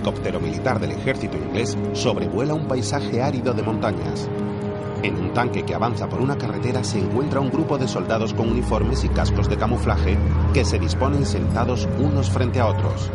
helicóptero 0.00 0.40
militar 0.40 0.80
del 0.80 0.92
ejército 0.92 1.36
inglés 1.36 1.76
sobrevuela 1.92 2.54
un 2.54 2.66
paisaje 2.66 3.20
árido 3.20 3.52
de 3.52 3.62
montañas. 3.62 4.28
En 5.02 5.16
un 5.16 5.32
tanque 5.34 5.62
que 5.62 5.74
avanza 5.74 6.08
por 6.08 6.20
una 6.20 6.38
carretera 6.38 6.82
se 6.82 6.98
encuentra 6.98 7.40
un 7.40 7.50
grupo 7.50 7.76
de 7.76 7.86
soldados 7.86 8.32
con 8.32 8.50
uniformes 8.50 9.04
y 9.04 9.10
cascos 9.10 9.48
de 9.48 9.58
camuflaje 9.58 10.16
que 10.54 10.64
se 10.64 10.78
disponen 10.78 11.26
sentados 11.26 11.86
unos 11.98 12.30
frente 12.30 12.60
a 12.60 12.66
otros. 12.66 13.10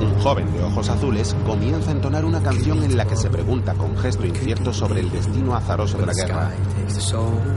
Un 0.00 0.18
joven 0.20 0.52
de 0.52 0.62
ojos 0.62 0.88
azules 0.88 1.36
comienza 1.46 1.90
a 1.90 1.94
entonar 1.94 2.24
una 2.24 2.42
canción 2.42 2.82
en 2.82 2.96
la 2.96 3.06
que 3.06 3.16
se 3.16 3.30
pregunta 3.30 3.74
con 3.74 3.96
gesto 3.98 4.26
incierto 4.26 4.72
sobre 4.72 5.00
el 5.00 5.10
destino 5.10 5.54
azaroso 5.54 5.98
de 5.98 6.06
la 6.06 6.14
guerra. 6.14 6.50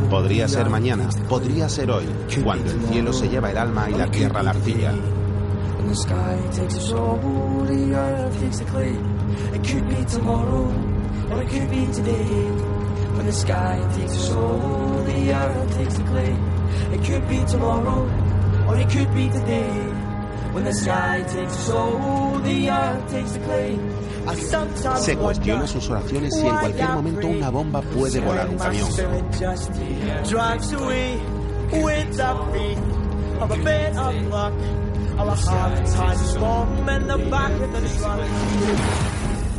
Podría 0.09 0.47
ser 0.47 0.69
mañana, 0.69 1.09
podría 1.27 1.69
ser 1.69 1.89
hoy, 1.89 2.05
cuando 2.43 2.71
el 2.71 2.81
cielo 2.83 3.13
se 3.13 3.29
lleva 3.29 3.49
el 3.49 3.57
alma 3.57 3.89
y 3.89 3.95
la 3.95 4.07
tierra 4.07 4.43
la 4.43 4.51
arcilla. 4.51 4.93
It 9.53 9.63
could 9.63 9.87
be 9.89 10.05
tomorrow, 10.05 10.65
or 11.31 11.41
it 11.43 11.49
could 11.49 11.69
be 11.69 11.85
today. 11.93 12.49
When 13.15 13.25
the 13.27 13.31
sky 13.31 13.79
takes 13.95 14.15
a 14.15 14.19
soul, 14.19 15.03
the 15.05 15.33
earth 15.33 15.75
takes 15.75 15.93
the 15.93 16.03
clay. 16.05 16.35
It 16.93 17.03
could 17.05 17.29
be 17.29 17.43
tomorrow, 17.45 18.09
or 18.67 18.75
it 18.77 18.89
could 18.89 19.13
be 19.13 19.29
today. 19.29 19.69
When 20.53 20.63
the 20.63 20.73
sky 20.73 21.23
takes 21.27 21.55
a 21.55 21.61
soul, 21.61 22.39
the 22.39 22.69
earth 22.71 23.11
takes 23.11 23.31
the 23.33 23.39
clay. 23.39 23.79
Se 24.97 25.15
cuestiona 25.15 25.67
sus 25.67 25.89
oraciones 25.89 26.33
si 26.33 26.47
en 26.47 26.57
cualquier 26.57 26.89
momento 26.89 27.27
una 27.27 27.49
bomba 27.51 27.81
puede 27.81 28.19
volar 28.19 28.49
un 28.49 28.57
camión. 28.57 28.89
drives 30.27 30.71
away 30.73 31.17
with 31.71 32.17
the 32.17 32.35
faith 32.51 32.79
of 33.41 33.51
a 33.51 33.57
bit 33.57 33.95
of 33.97 34.27
luck. 34.27 34.53
Of 35.17 35.27
a 35.27 35.35
hard 35.35 35.85
time 35.85 36.39
bomb 36.39 36.89
in 36.89 37.07
the 37.07 37.17
back 37.29 37.51
of 37.51 37.71
the 37.71 37.81
truck. 37.99 38.19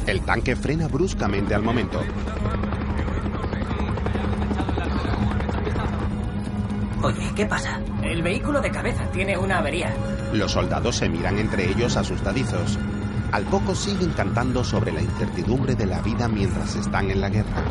El 0.06 0.20
tanque 0.22 0.56
frena 0.56 0.88
bruscamente 0.88 1.54
al 1.54 1.62
momento. 1.62 2.00
Oye, 7.02 7.32
¿qué 7.36 7.46
pasa? 7.46 7.80
El 8.02 8.22
vehículo 8.22 8.60
de 8.60 8.70
cabeza 8.70 9.04
tiene 9.12 9.38
una 9.38 9.58
avería. 9.58 9.94
Los 10.32 10.52
soldados 10.52 10.96
se 10.96 11.08
miran 11.08 11.38
entre 11.38 11.70
ellos 11.70 11.96
asustadizos. 11.96 12.78
Al 13.30 13.44
poco 13.44 13.74
siguen 13.74 14.10
cantando 14.10 14.64
sobre 14.64 14.92
la 14.92 15.02
incertidumbre 15.02 15.74
de 15.74 15.86
la 15.86 16.00
vida 16.00 16.28
mientras 16.28 16.74
están 16.76 17.10
en 17.10 17.20
la 17.20 17.28
guerra. 17.28 17.62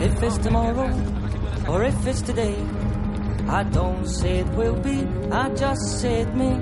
If 0.00 0.22
it's 0.22 0.38
tomorrow 0.38 0.90
or 1.68 1.84
if 1.84 2.06
it's 2.06 2.22
today, 2.22 2.56
I 3.48 3.62
don't 3.62 4.06
say 4.08 4.38
it 4.40 4.48
will 4.48 4.74
be, 4.74 5.06
I 5.30 5.48
just 5.54 6.00
say 6.00 6.20
it 6.22 6.34
may. 6.34 6.56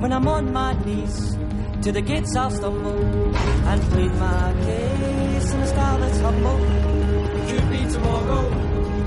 When 0.00 0.12
I'm 0.12 0.28
on 0.28 0.52
my 0.52 0.72
knees, 0.84 1.36
to 1.82 1.92
the 1.92 2.02
gates 2.02 2.36
I'll 2.36 2.50
stumble 2.50 3.34
and 3.70 3.82
plead 3.90 4.12
my 4.14 4.52
case 4.64 5.52
in 5.52 5.60
a 5.60 5.66
style 5.66 5.98
that's 5.98 6.20
humble. 6.20 6.64
It 7.38 7.48
could 7.50 7.70
be 7.70 7.90
tomorrow 7.90 8.44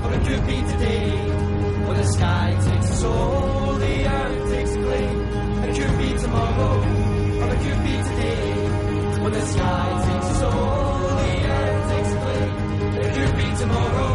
or 0.04 0.14
it 0.14 0.26
could 0.26 0.46
be 0.46 0.58
today. 0.72 1.10
When 1.86 1.96
the 1.96 2.06
sky 2.06 2.56
takes 2.66 2.90
a 2.90 2.96
soul, 2.96 3.74
the 3.74 4.06
earth 4.08 4.50
takes 4.50 4.74
a 4.74 4.82
clay. 4.82 5.08
It 5.68 5.76
could 5.78 5.98
be 5.98 6.18
tomorrow 6.18 6.74
or 7.40 7.54
it 7.54 7.60
could 7.64 7.82
be 7.84 7.96
today. 8.08 9.22
When 9.22 9.32
the 9.32 9.46
sky 9.46 9.86
takes 10.08 10.26
a 10.26 10.34
soul, 10.40 10.98
the 11.22 11.34
earth 11.56 11.90
takes 11.92 12.12
a 12.12 12.18
clay. 12.18 12.46
It 13.00 13.14
could 13.14 13.36
be 13.36 13.56
tomorrow 13.62 14.11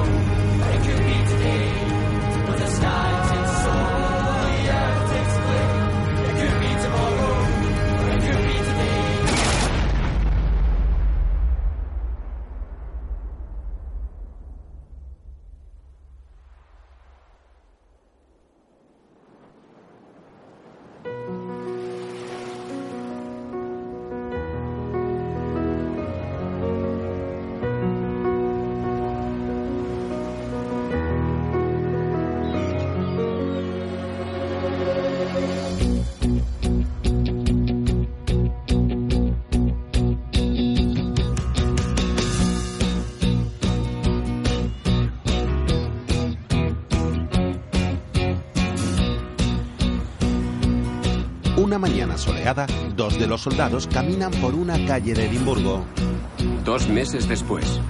Una 51.67 51.80
mañana 51.80 52.17
soleada, 52.17 52.66
dos 52.95 53.20
de 53.20 53.28
los 53.28 53.42
soldados 53.42 53.88
caminan 53.88 54.32
por 54.39 54.55
una 54.55 54.86
calle 54.86 55.14
de 55.14 55.26
Edimburgo. 55.26 55.83
Dos 56.64 56.88
meses 56.88 57.28
después. 57.28 57.82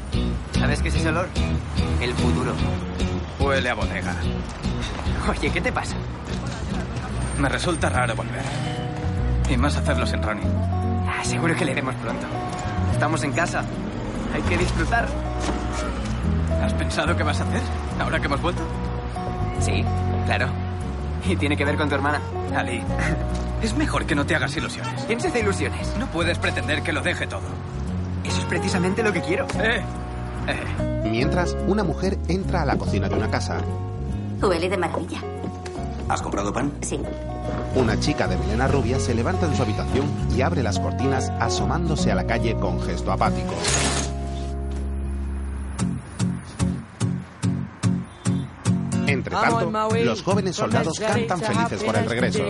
¿Sabes 0.53 0.81
qué 0.81 0.87
es 0.87 0.95
ese 0.95 1.09
olor? 1.09 1.27
El 2.01 2.11
futuro. 2.15 2.53
Huele 3.39 3.69
a 3.69 3.75
bodega. 3.75 4.15
Oye, 5.29 5.51
¿qué 5.51 5.61
te 5.61 5.71
pasa? 5.71 5.95
Me 7.37 7.47
resulta 7.49 7.87
raro 7.89 8.15
volver. 8.15 8.41
Y 9.47 9.57
más 9.57 9.77
hacerlo 9.77 10.07
sin 10.07 10.23
Ronnie. 10.23 10.47
Ah, 11.07 11.23
seguro 11.23 11.55
que 11.55 11.63
le 11.63 11.73
iremos 11.73 11.93
pronto. 11.97 12.25
Estamos 12.93 13.23
en 13.25 13.31
casa. 13.31 13.63
Hay 14.33 14.41
que 14.41 14.57
disfrutar. 14.57 15.07
¿Has 16.63 16.73
pensado 16.73 17.15
qué 17.15 17.21
vas 17.21 17.39
a 17.41 17.43
hacer 17.43 17.61
ahora 17.99 18.19
que 18.19 18.25
hemos 18.25 18.41
vuelto? 18.41 18.63
Sí, 19.59 19.85
claro. 20.25 20.49
Y 21.29 21.35
tiene 21.35 21.55
que 21.55 21.63
ver 21.63 21.77
con 21.77 21.87
tu 21.87 21.93
hermana. 21.93 22.19
Ali, 22.55 22.81
es 23.61 23.75
mejor 23.75 24.05
que 24.05 24.15
no 24.15 24.25
te 24.25 24.35
hagas 24.35 24.55
ilusiones. 24.55 25.03
¿Quién 25.05 25.19
se 25.19 25.29
hace 25.29 25.39
ilusiones? 25.39 25.95
No 25.97 26.07
puedes 26.07 26.37
pretender 26.37 26.83
que 26.83 26.93
lo 26.93 27.01
deje 27.01 27.27
todo. 27.27 27.41
Eso 28.23 28.39
es 28.39 28.45
precisamente 28.45 29.03
lo 29.03 29.13
que 29.13 29.21
quiero. 29.21 29.47
Eh, 29.59 29.83
eh. 30.47 31.03
Mientras, 31.09 31.55
una 31.67 31.83
mujer 31.83 32.17
entra 32.27 32.61
a 32.61 32.65
la 32.65 32.77
cocina 32.77 33.07
de 33.09 33.15
una 33.15 33.29
casa. 33.29 33.59
Huele 34.41 34.69
de 34.69 34.77
maravilla. 34.77 35.19
¿Has 36.09 36.21
comprado 36.21 36.53
pan? 36.53 36.71
Sí. 36.81 36.99
Una 37.75 37.99
chica 37.99 38.27
de 38.27 38.37
melena 38.37 38.67
rubia 38.67 38.99
se 38.99 39.13
levanta 39.13 39.47
de 39.47 39.55
su 39.55 39.61
habitación 39.61 40.05
y 40.35 40.41
abre 40.41 40.63
las 40.63 40.79
cortinas 40.79 41.29
asomándose 41.39 42.11
a 42.11 42.15
la 42.15 42.25
calle 42.25 42.55
con 42.55 42.81
gesto 42.81 43.11
apático. 43.11 43.53
Entre 49.07 49.33
tanto, 49.33 49.71
los 50.03 50.21
jóvenes 50.21 50.55
soldados 50.55 50.99
cantan 50.99 51.39
felices 51.39 51.83
por 51.83 51.95
el 51.95 52.09
regreso. 52.09 52.43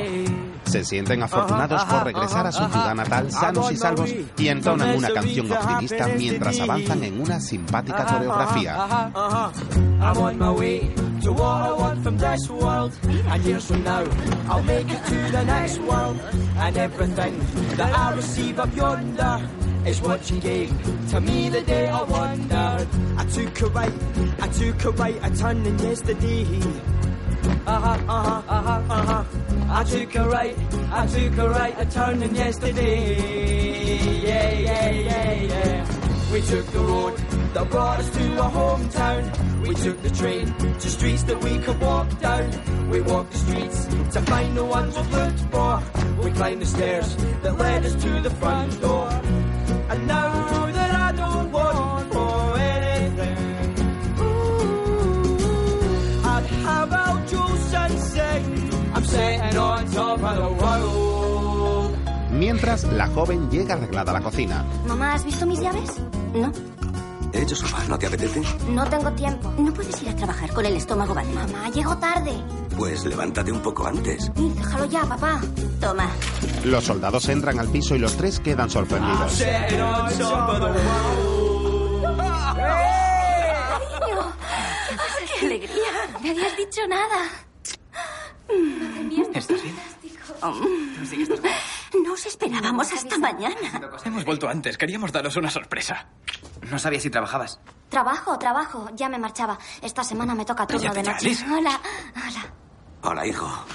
Se 0.67 0.83
sienten 0.83 1.23
afortunados 1.23 1.83
por 1.85 2.03
regresar 2.03 2.47
a 2.47 2.51
su 2.51 2.65
ciudad 2.65 2.93
natal 2.95 3.31
sanos 3.31 3.71
y 3.71 3.77
salvos 3.77 4.09
y 4.37 4.47
entonan 4.47 4.97
una 4.97 5.09
canción 5.09 5.51
optimista 5.51 6.07
mientras 6.07 6.59
avanzan 6.59 7.03
en 7.03 7.21
una 7.21 7.39
simpática 7.39 8.05
coreografía. 8.05 9.11
Is 19.87 20.01
what 20.01 20.29
you 20.29 20.37
gave 20.41 20.69
to 21.11 21.21
me 21.21 21.47
the 21.47 21.61
day 21.61 21.87
I 21.87 22.03
wandered. 22.03 22.87
I 23.17 23.23
took 23.23 23.61
a 23.61 23.67
right, 23.67 23.93
I 24.41 24.47
took 24.49 24.83
a 24.83 24.91
right, 24.91 25.15
in 25.65 25.79
yesterday. 25.79 26.43
Uh 27.65 27.79
huh, 27.79 27.97
uh 28.09 28.23
huh, 28.23 28.41
uh 28.49 28.61
huh, 28.61 28.93
uh 28.93 29.05
huh. 29.05 29.46
I 29.69 29.83
took 29.83 30.15
a 30.15 30.29
right, 30.29 30.57
I 30.91 31.07
took 31.07 31.37
a 31.37 31.49
right, 31.49 31.75
a 31.77 31.85
turn 31.85 32.23
in 32.23 32.33
yesterday. 32.33 33.97
Yeah, 34.23 34.51
yeah, 34.51 34.89
yeah, 34.89 35.33
yeah. 35.33 36.31
We 36.31 36.41
took 36.41 36.65
the 36.67 36.79
road 36.79 37.17
that 37.53 37.69
brought 37.69 37.99
us 37.99 38.09
to 38.11 38.41
our 38.41 38.51
hometown. 38.51 39.67
We 39.67 39.75
took 39.75 40.01
the 40.01 40.09
train 40.09 40.53
to 40.55 40.89
streets 40.89 41.23
that 41.23 41.43
we 41.43 41.59
could 41.59 41.79
walk 41.81 42.17
down. 42.19 42.89
We 42.89 43.01
walked 43.01 43.31
the 43.31 43.37
streets 43.39 43.85
to 44.13 44.21
find 44.21 44.55
the 44.55 44.63
ones 44.63 44.95
we've 44.95 45.11
looked 45.11 45.39
for. 45.51 45.83
We 46.23 46.31
climbed 46.31 46.61
the 46.61 46.65
stairs 46.65 47.15
that 47.43 47.57
led 47.57 47.85
us 47.85 47.95
to 48.03 48.21
the 48.21 48.29
front 48.29 48.79
door. 48.79 49.09
And 49.89 50.07
now 50.07 50.71
that 50.71 50.95
I 50.95 51.11
don't 51.11 51.51
want 51.51 51.66
Mientras, 62.31 62.83
la 62.83 63.07
joven 63.07 63.49
llega 63.49 63.73
arreglada 63.75 64.11
a 64.11 64.13
la 64.15 64.21
cocina. 64.21 64.65
Mamá, 64.87 65.13
¿has 65.13 65.25
visto 65.25 65.45
mis 65.45 65.59
llaves? 65.59 65.91
No. 66.33 66.51
He 67.33 67.41
hecho 67.41 67.55
sopa. 67.55 67.83
¿No 67.87 67.97
te 67.97 68.07
apetece? 68.07 68.41
No 68.69 68.85
tengo 68.85 69.11
tiempo. 69.11 69.53
No 69.57 69.73
puedes 69.73 70.01
ir 70.01 70.09
a 70.09 70.15
trabajar 70.15 70.53
con 70.53 70.65
el 70.65 70.75
estómago 70.75 71.13
vacío. 71.13 71.33
Mamá, 71.35 71.69
llego 71.69 71.97
tarde. 71.97 72.31
Pues 72.77 73.05
levántate 73.05 73.51
un 73.51 73.59
poco 73.61 73.87
antes. 73.87 74.31
déjalo 74.35 74.85
ya, 74.85 75.03
papá. 75.03 75.41
Toma. 75.79 76.09
Los 76.63 76.83
soldados 76.85 77.27
entran 77.29 77.59
al 77.59 77.67
piso 77.69 77.95
y 77.95 77.99
los 77.99 78.15
tres 78.15 78.39
quedan 78.39 78.69
sorprendidos. 78.69 79.43
¡Qué 85.39 85.45
alegría! 85.45 85.91
No 86.23 86.29
habías 86.31 86.57
dicho 86.57 86.81
nada. 86.87 87.46
¿Estás 89.33 89.61
bien? 89.61 89.75
No 92.03 92.13
os 92.13 92.25
esperábamos 92.25 92.91
hasta 92.93 93.17
mañana. 93.17 93.55
Hemos 94.05 94.25
vuelto 94.25 94.47
antes. 94.47 94.77
Queríamos 94.77 95.11
daros 95.11 95.35
una 95.37 95.49
sorpresa. 95.49 96.07
No 96.69 96.77
sabía 96.79 96.99
si 96.99 97.09
trabajabas. 97.09 97.59
Trabajo, 97.89 98.37
trabajo. 98.37 98.89
Ya 98.93 99.09
me 99.09 99.17
marchaba. 99.17 99.57
Esta 99.81 100.03
semana 100.03 100.35
me 100.35 100.45
toca 100.45 100.67
turno 100.67 100.93
de 100.93 101.03
ya, 101.03 101.13
noche. 101.13 101.29
Liz. 101.29 101.43
Hola, 101.43 101.79
hola. 102.15 102.53
Hola, 103.03 103.25
hijo. 103.27 103.65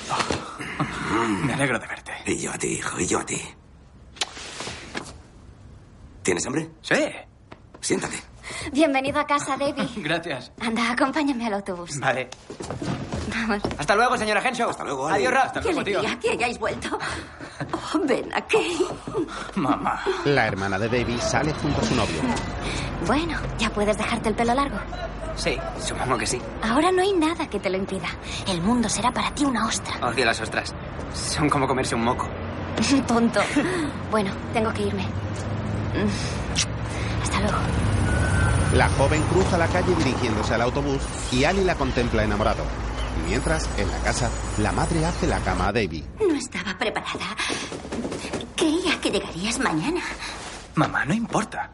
Me 1.45 1.55
alegro 1.55 1.79
de 1.79 1.87
verte. 1.87 2.13
Y 2.27 2.39
yo 2.39 2.53
a 2.53 2.59
ti, 2.59 2.69
hijo, 2.69 3.01
y 3.01 3.07
yo 3.07 3.19
a 3.21 3.27
ti. 3.27 3.41
¿Tienes 6.23 6.47
hambre? 6.47 6.71
Sí. 6.83 6.95
Siéntate. 7.81 8.23
Bienvenido 8.73 9.19
a 9.21 9.27
casa, 9.27 9.57
David. 9.57 9.89
Gracias. 9.97 10.53
Anda, 10.61 10.93
acompáñame 10.93 11.47
al 11.47 11.55
autobús. 11.55 11.99
Vale. 11.99 12.29
Vamos. 13.35 13.63
Hasta 13.79 13.97
luego, 13.97 14.17
señora 14.17 14.41
Henshaw. 14.47 14.71
Hasta 14.71 14.85
luego, 14.85 15.09
Ali. 15.09 15.25
Adiós, 15.27 15.33
Rap. 15.35 15.47
Hasta 15.47 15.61
Qué 15.61 15.73
luego, 15.73 15.85
tío. 15.85 16.01
que 16.21 16.31
hayáis 16.31 16.59
vuelto. 16.59 16.99
Oh, 17.73 17.99
ven 18.05 18.29
aquí. 18.35 18.79
Mamá. 19.57 20.01
La 20.25 20.47
hermana 20.47 20.79
de 20.79 20.89
David 20.89 21.19
sale 21.21 21.53
junto 21.55 21.81
a 21.81 21.85
su 21.85 21.95
novio. 21.95 22.21
Bueno, 23.07 23.39
ya 23.59 23.71
puedes 23.71 23.97
dejarte 23.97 24.29
el 24.29 24.35
pelo 24.35 24.55
largo. 24.55 24.79
Sí, 25.37 25.57
supongo 25.81 26.19
que 26.19 26.27
sí. 26.27 26.41
Ahora 26.63 26.93
no 26.93 27.03
hay 27.03 27.13
nada 27.15 27.49
que 27.49 27.59
te 27.59 27.71
lo 27.71 27.79
impida. 27.79 28.09
El 28.47 28.61
mundo 28.61 28.89
será 28.89 29.11
para 29.13 29.35
ti 29.35 29.45
una 29.45 29.67
ostra. 29.67 29.95
Odio 30.07 30.25
las 30.25 30.41
ostras. 30.41 30.75
Son 31.15 31.49
como 31.49 31.67
comerse 31.67 31.95
un 31.95 32.05
moco. 32.05 32.29
Tonto. 33.07 33.41
Bueno, 34.11 34.31
tengo 34.53 34.73
que 34.73 34.83
irme. 34.83 35.05
Mm. 35.05 37.23
Hasta 37.23 37.41
luego. 37.41 37.59
La 38.75 38.89
joven 38.91 39.23
cruza 39.25 39.59
la 39.59 39.67
calle 39.69 39.95
dirigiéndose 39.97 40.55
al 40.55 40.63
autobús 40.63 41.03
y 41.31 41.45
Ali 41.45 41.65
la 41.65 41.75
contempla 41.75 42.25
enamorado. 42.25 42.65
Mientras, 43.27 43.69
en 43.79 43.91
la 43.91 43.99
casa, 43.99 44.31
la 44.59 44.73
madre 44.73 45.05
hace 45.05 45.27
la 45.27 45.39
cama 45.41 45.69
a 45.69 45.73
David. 45.73 46.05
No 46.21 46.35
estaba 46.35 46.77
preparada. 46.79 47.37
Creía 48.57 49.01
que 49.01 49.11
llegarías 49.11 49.59
mañana. 49.59 50.01
Mamá, 50.75 51.05
no 51.05 51.15
importa. 51.15 51.71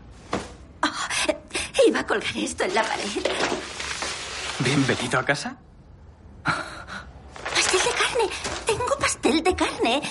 Iba 1.86 2.00
a 2.00 2.06
colgar 2.06 2.36
esto 2.36 2.64
en 2.64 2.74
la 2.74 2.82
pared. 2.82 3.04
Bienvenido 4.58 5.18
a 5.18 5.24
casa. 5.24 5.56
Pastel 6.44 7.80
de 7.80 7.90
carne. 7.90 8.30
Tengo 8.66 8.98
pastel 8.98 9.42
de 9.42 9.56
carne. 9.56 10.02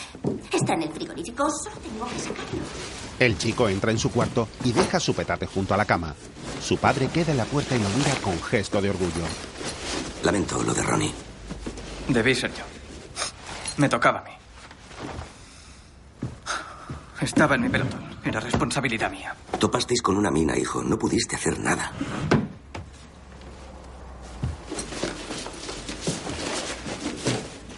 Está 0.51 0.73
en 0.73 0.83
el 0.83 0.89
frigorífico. 0.91 1.49
Solo 1.49 1.75
tengo 1.77 2.07
que 2.07 2.19
sacarlo. 2.19 2.59
El 3.19 3.37
chico 3.37 3.67
entra 3.67 3.91
en 3.91 3.99
su 3.99 4.11
cuarto 4.11 4.47
y 4.63 4.71
deja 4.71 4.99
su 4.99 5.13
petate 5.13 5.47
junto 5.47 5.73
a 5.73 5.77
la 5.77 5.85
cama. 5.85 6.15
Su 6.61 6.77
padre 6.77 7.07
queda 7.07 7.31
en 7.31 7.37
la 7.37 7.45
puerta 7.45 7.75
y 7.75 7.79
lo 7.79 7.89
mira 7.89 8.13
con 8.21 8.41
gesto 8.41 8.81
de 8.81 8.89
orgullo. 8.89 9.25
Lamento 10.27 10.61
lo 10.61 10.73
de 10.73 10.83
Ronnie. 10.83 11.13
Debí 12.09 12.35
ser 12.35 12.53
yo. 12.53 12.65
Me 13.77 13.87
tocaba 13.87 14.19
a 14.19 14.23
mí. 14.25 14.31
Estaba 17.21 17.55
en 17.55 17.61
mi 17.61 17.69
pelotón. 17.69 18.01
Era 18.25 18.41
responsabilidad 18.41 19.09
mía. 19.09 19.33
Topasteis 19.57 20.01
con 20.01 20.17
una 20.17 20.29
mina, 20.29 20.57
hijo. 20.57 20.83
No 20.83 20.99
pudiste 20.99 21.37
hacer 21.37 21.57
nada. 21.61 21.93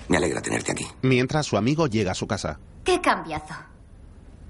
Me 0.07 0.17
alegra 0.17 0.41
tenerte 0.41 0.71
aquí. 0.71 0.87
Mientras, 1.03 1.45
su 1.45 1.55
amigo 1.55 1.85
llega 1.85 2.13
a 2.13 2.15
su 2.15 2.25
casa. 2.25 2.59
¡Qué 2.83 2.99
cambiazo! 2.99 3.53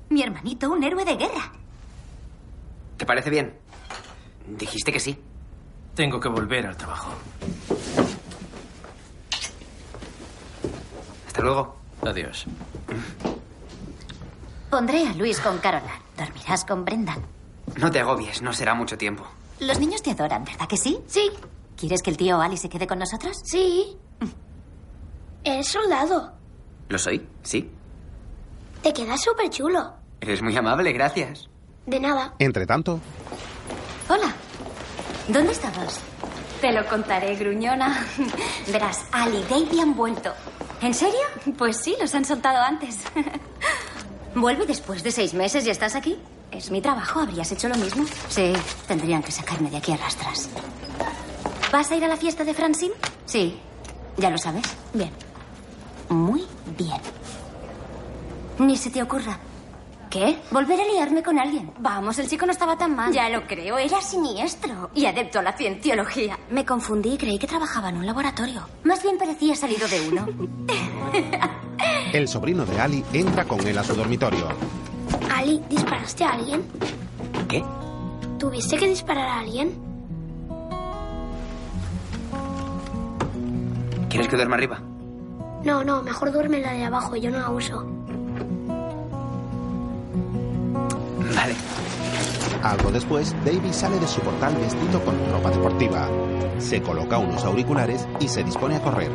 Mi 0.07 0.23
hermanito, 0.23 0.71
un 0.71 0.81
héroe 0.81 1.03
de 1.03 1.17
guerra. 1.17 1.51
¿Te 2.95 3.05
parece 3.05 3.29
bien? 3.29 3.59
Dijiste 4.57 4.93
que 4.93 5.01
sí. 5.01 5.19
Tengo 5.99 6.17
que 6.17 6.29
volver 6.29 6.65
al 6.65 6.77
trabajo. 6.77 7.11
Hasta 11.27 11.41
luego. 11.41 11.75
Adiós. 12.03 12.45
Pondré 14.69 15.05
a 15.05 15.13
Luis 15.15 15.41
con 15.41 15.57
Caroline. 15.57 15.91
Dormirás 16.17 16.63
con 16.63 16.85
Brenda. 16.85 17.17
No 17.75 17.91
te 17.91 17.99
agobies, 17.99 18.41
no 18.41 18.53
será 18.53 18.73
mucho 18.75 18.97
tiempo. 18.97 19.27
Los 19.59 19.77
niños 19.81 20.01
te 20.01 20.11
adoran, 20.11 20.45
¿verdad 20.45 20.69
que 20.69 20.77
sí? 20.77 20.99
Sí. 21.07 21.31
¿Quieres 21.75 22.01
que 22.01 22.11
el 22.11 22.15
tío 22.15 22.39
Ali 22.39 22.55
se 22.55 22.69
quede 22.69 22.87
con 22.87 22.99
nosotros? 22.99 23.35
Sí. 23.43 23.97
Es 25.43 25.67
soldado. 25.67 26.31
¿Lo 26.87 26.97
soy? 26.97 27.27
Sí. 27.43 27.69
Te 28.81 28.93
quedas 28.93 29.21
súper 29.21 29.49
chulo. 29.49 29.95
Eres 30.21 30.41
muy 30.41 30.55
amable, 30.55 30.93
gracias. 30.93 31.49
De 31.85 31.99
nada. 31.99 32.35
Entre 32.39 32.65
tanto, 32.65 33.01
Hola. 34.07 34.33
¿Dónde 35.29 35.51
estabas? 35.51 35.99
Te 36.59 36.71
lo 36.71 36.85
contaré, 36.87 37.35
gruñona. 37.35 38.05
Verás, 38.67 39.05
Ali 39.11 39.37
y 39.37 39.43
Davey 39.43 39.79
han 39.79 39.95
vuelto. 39.95 40.33
¿En 40.81 40.93
serio? 40.93 41.19
Pues 41.57 41.77
sí, 41.77 41.95
los 42.01 42.13
han 42.15 42.25
soltado 42.25 42.57
antes. 42.61 42.97
¿Vuelve 44.35 44.65
después 44.65 45.03
de 45.03 45.11
seis 45.11 45.33
meses 45.33 45.65
y 45.65 45.69
estás 45.69 45.95
aquí? 45.95 46.17
Es 46.51 46.71
mi 46.71 46.81
trabajo, 46.81 47.19
¿habrías 47.21 47.51
hecho 47.51 47.69
lo 47.69 47.75
mismo? 47.75 48.05
Sí, 48.27 48.53
tendrían 48.87 49.21
que 49.21 49.31
sacarme 49.31 49.69
de 49.69 49.77
aquí 49.77 49.91
a 49.91 49.97
rastras. 49.97 50.49
¿Vas 51.71 51.91
a 51.91 51.95
ir 51.95 52.03
a 52.03 52.07
la 52.07 52.17
fiesta 52.17 52.43
de 52.43 52.53
Francine? 52.53 52.93
Sí. 53.25 53.59
¿Ya 54.17 54.29
lo 54.29 54.37
sabes? 54.37 54.63
Bien. 54.93 55.11
Muy 56.09 56.45
bien. 56.77 56.99
Ni 58.57 58.75
se 58.75 58.89
te 58.89 59.01
ocurra. 59.01 59.37
¿Qué? 60.09 60.39
Volver 60.50 60.81
a 60.81 60.85
liarme 60.85 61.21
con 61.21 61.38
alguien. 61.38 61.71
Vamos, 61.79 62.17
el 62.17 62.27
chico 62.27 62.45
no 62.45 62.51
estaba 62.51 62.75
tan 62.77 62.95
mal. 62.95 63.13
Ya 63.13 63.29
lo 63.29 63.45
creo, 63.45 63.77
era 63.77 64.01
siniestro. 64.01 64.89
Y 64.95 65.06
adepto 65.06 65.39
a 65.39 65.44
la 65.44 65.53
cienciología. 65.53 66.38
Me 66.50 66.65
confundí 66.65 67.13
y 67.13 67.17
creí 67.17 67.38
que 67.38 67.45
trabajaba 67.45 67.89
en 67.89 67.97
un 67.97 68.06
laboratorio. 68.07 68.67
Más 68.83 69.03
bien 69.03 69.19
parecía 69.19 69.56
salido 69.56 69.88
de 69.88 70.09
uno. 70.09 70.27
el 72.13 72.27
sobrino 72.27 72.65
de 72.65 72.79
Ali 72.79 73.06
entra 73.13 73.45
con 73.45 73.65
él 73.67 73.77
a 73.77 73.83
su 73.83 73.94
dormitorio. 73.94 74.47
Ali, 75.31 75.61
¿disparaste 75.69 76.23
a 76.23 76.31
alguien? 76.31 76.65
¿Qué? 77.47 77.63
¿Tuviste 78.39 78.77
que 78.77 78.88
disparar 78.88 79.27
a 79.27 79.39
alguien? 79.39 79.89
¿Quieres 84.09 84.28
que 84.28 84.35
duerma 84.35 84.56
arriba? 84.56 84.81
No, 85.63 85.83
no, 85.83 86.01
mejor 86.01 86.31
duerme 86.31 86.61
la 86.61 86.73
de 86.73 86.85
abajo, 86.85 87.16
yo 87.16 87.30
no 87.30 87.37
la 87.37 87.49
uso. 87.51 87.98
Vale. 91.53 92.63
Algo 92.63 92.91
después, 92.91 93.35
David 93.45 93.71
sale 93.71 93.99
de 93.99 94.07
su 94.07 94.19
portal 94.21 94.56
vestido 94.56 95.03
con 95.03 95.15
ropa 95.31 95.49
deportiva. 95.49 96.07
Se 96.59 96.81
coloca 96.81 97.18
unos 97.18 97.44
auriculares 97.45 98.06
y 98.19 98.27
se 98.27 98.44
dispone 98.44 98.75
a 98.75 98.81
correr. 98.81 99.09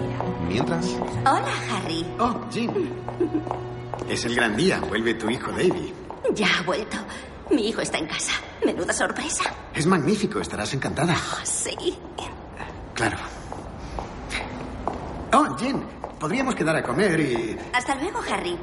Mientras, 0.49 0.87
Hola, 1.21 1.53
Harry. 1.73 2.07
Oh, 2.19 2.41
Jim. 2.51 2.71
Es 4.09 4.25
el 4.25 4.35
gran 4.35 4.57
día. 4.57 4.81
Vuelve 4.81 5.15
tu 5.15 5.29
hijo 5.29 5.51
Davy. 5.51 5.93
Ya 6.35 6.47
ha 6.59 6.63
vuelto. 6.63 6.97
Mi 7.51 7.69
hijo 7.69 7.83
está 7.83 7.99
en 7.99 8.07
casa. 8.07 8.33
Menuda 8.65 8.93
sorpresa. 8.93 9.45
Es 9.75 9.87
magnífico. 9.87 10.41
Estarás 10.41 10.73
encantada. 10.73 11.17
Sí. 11.43 11.99
Claro. 12.95 13.19
Oh, 15.33 15.57
Jim. 15.59 15.83
Podríamos 16.19 16.55
quedar 16.55 16.77
a 16.77 16.83
comer 16.83 17.21
y 17.21 17.59
Hasta 17.75 17.95
luego, 17.97 18.21
Harry. 18.31 18.57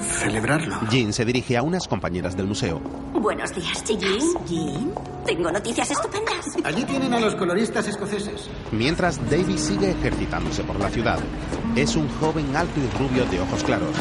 Celebrarlo. 0.00 0.76
Jean 0.90 1.12
se 1.12 1.24
dirige 1.24 1.56
a 1.56 1.62
unas 1.62 1.86
compañeras 1.88 2.36
del 2.36 2.46
museo. 2.46 2.80
Buenos 3.12 3.54
días, 3.54 3.84
chicas. 3.84 4.24
Jean, 4.46 4.92
tengo 5.26 5.50
noticias 5.50 5.90
estupendas. 5.90 6.46
Allí 6.64 6.84
tienen 6.84 7.14
a 7.14 7.20
los 7.20 7.34
coloristas 7.34 7.86
escoceses. 7.88 8.50
Mientras, 8.72 9.18
David 9.30 9.56
sigue 9.56 9.90
ejercitándose 9.90 10.64
por 10.64 10.78
la 10.78 10.90
ciudad. 10.90 11.18
Es 11.76 11.96
un 11.96 12.08
joven 12.20 12.54
alto 12.54 12.80
y 12.80 12.98
rubio 12.98 13.24
de 13.26 13.40
ojos 13.40 13.62
claros. 13.64 13.96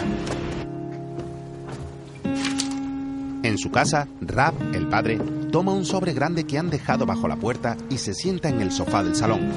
En 3.43 3.57
su 3.57 3.71
casa, 3.71 4.07
Rap, 4.21 4.53
el 4.73 4.87
padre, 4.87 5.19
toma 5.51 5.73
un 5.73 5.85
sobre 5.85 6.13
grande 6.13 6.45
que 6.45 6.57
han 6.57 6.69
dejado 6.69 7.05
bajo 7.05 7.27
la 7.27 7.35
puerta 7.35 7.75
y 7.89 7.97
se 7.97 8.13
sienta 8.13 8.47
en 8.49 8.61
el 8.61 8.71
sofá 8.71 9.03
del 9.03 9.15
salón. 9.15 9.51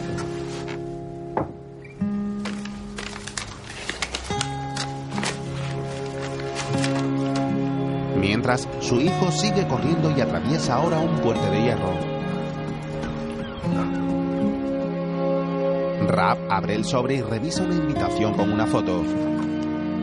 su 8.80 9.00
hijo 9.00 9.32
sigue 9.32 9.66
corriendo 9.66 10.12
y 10.16 10.20
atraviesa 10.20 10.76
ahora 10.76 10.98
un 11.00 11.16
puente 11.18 11.50
de 11.50 11.62
hierro. 11.62 11.92
Rap 16.06 16.38
abre 16.48 16.76
el 16.76 16.84
sobre 16.84 17.16
y 17.16 17.22
revisa 17.22 17.64
una 17.64 17.74
invitación 17.74 18.34
con 18.34 18.52
una 18.52 18.66
foto. 18.66 19.02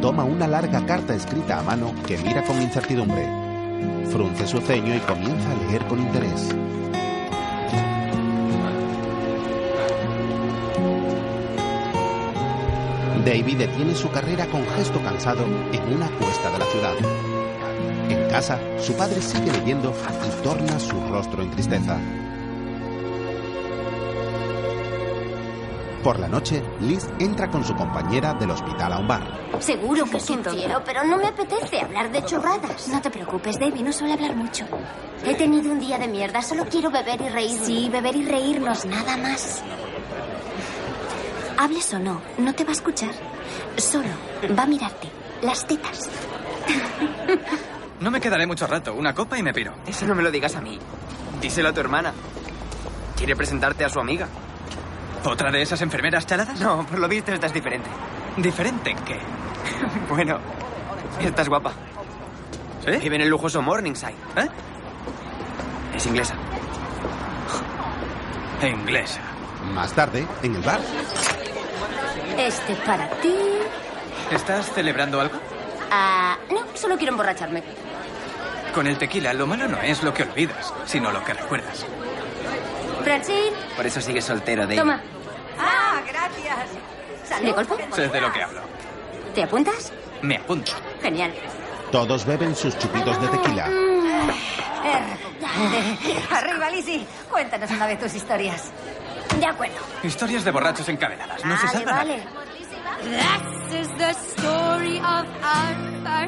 Toma 0.01 0.25
una 0.25 0.47
larga 0.47 0.85
carta 0.85 1.15
escrita 1.15 1.59
a 1.59 1.63
mano 1.63 1.93
que 2.05 2.17
mira 2.17 2.43
con 2.43 2.61
incertidumbre. 2.61 3.29
Frunce 4.11 4.45
su 4.45 4.59
ceño 4.59 4.93
y 4.93 4.99
comienza 4.99 5.51
a 5.51 5.55
leer 5.55 5.85
con 5.85 5.99
interés. 5.99 6.53
David 13.25 13.57
detiene 13.57 13.95
su 13.95 14.09
carrera 14.11 14.45
con 14.47 14.65
gesto 14.75 15.01
cansado 15.01 15.45
en 15.45 15.95
una 15.95 16.09
cuesta 16.17 16.51
de 16.51 16.59
la 16.59 16.65
ciudad 16.65 17.32
casa, 18.33 18.57
su 18.79 18.95
padre 18.95 19.21
sigue 19.21 19.51
leyendo 19.51 19.93
y 19.93 20.43
torna 20.43 20.79
su 20.79 20.99
rostro 21.07 21.43
en 21.43 21.51
tristeza. 21.51 21.99
Por 26.03 26.17
la 26.17 26.27
noche, 26.27 26.63
Liz 26.81 27.07
entra 27.19 27.51
con 27.51 27.63
su 27.63 27.75
compañera 27.75 28.33
del 28.33 28.49
hospital 28.49 28.93
a 28.93 28.97
un 28.97 29.07
bar. 29.07 29.21
Seguro 29.59 30.05
que 30.05 30.19
sí 30.19 30.35
quiero, 30.49 30.83
pero 30.83 31.03
no 31.03 31.17
me 31.17 31.27
apetece 31.27 31.81
hablar 31.81 32.11
de 32.11 32.25
chorradas. 32.25 32.87
No 32.87 32.99
te 33.03 33.11
preocupes, 33.11 33.59
Debbie, 33.59 33.83
no 33.83 33.93
suele 33.93 34.13
hablar 34.13 34.35
mucho. 34.35 34.65
He 35.23 35.35
tenido 35.35 35.71
un 35.71 35.79
día 35.79 35.99
de 35.99 36.07
mierda, 36.07 36.41
solo 36.41 36.65
quiero 36.65 36.89
beber 36.89 37.21
y 37.21 37.29
reír. 37.29 37.59
Sí, 37.63 37.87
beber 37.91 38.15
y 38.15 38.25
reírnos, 38.25 38.83
nada 38.85 39.15
más. 39.15 39.61
Hables 41.59 41.93
o 41.93 41.99
no, 41.99 42.19
no 42.39 42.55
te 42.55 42.63
va 42.63 42.71
a 42.71 42.73
escuchar. 42.73 43.13
Solo 43.77 44.09
va 44.57 44.63
a 44.63 44.67
mirarte 44.67 45.07
las 45.43 45.67
tetas. 45.67 46.09
No 48.03 48.11
me 48.11 48.19
quedaré 48.19 48.45
mucho 48.45 48.67
rato. 48.67 48.93
Una 48.93 49.15
copa 49.15 49.37
y 49.37 49.43
me 49.43 49.53
piro. 49.53 49.75
Eso 49.87 50.05
no 50.05 50.13
me 50.13 50.21
lo 50.21 50.29
digas 50.29 50.57
a 50.57 50.61
mí. 50.61 50.77
Díselo 51.39 51.69
a 51.69 51.73
tu 51.73 51.79
hermana. 51.79 52.11
Quiere 53.15 53.33
presentarte 53.33 53.85
a 53.85 53.89
su 53.89 53.97
amiga. 53.97 54.27
¿Otra 55.23 55.49
de 55.51 55.61
esas 55.61 55.81
enfermeras 55.81 56.27
chaladas? 56.27 56.59
No, 56.59 56.85
por 56.85 56.99
lo 56.99 57.07
visto 57.07 57.31
estás 57.31 57.53
diferente. 57.53 57.89
¿Diferente 58.35 58.89
en 58.89 58.97
qué? 59.05 59.19
bueno, 60.09 60.37
estás 61.21 61.47
guapa. 61.47 61.71
¿Sí? 62.83 62.91
Vive 62.97 63.15
en 63.15 63.21
el 63.21 63.29
lujoso 63.29 63.61
Morningside. 63.61 64.15
¿Eh? 64.35 64.49
Es 65.95 66.05
inglesa. 66.05 66.35
Inglesa. 68.61 69.21
Más 69.73 69.93
tarde, 69.93 70.27
en 70.41 70.55
el 70.55 70.61
bar. 70.61 70.81
Este 72.37 72.75
para 72.85 73.09
ti. 73.21 73.33
¿Estás 74.29 74.73
celebrando 74.73 75.21
algo? 75.21 75.39
Ah, 75.89 76.37
no, 76.51 76.65
solo 76.73 76.97
quiero 76.97 77.13
emborracharme. 77.13 77.63
Con 78.73 78.87
el 78.87 78.97
tequila, 78.97 79.33
lo 79.33 79.45
malo 79.45 79.67
no 79.67 79.79
es 79.81 80.01
lo 80.01 80.13
que 80.13 80.23
olvidas, 80.23 80.73
sino 80.85 81.11
lo 81.11 81.23
que 81.23 81.33
recuerdas. 81.33 81.85
Francine. 83.03 83.51
Por 83.75 83.85
eso 83.85 84.01
sigues 84.01 84.25
soltero, 84.25 84.63
Dave. 84.63 84.77
Toma. 84.77 85.01
Ah, 85.59 86.01
gracias. 86.07 87.41
¿De 87.41 87.51
golpe? 87.51 87.87
Sé 87.93 88.07
de 88.07 88.21
lo 88.21 88.31
que 88.31 88.43
hablo. 88.43 88.61
¿Te 89.35 89.43
apuntas? 89.43 89.91
Me 90.21 90.37
apunto. 90.37 90.71
Genial. 91.01 91.33
Todos 91.91 92.25
beben 92.25 92.55
sus 92.55 92.77
chupitos 92.77 93.21
de 93.21 93.27
tequila. 93.27 93.67
Mm, 93.67 94.29
eh, 94.85 96.23
Arriba, 96.31 96.69
Lizzie. 96.71 97.05
Cuéntanos 97.29 97.69
una 97.69 97.85
vez 97.85 97.99
tus 97.99 98.15
historias. 98.15 98.71
De 99.39 99.45
acuerdo. 99.45 99.75
Historias 100.01 100.43
de 100.43 100.51
borrachos 100.51 100.89
encadenadas. 100.89 101.43
No 101.45 101.53
ah, 101.53 101.57
vale, 101.57 101.67
se 101.67 101.77
salvan. 101.77 101.97
Vale. 101.97 102.23
This 103.69 103.81
is 103.81 103.97
the 103.97 104.13
story 104.13 104.97
of 104.97 105.25
our 105.43 106.02
¿Te 106.13 106.19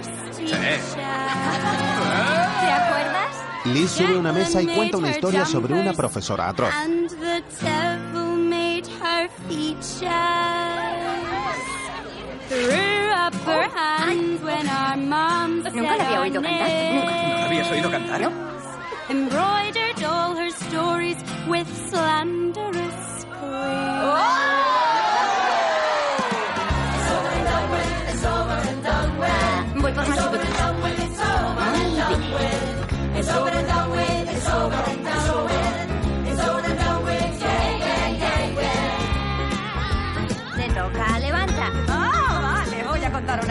acuerdas? 2.72 3.36
Liz 3.66 3.92
sube 3.92 4.16
a 4.16 4.20
una 4.20 4.32
mesa 4.34 4.62
y 4.62 4.68
cuenta 4.68 4.98
una 4.98 5.12
historia 5.12 5.46
sobre 5.46 5.74
una 5.74 5.94
profesora 5.94 6.50
atroz. 6.50 6.74
Nunca 15.74 15.98
la 15.98 16.06
había 16.06 16.22
oído 16.22 16.42
cantar. 16.42 16.70
Nunca. 16.94 17.28
¿No 17.28 17.38
la 17.40 17.46
habías 17.46 17.72
oído 17.72 17.92
cantar? 17.92 18.22
No. 18.22 18.32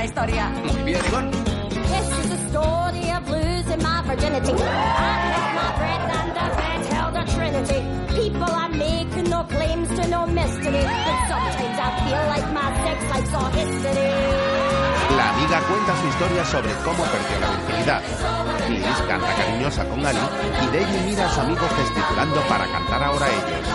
la 0.04 0.08
historia. 0.08 0.48
Muy 0.50 0.82
bien, 0.84 1.00
story 2.48 3.10
of 3.10 3.28
losing 3.30 3.82
my 3.82 4.02
virginity. 4.02 4.52
La 15.16 15.30
amiga 15.30 15.60
cuenta 15.68 15.96
su 16.00 16.06
historia 16.08 16.44
sobre 16.44 16.72
cómo 16.84 17.04
perdió 17.04 17.40
la 17.40 17.50
virginidad. 17.56 18.02
Canta 19.08 19.34
cariñosa 19.34 19.84
con 19.88 20.04
Annie 20.04 20.20
y 20.62 20.66
David 20.66 21.00
mira 21.06 21.26
a 21.26 21.28
su 21.30 21.40
amigo 21.40 21.66
gesticulando 21.76 22.40
para 22.48 22.66
cantar 22.66 23.02
ahora 23.02 23.26
ellos. 23.28 23.68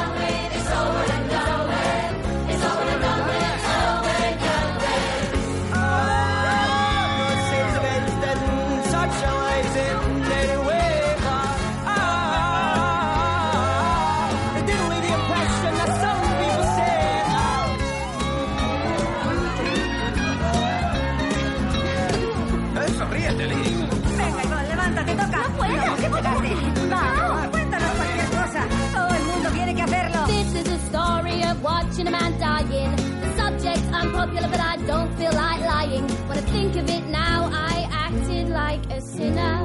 popular, 34.20 34.50
but 34.50 34.60
I 34.60 34.76
don't 34.86 35.12
feel 35.18 35.32
like 35.32 35.62
lying. 35.62 36.06
When 36.28 36.38
I 36.38 36.46
think 36.52 36.76
of 36.76 36.90
it 36.90 37.06
now, 37.08 37.50
I 37.52 37.88
acted 38.06 38.50
like 38.50 38.84
a 38.92 39.00
sinner. 39.02 39.58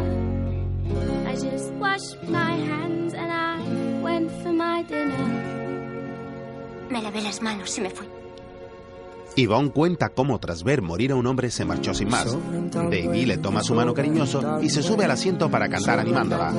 I 1.26 1.34
just 1.34 1.72
washed 1.82 2.22
my 2.28 2.52
hands 2.70 3.14
and 3.14 3.30
I 3.32 3.58
went 4.00 4.30
for 4.42 4.52
my 4.52 4.84
dinner. 4.84 5.24
Me 6.90 7.02
lavé 7.02 7.20
las 7.22 7.42
manos 7.42 7.76
y 7.78 7.80
me 7.80 7.90
fui. 7.90 8.06
Yvonne 9.36 9.72
cuenta 9.72 10.10
cómo 10.10 10.38
tras 10.38 10.62
ver 10.62 10.80
morir 10.80 11.10
a 11.10 11.16
un 11.16 11.26
hombre 11.26 11.50
se 11.50 11.64
marchó 11.64 11.92
sin 11.92 12.08
más. 12.08 12.36
Davey 12.72 13.26
le 13.26 13.38
toma 13.38 13.64
su 13.64 13.74
mano 13.74 13.92
cariñoso 13.92 14.60
y 14.62 14.70
se 14.70 14.80
sube 14.80 15.04
al 15.04 15.10
asiento 15.10 15.50
para 15.50 15.68
cantar 15.68 15.98
animándola. 15.98 16.52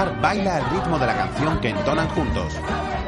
Bar 0.00 0.18
baila 0.22 0.56
al 0.56 0.70
ritmo 0.70 0.98
de 0.98 1.06
la 1.06 1.14
canción 1.14 1.60
que 1.60 1.68
entonan 1.68 2.08
juntos. 2.08 2.54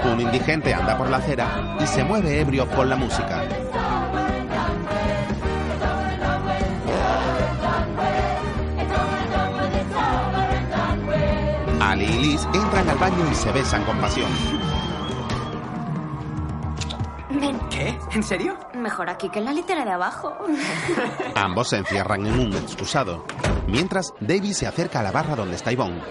Un 0.04 0.20
indigente 0.20 0.74
anda 0.74 0.98
por 0.98 1.08
la 1.08 1.18
acera 1.18 1.76
y 1.80 1.86
se 1.86 2.04
mueve 2.04 2.38
ebrio 2.38 2.68
con 2.68 2.90
la 2.90 2.96
música. 2.96 3.42
Ali 11.80 12.04
y 12.04 12.18
Liz 12.18 12.46
entran 12.54 12.88
al 12.88 12.98
baño 12.98 13.26
y 13.30 13.34
se 13.34 13.52
besan 13.52 13.84
con 13.84 13.98
pasión. 13.98 14.30
Ven, 17.30 17.58
¿Qué? 17.70 17.98
¿En 18.12 18.22
serio? 18.22 18.56
mejor 18.74 19.08
aquí 19.08 19.28
que 19.30 19.38
en 19.38 19.44
la 19.46 19.52
litera 19.52 19.84
de 19.84 19.92
abajo. 19.92 20.36
Ambos 21.36 21.68
se 21.70 21.78
encierran 21.78 22.26
en 22.26 22.38
un 22.38 22.52
excusado. 22.54 23.24
Mientras, 23.66 24.12
David 24.20 24.52
se 24.52 24.66
acerca 24.66 25.00
a 25.00 25.02
la 25.02 25.12
barra 25.12 25.36
donde 25.36 25.56
está 25.56 25.72
Yvonne. 25.72 26.02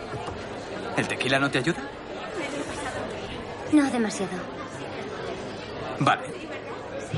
¿El 0.98 1.08
tequila 1.08 1.40
no 1.40 1.50
te 1.50 1.60
ayuda? 1.60 1.80
No 3.72 3.90
demasiado. 3.90 4.32
Vale. 6.00 6.24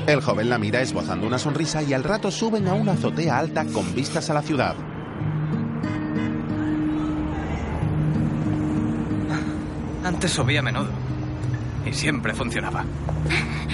El 0.06 0.20
joven 0.20 0.50
la 0.50 0.58
mira 0.58 0.80
esbozando 0.80 1.26
una 1.26 1.38
sonrisa 1.38 1.82
y 1.82 1.94
al 1.94 2.04
rato 2.04 2.30
suben 2.30 2.68
a 2.68 2.74
una 2.74 2.92
azotea 2.92 3.38
alta 3.38 3.64
con 3.66 3.94
vistas 3.94 4.28
a 4.30 4.34
la 4.34 4.42
ciudad. 4.42 4.74
Antes 10.04 10.32
subí 10.32 10.56
a 10.56 10.62
menudo. 10.62 10.90
Y 11.86 11.92
siempre 11.92 12.34
funcionaba. 12.34 12.84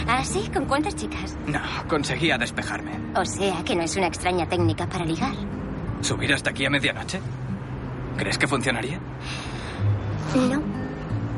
¿Ah, 0.07 0.25
sí? 0.25 0.49
¿Con 0.52 0.66
cuántas 0.66 0.97
chicas? 0.97 1.37
No, 1.47 1.61
conseguía 1.88 2.38
despejarme. 2.38 2.92
O 3.16 3.25
sea, 3.25 3.62
que 3.64 3.75
no 3.75 3.83
es 3.83 3.97
una 3.97 4.07
extraña 4.07 4.49
técnica 4.49 4.87
para 4.87 5.04
ligar. 5.04 5.35
¿Subir 6.00 6.33
hasta 6.33 6.50
aquí 6.50 6.64
a 6.64 6.71
medianoche? 6.71 7.21
¿Crees 8.16 8.38
que 8.38 8.47
funcionaría? 8.47 8.99
No. 10.34 10.62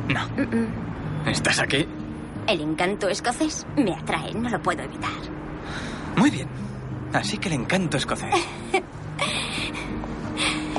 No. 0.09 1.31
¿Estás 1.31 1.61
aquí? 1.61 1.87
El 2.47 2.61
encanto 2.61 3.09
escocés 3.09 3.67
me 3.77 3.95
atrae, 3.95 4.35
no 4.35 4.49
lo 4.51 4.61
puedo 4.63 4.83
evitar. 4.83 5.11
Muy 6.17 6.31
bien. 6.31 6.49
Así 7.13 7.39
que 7.39 7.49
el 7.49 7.55
encanto 7.55 7.97
escocés. 7.97 8.35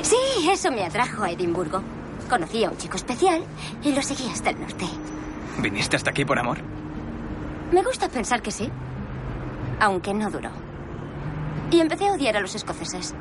Sí, 0.02 0.50
eso 0.50 0.70
me 0.70 0.84
atrajo 0.84 1.22
a 1.24 1.30
Edimburgo. 1.30 1.82
Conocí 2.28 2.62
a 2.62 2.70
un 2.70 2.76
chico 2.76 2.96
especial 2.96 3.42
y 3.82 3.94
lo 3.94 4.02
seguí 4.02 4.28
hasta 4.30 4.50
el 4.50 4.60
norte. 4.60 4.84
¿Viniste 5.60 5.96
hasta 5.96 6.10
aquí 6.10 6.26
por 6.26 6.38
amor? 6.38 6.58
Me 7.72 7.82
gusta 7.82 8.08
pensar 8.10 8.42
que 8.42 8.50
sí. 8.50 8.68
Aunque 9.80 10.12
no 10.12 10.30
duró. 10.30 10.50
Y 11.70 11.80
empecé 11.80 12.06
a 12.08 12.12
odiar 12.12 12.36
a 12.36 12.40
los 12.40 12.54
escoceses. 12.54 13.14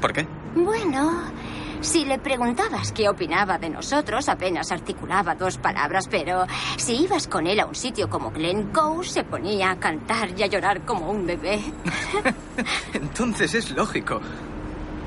¿Por 0.00 0.12
qué? 0.12 0.24
Bueno, 0.54 1.24
si 1.80 2.04
le 2.04 2.18
preguntabas 2.18 2.92
qué 2.92 3.08
opinaba 3.08 3.58
de 3.58 3.70
nosotros, 3.70 4.28
apenas 4.28 4.70
articulaba 4.70 5.34
dos 5.34 5.58
palabras, 5.58 6.08
pero 6.08 6.46
si 6.76 7.04
ibas 7.04 7.26
con 7.26 7.46
él 7.46 7.60
a 7.60 7.66
un 7.66 7.74
sitio 7.74 8.08
como 8.08 8.30
Glencoe, 8.30 9.04
se 9.04 9.24
ponía 9.24 9.70
a 9.70 9.78
cantar 9.78 10.30
y 10.38 10.42
a 10.42 10.46
llorar 10.46 10.82
como 10.82 11.10
un 11.10 11.26
bebé. 11.26 11.60
Entonces 12.92 13.54
es 13.54 13.70
lógico. 13.70 14.20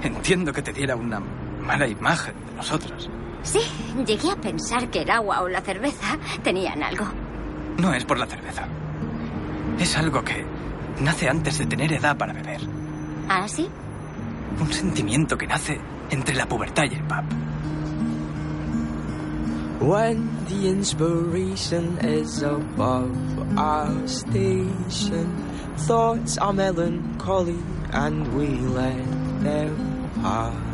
Entiendo 0.01 0.51
que 0.51 0.61
te 0.61 0.73
diera 0.73 0.95
una 0.95 1.19
mala 1.19 1.87
imagen 1.87 2.33
de 2.47 2.53
nosotros. 2.55 3.09
Sí, 3.43 3.59
llegué 4.05 4.31
a 4.31 4.35
pensar 4.35 4.89
que 4.89 5.01
el 5.01 5.11
agua 5.11 5.41
o 5.41 5.49
la 5.49 5.61
cerveza 5.61 6.17
tenían 6.43 6.81
algo. 6.81 7.05
No 7.77 7.93
es 7.93 8.05
por 8.05 8.17
la 8.17 8.25
cerveza. 8.25 8.67
Es 9.79 9.97
algo 9.97 10.23
que 10.23 10.45
nace 10.99 11.29
antes 11.29 11.57
de 11.57 11.65
tener 11.65 11.93
edad 11.93 12.17
para 12.17 12.33
beber. 12.33 12.61
¿Ah, 13.29 13.47
sí? 13.47 13.67
Un 14.59 14.71
sentimiento 14.71 15.37
que 15.37 15.47
nace 15.47 15.79
entre 16.11 16.35
la 16.35 16.43
el 16.43 17.03
pub. 17.07 17.25
When 19.83 20.45
the 20.45 20.69
inspiration 20.69 21.97
is 21.99 22.41
above 22.41 23.57
our 23.57 24.07
station, 24.07 25.27
thoughts 25.75 26.37
are 26.37 26.53
melancholy 26.53 27.59
and 27.91 28.33
we 28.33 28.47
let 28.47 29.05
them 29.43 30.09
pass. 30.21 30.73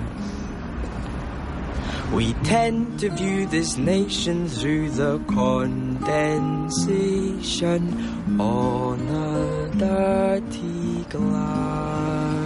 We 2.14 2.34
tend 2.44 3.00
to 3.02 3.10
view 3.10 3.46
this 3.48 3.78
nation 3.78 4.48
through 4.48 4.92
the 4.92 5.20
condensation 5.28 6.00
on 8.40 9.08
a 9.10 9.70
dirty 9.76 11.04
glass. 11.10 12.39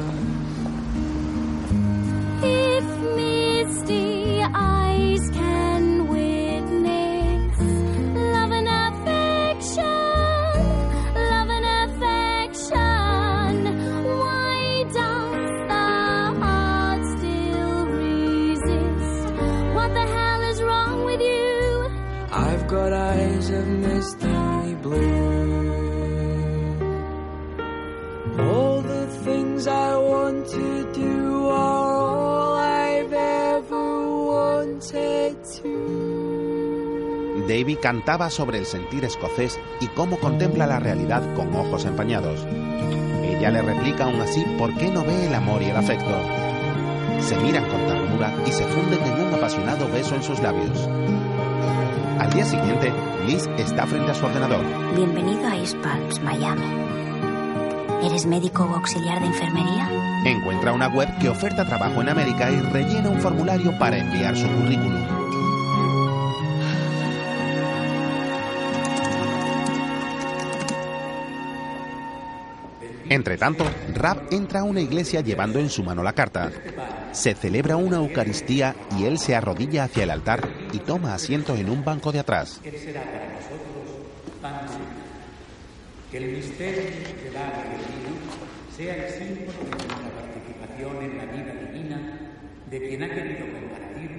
If 2.46 2.86
misty 3.16 4.42
eyes 4.54 5.30
can 5.32 6.08
witness 6.08 6.33
Davy 37.48 37.76
cantaba 37.76 38.30
sobre 38.30 38.58
el 38.58 38.66
sentir 38.66 39.04
escocés 39.04 39.60
y 39.82 39.88
cómo 39.88 40.18
contempla 40.18 40.66
la 40.66 40.80
realidad 40.80 41.22
con 41.36 41.54
ojos 41.56 41.86
empañados. 41.86 42.46
Ella 43.24 43.52
le 43.52 43.62
replica 43.62 44.06
aún 44.06 44.22
así 44.22 44.44
por 44.58 44.74
qué 44.78 44.90
no 44.90 45.04
ve 45.04 45.28
el 45.28 45.36
amor 45.36 45.62
y 45.62 45.66
el 45.66 45.76
afecto. 45.76 46.16
Se 47.20 47.38
miran 47.38 47.66
con 47.70 47.86
ternura 47.86 48.34
y 48.46 48.52
se 48.52 48.66
funden 48.66 49.02
en 49.04 49.28
un 49.28 49.34
apasionado 49.34 49.88
beso 49.90 50.16
en 50.16 50.24
sus 50.24 50.40
labios. 50.40 50.88
Al 52.20 52.32
día 52.32 52.46
siguiente, 52.46 52.94
Liz 53.26 53.50
está 53.58 53.86
frente 53.86 54.12
a 54.12 54.16
su 54.16 54.26
ordenador. 54.26 54.64
Bienvenido 54.96 55.48
a 55.48 55.58
East 55.58 55.76
Palms, 55.78 56.22
Miami. 56.22 56.66
¿Eres 58.04 58.26
médico 58.26 58.64
o 58.64 58.76
auxiliar 58.76 59.20
de 59.22 59.28
enfermería? 59.28 59.90
Encuentra 60.26 60.74
una 60.74 60.88
web 60.88 61.10
que 61.20 61.30
oferta 61.30 61.66
trabajo 61.66 62.02
en 62.02 62.10
América 62.10 62.52
y 62.52 62.60
rellena 62.60 63.10
un 63.10 63.20
formulario 63.20 63.78
para 63.78 63.98
enviar 63.98 64.36
su 64.36 64.48
currículum. 64.48 65.23
Entre 73.14 73.38
tanto, 73.38 73.64
Rap 73.94 74.34
entra 74.34 74.62
a 74.62 74.64
una 74.64 74.82
iglesia 74.82 75.22
llevando 75.22 75.60
en 75.60 75.70
su 75.70 75.84
mano 75.84 76.02
la 76.02 76.14
carta. 76.14 76.50
Se 77.12 77.36
celebra 77.36 77.78
una 77.78 77.98
Eucaristía 77.98 78.76
y 78.98 79.06
él 79.06 79.20
se 79.20 79.36
arrodilla 79.36 79.84
hacia 79.84 80.06
el 80.06 80.10
altar 80.10 80.50
y 80.72 80.80
toma 80.80 81.14
asiento 81.14 81.56
en 81.56 81.70
un 81.70 81.86
banco 81.86 82.12
de 82.12 82.18
atrás. 82.18 82.60
Que 86.10 86.18
el 86.18 86.32
misterio 86.32 86.86
de 86.86 87.32
la 87.32 87.52
divino 87.70 88.18
sea 88.76 88.96
el 88.96 89.14
símbolo 89.14 89.60
de 89.60 89.66
nuestra 89.70 90.10
participación 90.10 91.04
en 91.04 91.16
la 91.16 91.26
vida 91.26 91.54
divina 91.72 92.20
de 92.72 92.82
quien 92.82 93.04
ha 93.04 93.14
querido 93.14 93.46
compartir 93.46 94.10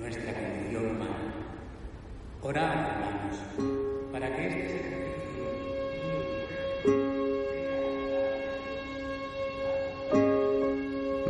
nuestra 0.00 0.34
condición 0.34 0.96
humana. 0.96 1.32
Orad, 2.42 2.74
hermanos, 2.74 3.36
para 4.10 4.34
que 4.34 4.48
este 4.48 4.82
sacrificio 4.82 7.21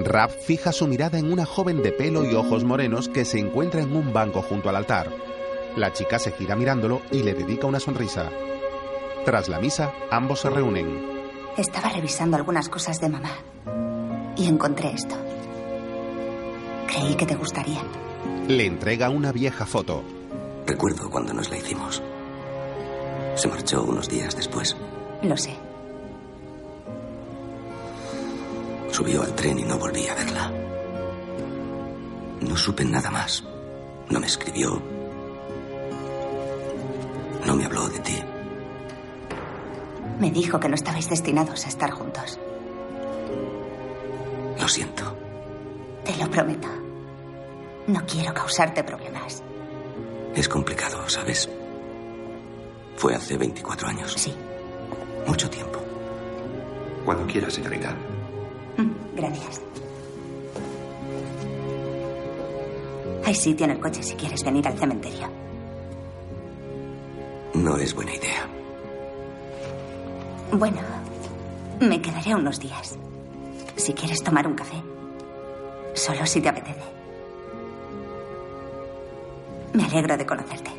Rap 0.05 0.31
fija 0.31 0.73
su 0.73 0.87
mirada 0.87 1.19
en 1.19 1.33
una 1.33 1.47
joven 1.47 1.83
de 1.83 1.93
pelo 1.93 2.25
y 2.25 2.35
ojos 2.35 2.65
morenos 2.65 3.09
que 3.09 3.25
se 3.25 3.38
encuentra 3.38 3.83
en 3.83 3.95
un 3.95 4.12
banco 4.12 4.43
junto 4.43 4.69
al 4.69 4.77
altar. 4.77 5.11
La 5.77 5.93
chica 5.93 6.19
se 6.19 6.33
gira 6.33 6.57
mirándolo 6.57 7.03
y 7.11 7.23
le 7.23 7.35
dedica 7.35 7.67
una 7.67 7.81
sonrisa. 7.81 8.31
Tras 9.25 9.49
la 9.49 9.61
misa, 9.61 9.93
ambos 10.11 10.41
se 10.41 10.51
reúnen. 10.51 11.12
Estaba 11.57 11.91
revisando 11.91 12.37
algunas 12.37 12.69
cosas 12.69 13.01
de 13.01 13.09
mamá 13.09 13.31
y 14.37 14.49
encontré 14.49 14.93
esto. 14.93 15.15
Creí 16.87 17.15
que 17.15 17.27
te 17.27 17.37
gustaría. 17.37 17.83
Le 18.49 18.67
entrega 18.67 19.09
una 19.09 19.33
vieja 19.33 19.67
foto. 19.67 20.03
Recuerdo 20.67 21.11
cuando 21.11 21.33
nos 21.33 21.51
la 21.51 21.59
hicimos. 21.59 22.03
Se 23.35 23.49
marchó 23.49 23.83
unos 23.83 24.09
días 24.09 24.35
después. 24.37 24.77
Lo 25.23 25.37
sé. 25.37 25.71
Subió 28.92 29.22
al 29.22 29.35
tren 29.35 29.59
y 29.59 29.62
no 29.62 29.78
volví 29.78 30.07
a 30.07 30.14
verla. 30.14 30.52
No 32.42 32.57
supe 32.59 32.85
nada 32.85 33.11
más. 33.11 33.42
No 34.11 34.20
me 34.20 34.26
escribió. 34.26 34.83
No 37.46 37.57
me 37.57 37.64
habló 37.64 37.88
de 37.88 37.98
ti. 38.00 38.22
Me 40.20 40.31
dijo 40.31 40.61
que 40.61 40.68
no 40.68 40.74
estabais 40.74 41.09
destinados 41.09 41.64
a 41.64 41.68
estar 41.68 41.90
juntos. 41.90 42.38
Lo 44.61 44.68
siento. 44.68 45.16
Te 46.05 46.14
lo 46.16 46.31
prometo. 46.31 46.68
No 47.87 48.05
quiero 48.07 48.35
causarte 48.35 48.85
problemas. 48.85 49.42
Es 50.35 50.50
complicado, 50.50 51.09
¿sabes? 51.09 51.48
Fue 52.96 53.14
hace 53.14 53.38
24 53.38 53.88
años. 53.88 54.12
Sí. 54.18 54.35
Mucho 55.26 55.48
tiempo. 55.48 55.81
Cuando 57.07 57.26
quiera, 57.26 57.50
señorita. 57.50 57.96
Gracias. 59.16 59.61
Hay 63.24 63.35
sitio 63.35 63.64
en 63.66 63.72
el 63.72 63.80
coche 63.80 64.02
si 64.02 64.14
quieres 64.14 64.42
venir 64.44 64.66
al 64.66 64.78
cementerio. 64.78 65.28
No 67.54 67.76
es 67.76 67.94
buena 67.94 68.14
idea. 68.14 68.46
Bueno, 70.52 70.78
Me 71.80 72.00
quedaré 72.00 72.35
unos 72.35 72.61
días. 72.61 72.96
Si 73.76 73.92
quieres 73.92 74.22
tomar 74.22 74.46
un 74.46 74.54
café. 74.54 74.76
Solo 75.94 76.24
si 76.26 76.40
te 76.40 76.48
apetece. 76.48 76.80
Me 79.72 79.85
alegro 79.85 80.16
de 80.16 80.24
conocerte. 80.26 80.70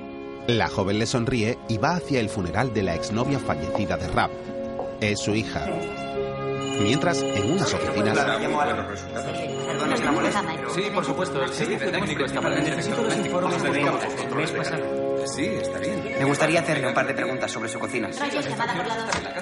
La 0.48 0.70
joven 0.70 1.00
le 1.00 1.06
sonríe 1.06 1.58
y 1.68 1.78
va 1.78 1.96
hacia 1.96 2.20
el 2.22 2.30
funeral 2.30 2.74
de 2.74 2.84
la 2.84 2.96
exnovia 2.96 3.40
fallecida 3.40 3.98
de 3.98 4.08
Rap. 4.08 4.32
Es 5.02 5.20
su 5.20 5.34
hija. 5.36 5.66
Mientras, 6.80 7.22
en 7.22 7.52
unas 7.52 7.74
oficinas, 7.74 8.18
Sí, 10.74 10.84
por 10.94 11.06
supuesto. 11.06 11.44
El 11.44 11.54
servicio 11.54 11.92
técnico 11.92 12.26
está 12.26 12.42
mal. 12.42 12.56
Necesito 12.56 13.02
los 13.04 13.16
informes 13.16 13.64
de 13.64 13.70
ventas 13.70 14.18
del 14.18 14.36
mes 14.36 14.52
pasado. 14.52 15.14
Sí, 15.26 15.46
está 15.46 15.80
bien. 15.80 16.04
Me 16.20 16.26
gustaría 16.26 16.60
hacerle 16.60 16.88
un 16.88 16.94
par 16.94 17.08
de 17.08 17.14
preguntas 17.14 17.52
sobre 17.52 17.70
su 17.70 17.80
cocina. 17.80 18.10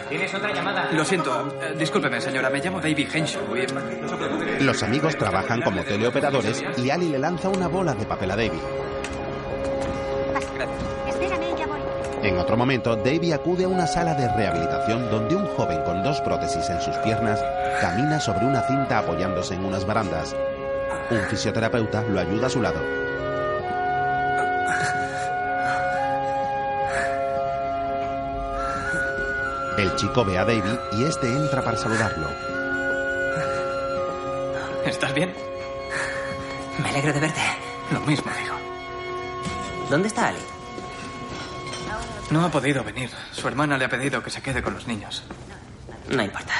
¿Tienes 0.09 0.33
otra 0.33 0.53
llamada? 0.53 0.91
Lo 0.91 1.03
siento. 1.05 1.57
eh, 1.61 1.73
discúlpeme, 1.77 2.21
señora. 2.21 2.49
Me 2.49 2.59
llamo 2.59 2.79
David 2.79 3.07
Henshaw 3.13 3.55
y... 3.55 4.63
los 4.63 4.83
amigos 4.83 5.17
trabajan 5.17 5.61
como 5.61 5.83
teleoperadores 5.83 6.63
y 6.77 6.89
Ali 6.89 7.09
le 7.09 7.19
lanza 7.19 7.49
una 7.49 7.67
bola 7.67 7.93
de 7.93 8.05
papel 8.05 8.31
a 8.31 8.35
David. 8.35 8.59
En 12.23 12.37
otro 12.37 12.55
momento, 12.55 12.95
Davy 12.95 13.31
acude 13.31 13.63
a 13.63 13.67
una 13.67 13.87
sala 13.87 14.13
de 14.13 14.27
rehabilitación 14.27 15.09
donde 15.09 15.35
un 15.35 15.47
joven 15.55 15.81
con 15.83 16.03
dos 16.03 16.21
prótesis 16.21 16.69
en 16.69 16.79
sus 16.79 16.95
piernas 16.97 17.43
camina 17.81 18.19
sobre 18.19 18.45
una 18.45 18.61
cinta 18.61 18.99
apoyándose 18.99 19.55
en 19.55 19.65
unas 19.65 19.87
barandas. 19.87 20.35
Un 21.09 21.19
fisioterapeuta 21.29 22.03
lo 22.03 22.19
ayuda 22.19 22.45
a 22.45 22.49
su 22.49 22.61
lado. 22.61 22.79
El 29.79 29.95
chico 29.95 30.23
ve 30.23 30.37
a 30.37 30.45
Davy 30.45 30.77
y 30.91 31.03
este 31.05 31.27
entra 31.27 31.63
para 31.63 31.77
saludarlo. 31.77 32.27
¿Estás 34.85 35.11
bien? 35.15 35.33
Me 36.77 36.89
alegro 36.89 37.13
de 37.13 37.19
verte. 37.19 37.41
Lo 37.91 37.99
mismo 38.01 38.31
digo. 38.39 38.55
¿Dónde 39.89 40.07
está 40.07 40.27
Ali? 40.27 40.60
No 42.31 42.45
ha 42.45 42.49
podido 42.49 42.83
venir. 42.83 43.09
Su 43.31 43.47
hermana 43.47 43.77
le 43.77 43.85
ha 43.85 43.89
pedido 43.89 44.23
que 44.23 44.29
se 44.29 44.41
quede 44.41 44.63
con 44.63 44.73
los 44.73 44.87
niños. 44.87 45.23
No 46.09 46.23
importa. 46.23 46.53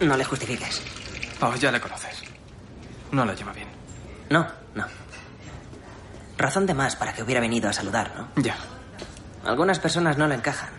No 0.00 0.16
le 0.16 0.24
justifiques. 0.24 0.82
Oh, 1.40 1.54
ya 1.56 1.70
le 1.72 1.80
conoces. 1.80 2.22
No 3.12 3.24
lo 3.24 3.32
lleva 3.34 3.52
bien. 3.52 3.68
No, 4.30 4.46
no. 4.74 4.86
Razón 6.36 6.66
de 6.66 6.74
más 6.74 6.96
para 6.96 7.12
que 7.12 7.22
hubiera 7.22 7.40
venido 7.40 7.68
a 7.68 7.72
saludar, 7.72 8.12
¿no? 8.16 8.42
Ya. 8.42 8.56
Algunas 9.44 9.78
personas 9.78 10.18
no 10.18 10.26
lo 10.26 10.34
encajan. 10.34 10.70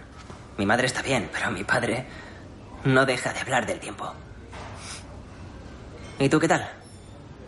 Mi 0.57 0.65
madre 0.65 0.87
está 0.87 1.01
bien, 1.01 1.29
pero 1.31 1.51
mi 1.51 1.63
padre 1.63 2.05
no 2.83 3.05
deja 3.05 3.31
de 3.33 3.39
hablar 3.39 3.65
del 3.65 3.79
tiempo. 3.79 4.13
¿Y 6.19 6.29
tú 6.29 6.39
qué 6.39 6.47
tal? 6.47 6.69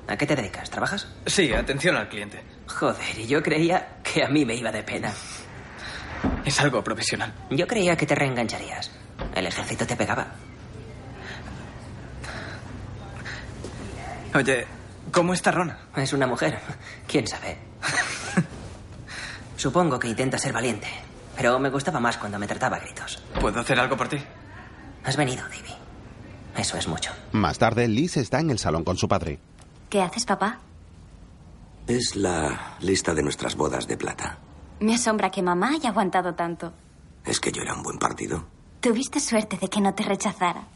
¿A 0.07 0.17
qué 0.17 0.25
te 0.25 0.35
dedicas? 0.35 0.69
¿Trabajas? 0.69 1.07
Sí, 1.25 1.51
atención 1.53 1.97
al 1.97 2.07
cliente. 2.09 2.41
Joder, 2.67 3.19
y 3.19 3.27
yo 3.27 3.41
creía 3.43 3.97
que 4.03 4.23
a 4.23 4.29
mí 4.29 4.45
me 4.45 4.55
iba 4.55 4.71
de 4.71 4.83
pena. 4.83 5.11
Es 6.45 6.59
algo 6.61 6.83
profesional. 6.83 7.33
Yo 7.49 7.67
creía 7.67 7.95
que 7.95 8.05
te 8.05 8.15
reengancharías. 8.15 8.91
El 9.33 9.47
ejército 9.47 9.85
te 9.87 9.95
pegaba. 9.95 10.27
Oye, 14.33 14.67
¿cómo 15.11 15.33
está 15.33 15.51
Rona? 15.51 15.79
Es 15.95 16.13
una 16.13 16.27
mujer. 16.27 16.59
¿Quién 17.07 17.27
sabe? 17.27 17.57
Supongo 19.57 19.97
que 19.97 20.09
intenta 20.09 20.37
ser 20.37 20.51
valiente, 20.53 20.87
pero 21.35 21.57
me 21.57 21.69
gustaba 21.69 21.99
más 21.99 22.17
cuando 22.17 22.37
me 22.37 22.47
trataba 22.47 22.77
a 22.77 22.79
gritos. 22.81 23.23
¿Puedo 23.39 23.61
hacer 23.61 23.79
algo 23.79 23.95
por 23.95 24.09
ti? 24.09 24.17
Has 25.03 25.15
venido, 25.15 25.43
Davy. 25.43 25.73
Eso 26.57 26.77
es 26.77 26.87
mucho. 26.87 27.11
Más 27.31 27.57
tarde, 27.57 27.87
Liz 27.87 28.17
está 28.17 28.39
en 28.39 28.49
el 28.49 28.59
salón 28.59 28.83
con 28.83 28.97
su 28.97 29.07
padre. 29.07 29.39
¿Qué 29.89 30.01
haces, 30.01 30.25
papá? 30.25 30.59
Es 31.87 32.15
la 32.15 32.75
lista 32.81 33.13
de 33.13 33.23
nuestras 33.23 33.55
bodas 33.55 33.87
de 33.87 33.97
plata. 33.97 34.37
Me 34.79 34.95
asombra 34.95 35.31
que 35.31 35.41
mamá 35.41 35.69
haya 35.75 35.89
aguantado 35.89 36.35
tanto. 36.35 36.73
Es 37.25 37.39
que 37.39 37.51
yo 37.51 37.61
era 37.61 37.73
un 37.73 37.83
buen 37.83 37.97
partido. 37.97 38.45
Tuviste 38.81 39.19
suerte 39.19 39.57
de 39.57 39.69
que 39.69 39.81
no 39.81 39.93
te 39.95 40.03
rechazara. 40.03 40.67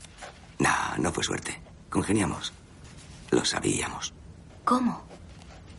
No, 0.57 0.69
no 0.97 1.11
fue 1.11 1.23
suerte. 1.23 1.61
Congeniamos. 1.89 2.53
Lo 3.31 3.45
sabíamos. 3.45 4.13
¿Cómo? 4.65 5.01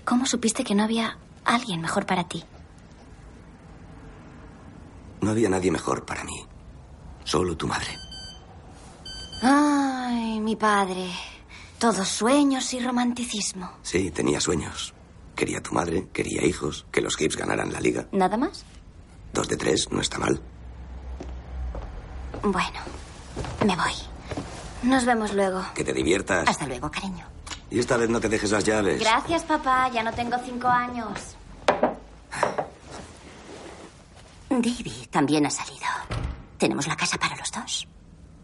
¿Cómo 0.05 0.27
supiste 0.27 0.65
que 0.65 0.75
no 0.75 0.85
había 0.85 1.19
alguien 1.45 1.81
mejor 1.81 2.07
para 2.07 2.25
ti? 2.25 2.45
No 5.21 5.31
había 5.31 5.49
nadie 5.49 5.71
mejor 5.71 6.05
para 6.05 6.25
mí. 6.25 6.47
Solo 7.25 7.57
tu 7.57 7.67
madre. 7.67 7.97
Ay, 9.43 10.41
mi 10.41 10.57
padre. 10.57 11.11
Todos 11.79 12.09
sueños 12.09 12.73
y 12.75 12.81
romanticismo. 12.81 13.71
Sí, 13.83 14.11
tenía 14.11 14.41
sueños. 14.41 14.95
Quería 15.35 15.59
a 15.59 15.63
tu 15.63 15.73
madre, 15.75 16.09
quería 16.13 16.45
hijos, 16.45 16.87
que 16.93 17.01
los 17.01 17.17
Gibbs 17.17 17.37
ganaran 17.37 17.73
la 17.73 17.81
liga. 17.81 18.07
¿Nada 18.13 18.37
más? 18.37 18.65
Dos 19.33 19.49
de 19.49 19.57
tres, 19.57 19.91
no 19.91 20.01
está 20.01 20.19
mal. 20.19 20.41
Bueno, 22.43 22.81
me 23.67 23.77
voy. 23.77 23.93
Nos 24.83 25.05
vemos 25.05 25.33
luego. 25.35 25.63
Que 25.75 25.85
te 25.85 25.93
diviertas. 25.93 26.49
Hasta 26.49 26.67
luego, 26.67 26.91
cariño. 26.91 27.27
Y 27.71 27.79
esta 27.79 27.97
vez 27.97 28.09
no 28.11 28.21
te 28.21 28.29
dejes 28.29 28.51
las 28.51 28.65
llaves. 28.65 29.01
Gracias, 29.01 29.45
papá. 29.45 29.89
Ya 29.91 30.03
no 30.03 30.13
tengo 30.13 30.37
cinco 30.45 30.69
años. 30.69 31.37
Davy 34.49 35.07
también 35.11 35.47
ha 35.47 35.51
salido. 35.51 35.87
Tenemos 36.59 36.87
la 36.89 36.97
casa 36.97 37.17
para 37.19 37.37
los 37.37 37.51
dos. 37.53 37.87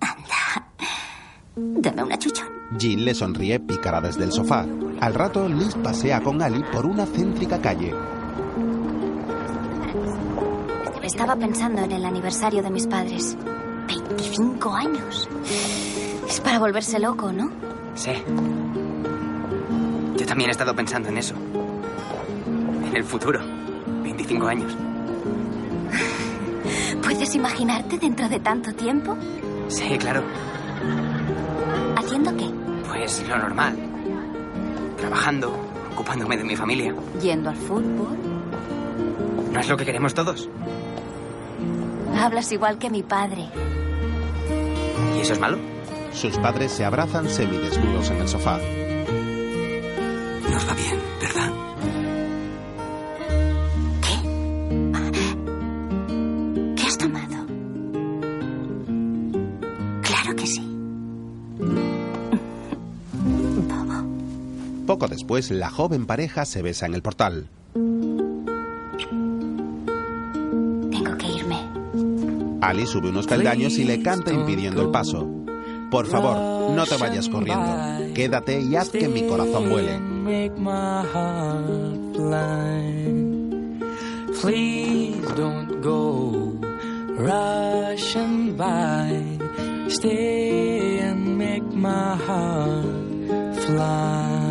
Anda. 0.01 0.69
Dame 1.57 2.03
una 2.03 2.19
chuchón. 2.19 2.49
Jean 2.79 3.03
le 3.03 3.15
sonríe 3.15 3.59
pícara 3.59 4.03
desde 4.03 4.25
el 4.25 4.33
sofá. 4.33 4.67
Al 5.01 5.15
rato, 5.15 5.49
Liz 5.49 5.75
pasea 5.83 6.21
con 6.21 6.43
Ali 6.43 6.63
por 6.71 6.85
una 6.85 7.07
céntrica 7.07 7.61
calle. 7.63 7.95
Estaba 11.03 11.35
pensando 11.37 11.83
en 11.83 11.93
el 11.93 12.05
aniversario 12.05 12.63
de 12.63 12.71
mis 12.71 12.87
padres. 12.87 13.39
25 13.89 14.75
años. 14.75 15.29
Es 16.29 16.41
para 16.41 16.59
volverse 16.59 16.99
loco, 16.99 17.33
¿no? 17.33 17.51
Sí. 17.95 18.11
Yo 20.19 20.27
también 20.27 20.51
he 20.51 20.53
estado 20.53 20.75
pensando 20.77 21.09
en 21.09 21.17
eso. 21.17 21.35
En 22.85 22.95
el 22.95 23.05
futuro. 23.05 23.41
25 24.03 24.47
años. 24.47 24.77
¿Puedes 27.03 27.35
imaginarte 27.35 27.97
dentro 27.97 28.29
de 28.29 28.41
tanto 28.41 28.75
tiempo? 28.75 29.17
Sí, 29.69 29.97
claro. 29.99 30.23
Pues 33.17 33.29
lo 33.29 33.39
normal. 33.39 33.75
Trabajando, 34.99 35.51
ocupándome 35.91 36.37
de 36.37 36.45
mi 36.45 36.55
familia. 36.55 36.95
Yendo 37.23 37.49
al 37.49 37.57
fútbol. 37.57 38.15
¿No 39.51 39.59
es 39.59 39.69
lo 39.71 39.77
que 39.79 39.87
queremos 39.87 40.13
todos? 40.13 40.51
Hablas 42.15 42.53
igual 42.53 42.77
que 42.77 42.91
mi 42.91 43.03
padre. 43.03 43.49
¿Y 45.17 45.21
eso 45.21 45.33
es 45.33 45.41
malo? 45.41 45.57
Sus 46.13 46.37
padres 46.37 46.73
se 46.73 46.85
abrazan 46.85 47.31
semidesnudos 47.31 48.11
en 48.11 48.19
el 48.19 48.29
sofá. 48.29 48.59
Después, 65.27 65.51
la 65.51 65.71
joven 65.71 66.07
pareja 66.07 66.45
se 66.45 66.63
besa 66.63 66.87
en 66.87 66.95
el 66.95 67.03
portal. 67.03 67.49
Tengo 70.93 71.17
que 71.19 71.27
irme. 71.27 71.59
Ali 72.61 72.87
sube 72.87 73.09
unos 73.09 73.27
peldaños 73.27 73.77
y 73.77 73.83
le 73.83 74.01
canta 74.03 74.33
impidiendo 74.33 74.83
el 74.83 74.93
paso. 74.93 75.29
Por 75.91 76.07
favor, 76.07 76.71
no 76.71 76.87
te 76.87 76.97
vayas 76.97 77.29
corriendo. 77.29 78.15
Quédate 78.15 78.61
y 78.61 78.77
haz 78.77 78.91
que 78.91 79.09
mi 79.09 79.27
corazón 79.27 79.69
vuele. 79.69 79.99
make 79.99 80.57
my 80.59 81.05
heart 81.13 82.15
fly. 82.15 83.13
Please 84.41 85.27
don't 85.35 85.81
go 85.83 86.57
rushing 87.19 88.57
by. 88.57 89.89
Stay 89.89 90.99
and 91.01 91.37
make 91.37 91.65
my 91.75 92.15
heart 92.17 92.85
fly. 93.65 94.46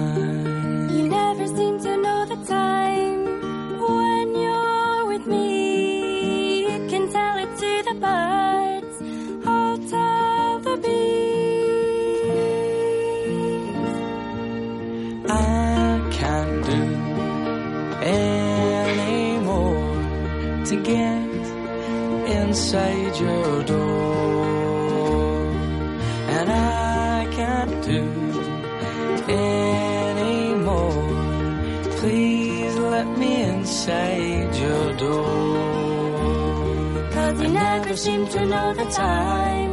Seem 37.95 38.27
to 38.27 38.45
know 38.45 38.73
the 38.73 38.83
time 38.91 39.64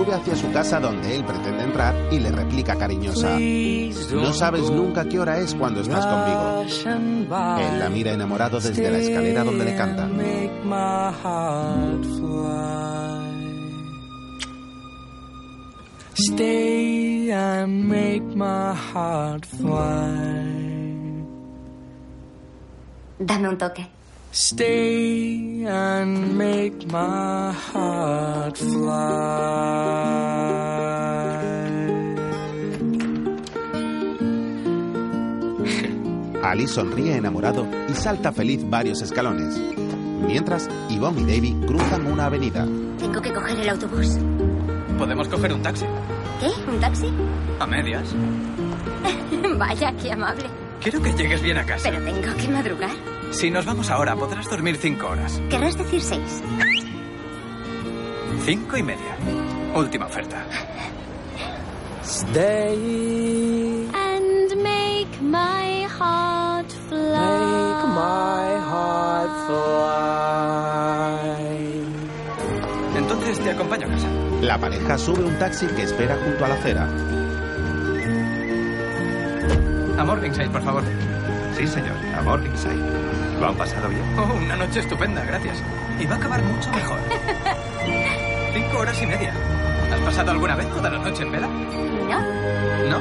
sube 0.00 0.14
hacia 0.14 0.34
su 0.34 0.50
casa 0.50 0.80
donde 0.80 1.14
él 1.14 1.24
pretende 1.24 1.62
entrar 1.62 1.94
y 2.10 2.18
le 2.18 2.32
replica 2.32 2.74
cariñosa. 2.76 3.38
No 3.38 4.32
sabes 4.32 4.70
nunca 4.70 5.04
qué 5.06 5.18
hora 5.20 5.38
es 5.38 5.54
cuando 5.54 5.82
estás 5.82 6.06
conmigo. 6.06 6.64
Él 7.60 7.78
la 7.78 7.90
mira 7.90 8.12
enamorado 8.12 8.58
desde 8.60 8.90
la 8.90 8.98
escalera 8.98 9.44
donde 9.44 9.64
le 9.66 9.76
canta. 9.76 10.06
Make 10.06 10.52
my 10.64 11.12
heart 11.22 12.04
fly. 12.16 13.10
Stay 16.14 17.30
and 17.30 17.84
make 17.84 18.24
my 18.34 18.74
heart 18.74 19.44
fly. 19.44 20.40
Dame 23.18 23.48
un 23.50 23.58
toque. 23.58 23.99
Stay 24.32 25.64
and 25.66 26.38
make 26.38 26.86
my 26.86 27.52
heart 27.52 28.56
fly. 28.56 29.00
Ali 36.44 36.68
sonríe 36.68 37.16
enamorado 37.16 37.66
y 37.88 37.92
salta 37.94 38.30
feliz 38.30 38.68
varios 38.70 39.02
escalones. 39.02 39.58
Mientras, 40.24 40.68
Yvonne 40.88 41.22
y 41.22 41.24
Davy 41.24 41.66
cruzan 41.66 42.06
una 42.06 42.26
avenida. 42.26 42.68
Tengo 43.00 43.20
que 43.20 43.32
coger 43.32 43.58
el 43.58 43.68
autobús. 43.68 44.16
Podemos 44.96 45.26
coger 45.26 45.52
un 45.52 45.62
taxi. 45.62 45.86
¿Qué? 46.38 46.50
¿Un 46.70 46.78
taxi? 46.78 47.12
A 47.58 47.66
medias. 47.66 48.14
Vaya, 49.58 49.92
qué 50.00 50.12
amable. 50.12 50.44
Quiero 50.80 51.02
que 51.02 51.12
llegues 51.14 51.42
bien 51.42 51.58
a 51.58 51.66
casa. 51.66 51.90
Pero 51.90 52.04
tengo 52.04 52.36
que 52.36 52.48
madrugar. 52.48 53.09
Si 53.30 53.50
nos 53.50 53.64
vamos 53.64 53.90
ahora, 53.90 54.16
podrás 54.16 54.48
dormir 54.50 54.76
cinco 54.76 55.08
horas. 55.08 55.40
Querrás 55.48 55.78
decir 55.78 56.02
seis. 56.02 56.42
Cinco 58.44 58.76
y 58.76 58.82
media. 58.82 59.16
Última 59.74 60.06
oferta. 60.06 60.44
Stay, 62.02 63.88
and 63.94 64.56
make 64.62 65.20
my 65.22 65.86
heart 65.86 66.70
fly. 66.88 67.38
make 67.38 67.86
my 67.94 68.58
heart 68.68 69.30
fly. 69.46 70.50
Entonces 72.96 73.38
te 73.38 73.50
acompaño 73.50 73.86
a 73.86 73.90
casa. 73.90 74.08
La 74.42 74.58
pareja 74.58 74.98
sube 74.98 75.22
un 75.24 75.38
taxi 75.38 75.66
que 75.68 75.82
espera 75.82 76.16
junto 76.16 76.44
a 76.44 76.48
la 76.48 76.54
acera. 76.56 76.88
A 79.98 80.04
Morningside, 80.04 80.50
por 80.50 80.62
favor. 80.62 80.82
Sí, 81.60 81.66
señor. 81.66 81.96
A 82.16 82.22
Morningside. 82.22 82.74
¿Lo 83.38 83.48
han 83.48 83.54
pasado 83.54 83.90
bien? 83.90 84.00
Oh, 84.18 84.32
una 84.32 84.56
noche 84.56 84.80
estupenda, 84.80 85.22
gracias. 85.26 85.62
Y 85.98 86.06
va 86.06 86.14
a 86.14 86.16
acabar 86.16 86.42
mucho 86.42 86.70
mejor. 86.70 86.98
Cinco 88.54 88.78
horas 88.78 89.02
y 89.02 89.06
media. 89.06 89.34
¿Has 89.92 90.00
pasado 90.00 90.30
alguna 90.30 90.56
vez 90.56 90.66
toda 90.70 90.88
la 90.88 90.96
noche 90.96 91.22
en 91.22 91.32
vela? 91.32 91.48
¿No? 91.48 92.18
¿No? 92.88 93.00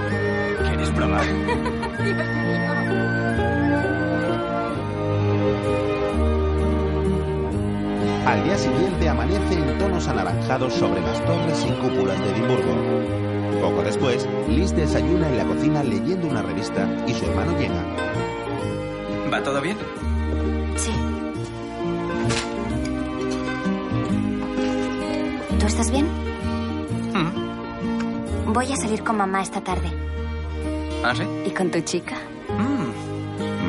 ¿Quieres 0.67 0.89
probar? 0.89 1.21
Al 8.27 8.43
día 8.43 8.57
siguiente 8.57 9.07
amanece 9.07 9.53
en 9.53 9.77
tonos 9.77 10.05
anaranjados 10.09 10.73
sobre 10.73 10.99
las 10.99 11.25
torres 11.25 11.65
y 11.65 11.71
cúpulas 11.79 12.19
de 12.19 12.31
Edimburgo. 12.31 12.75
Poco 13.61 13.83
después, 13.83 14.27
Liz 14.49 14.75
desayuna 14.75 15.29
en 15.29 15.37
la 15.37 15.45
cocina 15.45 15.81
leyendo 15.81 16.27
una 16.27 16.41
revista 16.41 16.85
y 17.07 17.13
su 17.13 17.23
hermano 17.25 17.57
llega. 17.57 17.85
¿Va 19.31 19.43
todo 19.43 19.61
bien? 19.61 19.77
Sí. 20.75 20.91
¿Tú 25.59 25.65
estás 25.67 25.91
bien? 25.91 26.07
Mm. 27.13 28.53
Voy 28.53 28.71
a 28.71 28.75
salir 28.75 29.03
con 29.03 29.17
mamá 29.17 29.41
esta 29.41 29.61
tarde. 29.61 29.91
¿Ah, 31.03 31.13
sí? 31.15 31.23
¿Y 31.45 31.51
con 31.51 31.69
tu 31.69 31.79
chica? 31.81 32.15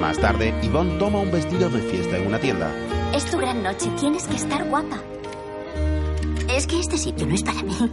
Más 0.00 0.18
tarde, 0.18 0.54
Yvonne 0.62 0.98
toma 0.98 1.18
un 1.18 1.30
vestido 1.30 1.68
de 1.68 1.78
fiesta 1.82 2.16
en 2.16 2.26
una 2.28 2.38
tienda. 2.38 2.70
Es 3.14 3.26
tu 3.26 3.36
gran 3.36 3.62
noche, 3.62 3.90
tienes 4.00 4.26
que 4.26 4.36
estar 4.36 4.64
guapa. 4.64 4.96
Es 6.48 6.66
que 6.66 6.80
este 6.80 6.96
sitio 6.96 7.26
no 7.26 7.34
es 7.34 7.42
para 7.42 7.62
mí. 7.62 7.76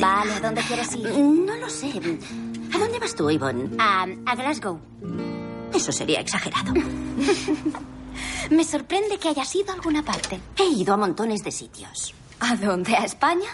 Vale, 0.00 0.32
¿a 0.32 0.40
dónde 0.40 0.62
quieres 0.62 0.94
ir? 0.96 1.06
No 1.18 1.54
lo 1.56 1.68
sé. 1.68 1.88
¿A 2.74 2.78
dónde 2.78 2.98
vas 2.98 3.14
tú, 3.14 3.30
Yvonne? 3.30 3.76
A, 3.78 4.06
a 4.24 4.34
Glasgow. 4.36 4.80
Eso 5.76 5.92
sería 5.92 6.20
exagerado. 6.20 6.72
Me 8.50 8.64
sorprende 8.64 9.18
que 9.18 9.28
hayas 9.28 9.54
ido 9.54 9.70
a 9.70 9.74
alguna 9.74 10.02
parte. 10.02 10.40
He 10.56 10.64
ido 10.64 10.94
a 10.94 10.96
montones 10.96 11.44
de 11.44 11.52
sitios. 11.52 12.14
¿A 12.40 12.56
dónde? 12.56 12.96
¿A 12.96 13.04
España? 13.04 13.48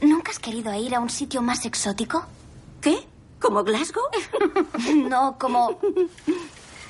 ¿Nunca 0.00 0.30
has 0.30 0.38
querido 0.38 0.72
ir 0.74 0.94
a 0.94 1.00
un 1.00 1.10
sitio 1.10 1.42
más 1.42 1.66
exótico? 1.66 2.24
¿Qué? 2.80 3.06
¿Como 3.38 3.62
Glasgow? 3.62 4.04
no, 5.08 5.36
como 5.38 5.78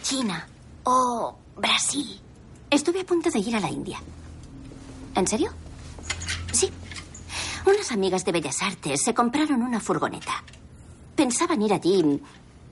China 0.02 0.46
o 0.84 1.36
Brasil. 1.56 2.20
Estuve 2.70 3.00
a 3.00 3.04
punto 3.04 3.30
de 3.30 3.38
ir 3.40 3.56
a 3.56 3.60
la 3.60 3.70
India. 3.70 3.98
¿En 5.16 5.26
serio? 5.26 5.50
Sí. 6.52 6.70
Unas 7.66 7.90
amigas 7.90 8.24
de 8.24 8.32
Bellas 8.32 8.62
Artes 8.62 9.02
se 9.02 9.14
compraron 9.14 9.62
una 9.62 9.80
furgoneta. 9.80 10.44
Pensaban 11.16 11.60
ir 11.60 11.72
allí 11.72 12.22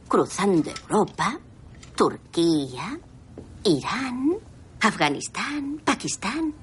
cruzando 0.06 0.70
Europa, 0.70 1.38
Turquía, 1.96 2.98
Irán, 3.64 4.32
Afganistán, 4.80 5.80
Pakistán. 5.84 6.54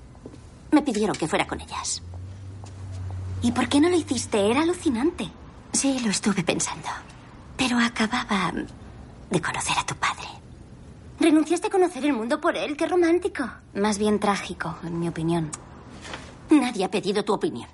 Me 0.71 0.81
pidieron 0.81 1.15
que 1.15 1.27
fuera 1.27 1.47
con 1.47 1.61
ellas. 1.61 2.01
¿Y 3.41 3.51
por 3.51 3.69
qué 3.69 3.79
no 3.79 3.89
lo 3.89 3.95
hiciste? 3.95 4.49
Era 4.49 4.61
alucinante. 4.61 5.29
Sí, 5.71 5.99
lo 6.03 6.11
estuve 6.11 6.43
pensando. 6.43 6.89
Pero 7.57 7.77
acababa 7.79 8.51
de 9.29 9.41
conocer 9.41 9.77
a 9.77 9.85
tu 9.85 9.95
padre. 9.95 10.27
Renunciaste 11.19 11.67
a 11.67 11.71
conocer 11.71 12.05
el 12.05 12.13
mundo 12.13 12.39
por 12.41 12.57
él. 12.57 12.75
Qué 12.75 12.87
romántico. 12.87 13.49
Más 13.75 13.97
bien 13.97 14.19
trágico, 14.19 14.75
en 14.83 14.99
mi 14.99 15.07
opinión. 15.07 15.51
Nadie 16.49 16.85
ha 16.85 16.91
pedido 16.91 17.23
tu 17.23 17.33
opinión. 17.33 17.67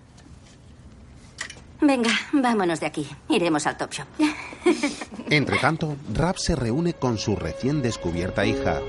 Venga, 1.81 2.11
vámonos 2.33 2.79
de 2.79 2.87
aquí. 2.87 3.07
Iremos 3.29 3.65
al 3.67 3.77
Top 3.77 3.91
Shop. 3.91 4.07
Entre 5.29 5.57
tanto, 5.57 5.95
Rap 6.13 6.37
se 6.37 6.55
reúne 6.55 6.93
con 6.93 7.17
su 7.17 7.35
recién 7.35 7.81
descubierta 7.81 8.45
hija. 8.45 8.81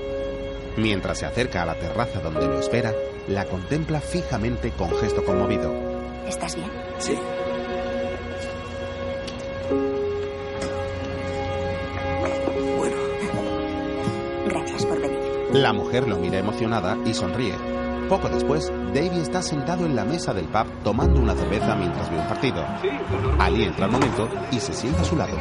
Mientras 0.77 1.19
se 1.19 1.25
acerca 1.25 1.63
a 1.63 1.65
la 1.65 1.75
terraza 1.75 2.19
donde 2.19 2.45
lo 2.45 2.59
espera, 2.59 2.93
la 3.27 3.45
contempla 3.45 3.99
fijamente 3.99 4.71
con 4.71 4.95
gesto 4.97 5.23
conmovido. 5.25 5.73
¿Estás 6.27 6.55
bien? 6.55 6.69
Sí. 6.99 7.17
Gracias 14.47 14.85
por 14.85 15.01
venir. 15.01 15.19
La 15.53 15.73
mujer 15.73 16.07
lo 16.07 16.17
mira 16.17 16.37
emocionada 16.37 16.97
y 17.05 17.13
sonríe. 17.13 17.55
Poco 18.09 18.29
después, 18.29 18.71
Davy 18.93 19.19
está 19.19 19.41
sentado 19.41 19.85
en 19.85 19.95
la 19.95 20.05
mesa 20.05 20.33
del 20.33 20.45
pub 20.45 20.65
tomando 20.83 21.19
una 21.19 21.35
cerveza 21.35 21.75
mientras 21.75 22.09
ve 22.09 22.17
un 22.17 22.27
partido. 22.27 22.65
Ali 23.39 23.63
entra 23.63 23.85
al 23.85 23.91
momento 23.91 24.29
y 24.51 24.59
se 24.59 24.73
sienta 24.73 25.01
a 25.01 25.05
su 25.05 25.17
lado. 25.17 25.35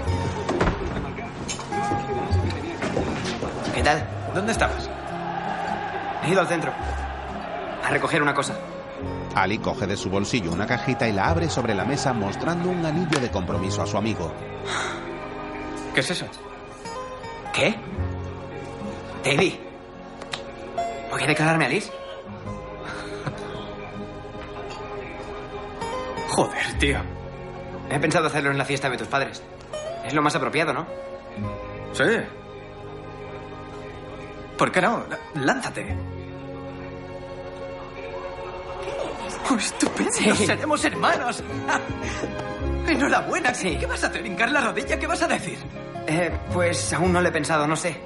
Tal? 3.87 4.05
¿Dónde 4.35 4.53
estabas? 4.53 4.91
He 6.25 6.31
ido 6.31 6.41
al 6.41 6.49
centro. 6.49 6.73
A 7.85 7.91
recoger 7.91 8.21
una 8.21 8.35
cosa. 8.35 8.57
Ali 9.35 9.59
coge 9.59 9.87
de 9.87 9.97
su 9.97 10.11
bolsillo 10.11 10.51
una 10.51 10.67
cajita 10.67 11.07
y 11.07 11.13
la 11.13 11.29
abre 11.29 11.49
sobre 11.49 11.73
la 11.75 11.85
mesa 11.85 12.13
mostrando 12.13 12.69
un 12.69 12.85
anillo 12.85 13.21
de 13.21 13.31
compromiso 13.31 13.83
a 13.83 13.87
su 13.87 13.97
amigo. 13.97 14.33
¿Qué 15.95 16.01
es 16.01 16.11
eso? 16.11 16.27
¿Qué? 17.53 17.77
Davy. 19.25 19.61
¿Tengo 21.05 21.17
que 21.17 21.27
declararme 21.29 21.67
a 21.67 21.69
Liz? 21.69 21.89
Joder, 26.31 26.79
tío. 26.81 26.99
He 27.89 28.01
pensado 28.01 28.27
hacerlo 28.27 28.51
en 28.51 28.59
la 28.59 28.65
fiesta 28.65 28.91
de 28.91 28.97
tus 28.97 29.07
padres. 29.07 29.45
Es 30.05 30.13
lo 30.13 30.23
más 30.23 30.35
apropiado, 30.35 30.73
¿no? 30.73 30.87
Sí. 31.93 32.03
¿Por 34.57 34.73
qué 34.73 34.81
no? 34.81 35.05
Lánzate. 35.35 35.97
¡Oh, 39.51 39.55
estupendo! 39.55 40.13
Sí. 40.13 40.47
¡Seremos 40.47 40.85
hermanos! 40.85 41.43
Enhorabuena. 42.89 43.55
Sí. 43.55 43.77
¿Qué 43.79 43.87
vas 43.87 44.03
a 44.05 44.09
hacer? 44.09 44.25
¿Hincar 44.27 44.51
la 44.51 44.61
rodilla? 44.61 44.99
¿Qué 44.99 45.07
vas 45.07 45.23
a 45.23 45.29
decir? 45.29 45.59
Eh, 46.07 46.31
pues 46.53 46.93
aún 46.93 47.13
no 47.13 47.21
lo 47.21 47.29
he 47.29 47.33
pensado, 47.33 47.67
no 47.67 47.77
sé. 47.77 47.97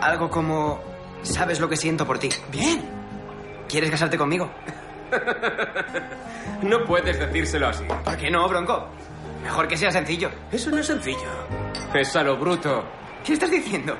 Algo 0.00 0.30
como... 0.30 0.80
¿Sabes 1.22 1.58
lo 1.58 1.68
que 1.68 1.76
siento 1.76 2.06
por 2.06 2.18
ti? 2.18 2.28
Bien. 2.50 2.82
¿Quieres 3.68 3.90
casarte 3.90 4.16
conmigo? 4.16 4.50
No 6.62 6.84
puedes 6.84 7.18
decírselo 7.18 7.68
así. 7.68 7.84
¿Por 7.84 8.16
qué 8.16 8.30
no, 8.30 8.48
Bronco? 8.48 8.88
Mejor 9.44 9.68
que 9.68 9.76
sea 9.76 9.92
sencillo. 9.92 10.28
Eso 10.50 10.70
no 10.70 10.78
es 10.78 10.86
sencillo. 10.86 11.28
Es 11.94 12.16
a 12.16 12.22
lo 12.24 12.36
bruto. 12.36 12.84
¿Qué 13.24 13.34
estás 13.34 13.50
diciendo? 13.50 13.96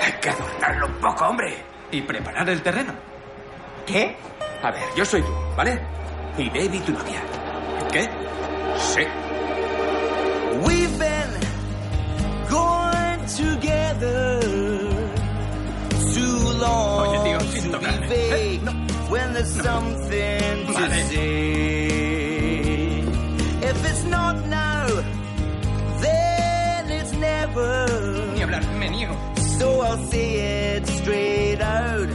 Hay 0.00 0.12
que 0.20 0.30
adornarlo 0.30 0.86
un 0.86 0.94
poco, 0.94 1.24
hombre. 1.26 1.56
Y 1.90 2.02
preparar 2.02 2.48
el 2.48 2.62
terreno. 2.62 2.92
¿Qué? 3.86 4.16
A 4.62 4.70
ver, 4.70 4.82
yo 4.96 5.04
soy 5.04 5.22
tú, 5.22 5.32
¿vale? 5.56 5.80
Y 6.36 6.48
David, 6.50 6.82
tu 6.82 6.92
novia. 6.92 7.20
¿Qué? 7.90 8.08
Sí. 8.78 9.00
We've 10.66 10.98
been 10.98 11.30
going 12.50 13.20
together 13.26 14.40
too 16.14 16.52
long 16.60 17.08
Oye, 17.08 17.18
tío, 17.24 17.40
sin 17.52 17.70
to 17.72 17.78
be 17.78 17.84
tocarme. 17.86 18.06
vague 18.08 18.62
when 19.08 19.32
there's 19.32 19.50
something 19.62 20.66
to 20.66 20.72
Vale. 20.72 21.02
say. 21.04 23.02
If 23.62 23.84
it's 23.90 24.04
not 24.04 24.36
now, 24.48 24.86
then 26.00 26.90
it's 26.90 27.12
never. 27.14 27.86
Ni 28.34 28.40
hablar, 28.42 28.62
me 28.78 28.88
niego. 28.90 29.14
So 29.58 29.80
I'll 29.80 29.98
say 30.06 30.76
it 30.76 30.86
straight 30.86 31.60
out, 31.60 32.08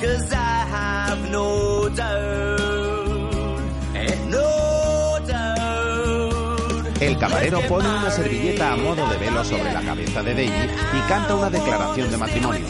cause 0.00 0.32
I 0.32 0.64
have 0.76 1.30
no 1.30 1.88
doubt. 1.90 2.60
¿Eh? 3.94 4.16
No 4.28 5.18
doubt. 5.26 7.00
El 7.00 7.18
camarero 7.18 7.60
pone 7.68 7.88
una 7.88 8.10
servilleta 8.10 8.72
a 8.72 8.76
modo 8.76 9.06
de 9.10 9.18
velo 9.18 9.44
sobre 9.44 9.72
la 9.72 9.82
cabeza 9.82 10.22
de 10.22 10.34
Davy 10.34 10.48
y 10.48 11.00
canta 11.08 11.34
una 11.34 11.50
declaración 11.50 12.10
de 12.10 12.16
matrimonio. 12.16 12.66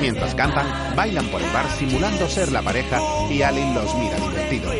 Mientras 0.00 0.34
cantan, 0.34 0.96
bailan 0.96 1.26
por 1.26 1.42
el 1.42 1.50
bar 1.52 1.66
simulando 1.78 2.28
ser 2.28 2.50
la 2.50 2.62
pareja 2.62 2.98
y 3.30 3.42
Alin 3.42 3.74
los 3.74 3.94
mira 3.94 4.16
divertido. 4.16 4.70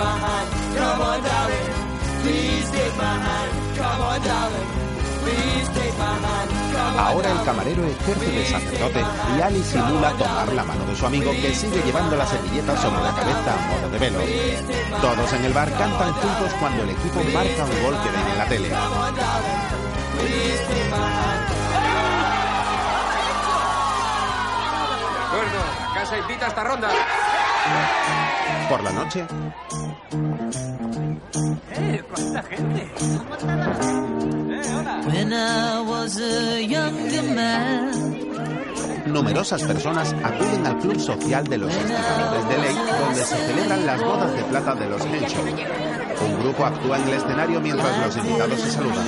My 0.00 0.16
hand. 0.24 0.48
Come 0.76 1.00
on, 1.00 1.20
darling. 1.22 1.68
Please 2.22 2.68
take 2.70 2.96
my 2.96 3.14
hand. 3.26 3.50
Come 3.76 4.00
on, 4.00 4.20
darling. 4.24 4.68
Please 5.22 5.68
take 5.76 5.96
my 6.00 6.14
hand. 6.24 6.50
Come 6.72 6.94
on, 6.96 7.06
Ahora 7.06 7.28
el 7.32 7.42
camarero 7.44 7.84
ejerce 7.84 8.30
de 8.30 8.46
sacerdote 8.46 9.04
y 9.36 9.40
Ali 9.40 9.62
simula 9.62 10.12
tomar 10.12 10.52
la 10.52 10.64
mano 10.64 10.84
de 10.86 10.96
su 10.96 11.06
amigo 11.06 11.30
que 11.32 11.54
sigue 11.54 11.82
llevando 11.82 12.16
la 12.16 12.26
servilleta 12.26 12.76
sobre 12.76 13.02
la 13.02 13.12
cabeza 13.14 13.54
a 13.54 13.60
modo 13.68 13.90
de 13.90 13.98
velo. 13.98 14.20
Todos 15.00 15.32
en 15.34 15.44
el 15.44 15.52
bar 15.52 15.70
cantan 15.70 16.12
juntos 16.12 16.52
cuando 16.58 16.82
el 16.82 16.90
equipo 16.90 17.20
marca 17.34 17.64
un 17.64 17.82
gol 17.82 17.96
que 18.02 18.10
ven 18.10 18.26
en 18.32 18.38
la 18.38 18.46
tele. 18.46 18.68
De 18.68 18.74
acuerdo, 25.26 25.60
la 25.80 25.94
casa 25.94 26.18
invita 26.18 26.46
a 26.46 26.48
esta 26.48 26.64
ronda. 26.64 26.88
Por 28.68 28.82
la 28.82 28.92
noche. 28.92 29.26
¡Cuánta 32.30 32.48
gente! 32.48 32.82
¡Eh, 32.82 33.12
hola! 34.78 35.02
When 35.06 35.32
I 35.32 35.80
was 35.80 36.16
a 36.16 36.60
younger 36.62 37.22
man. 37.34 37.90
numerosas 39.06 39.62
personas 39.64 40.14
acuden 40.22 40.64
al 40.64 40.78
club 40.78 41.00
social 41.00 41.44
de 41.44 41.58
los 41.58 41.74
estibadores 41.74 42.48
de 42.48 42.58
Ley 42.58 42.76
donde 43.00 43.24
se 43.24 43.36
celebran 43.36 43.86
las 43.86 44.00
bodas 44.00 44.32
de 44.32 44.44
plata 44.44 44.74
de 44.76 44.88
los 44.88 45.04
Henshaw. 45.04 45.44
Un 45.44 46.40
grupo 46.40 46.66
actúa 46.66 46.98
en 46.98 47.08
el 47.08 47.14
escenario 47.14 47.60
mientras 47.60 47.98
los 48.06 48.16
invitados 48.16 48.60
se 48.60 48.70
saludan. 48.70 49.06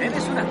Eres 0.00 0.24
una 0.28 0.44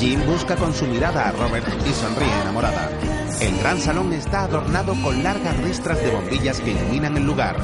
Jim 0.00 0.24
busca 0.24 0.56
con 0.56 0.72
su 0.72 0.86
mirada 0.86 1.28
a 1.28 1.32
Robert 1.32 1.68
y 1.86 1.92
sonríe 1.92 2.40
enamorada. 2.40 2.88
El 3.38 3.58
gran 3.58 3.78
salón 3.78 4.14
está 4.14 4.44
adornado 4.44 4.94
con 5.02 5.22
largas 5.22 5.54
ristras 5.58 6.00
de 6.00 6.10
bombillas 6.10 6.58
que 6.58 6.70
iluminan 6.70 7.18
el 7.18 7.24
lugar. 7.24 7.58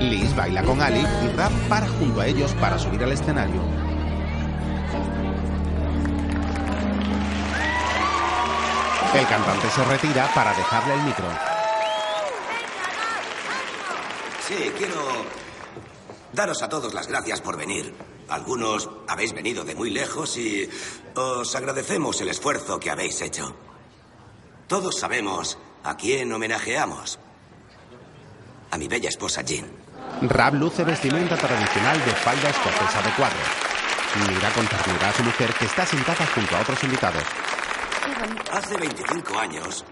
Liz 0.00 0.36
baila 0.36 0.62
con 0.62 0.82
Ali 0.82 1.00
y 1.00 1.28
Rap 1.34 1.50
para 1.66 1.88
junto 1.88 2.20
a 2.20 2.26
ellos 2.26 2.52
para 2.60 2.78
subir 2.78 3.02
al 3.02 3.12
escenario. 3.12 3.62
El 9.14 9.26
cantante 9.26 9.70
se 9.70 9.84
retira 9.84 10.30
para 10.34 10.52
dejarle 10.52 10.92
el 10.92 11.00
micro. 11.04 11.24
Sí, 14.46 14.72
quiero 14.76 14.94
daros 16.34 16.62
a 16.62 16.68
todos 16.68 16.92
las 16.92 17.08
gracias 17.08 17.40
por 17.40 17.56
venir. 17.56 17.94
Algunos 18.30 18.88
habéis 19.08 19.32
venido 19.32 19.64
de 19.64 19.74
muy 19.74 19.90
lejos 19.90 20.36
y 20.36 20.68
os 21.14 21.54
agradecemos 21.56 22.20
el 22.20 22.28
esfuerzo 22.28 22.78
que 22.78 22.90
habéis 22.90 23.20
hecho. 23.22 23.56
Todos 24.68 24.98
sabemos 24.98 25.58
a 25.82 25.96
quién 25.96 26.32
homenajeamos. 26.32 27.18
A 28.70 28.78
mi 28.78 28.86
bella 28.86 29.08
esposa 29.08 29.42
Jean. 29.42 29.66
Rab 30.22 30.54
luce 30.54 30.84
vestimenta 30.84 31.36
tradicional 31.36 32.04
de 32.04 32.12
falda 32.12 32.50
escocesa 32.50 33.02
de 33.02 33.10
cuadros. 33.16 33.48
Mira 34.28 34.52
con 34.52 34.66
ternura 34.66 35.08
a 35.08 35.12
su 35.12 35.24
mujer 35.24 35.52
que 35.54 35.64
está 35.64 35.84
sentada 35.84 36.24
junto 36.32 36.56
a 36.56 36.60
otros 36.60 36.84
invitados. 36.84 37.24
Hace 38.52 38.76
25 38.76 39.38
años, 39.38 39.84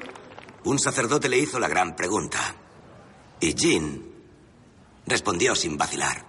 un 0.64 0.78
sacerdote 0.78 1.28
le 1.28 1.39
hizo 1.39 1.59
la 1.59 1.68
gran 1.68 1.97
pregunta. 1.97 2.39
Y 3.41 3.55
Jean 3.55 4.03
respondió 5.07 5.57
sin 5.57 5.76
vacilar. 5.76 6.28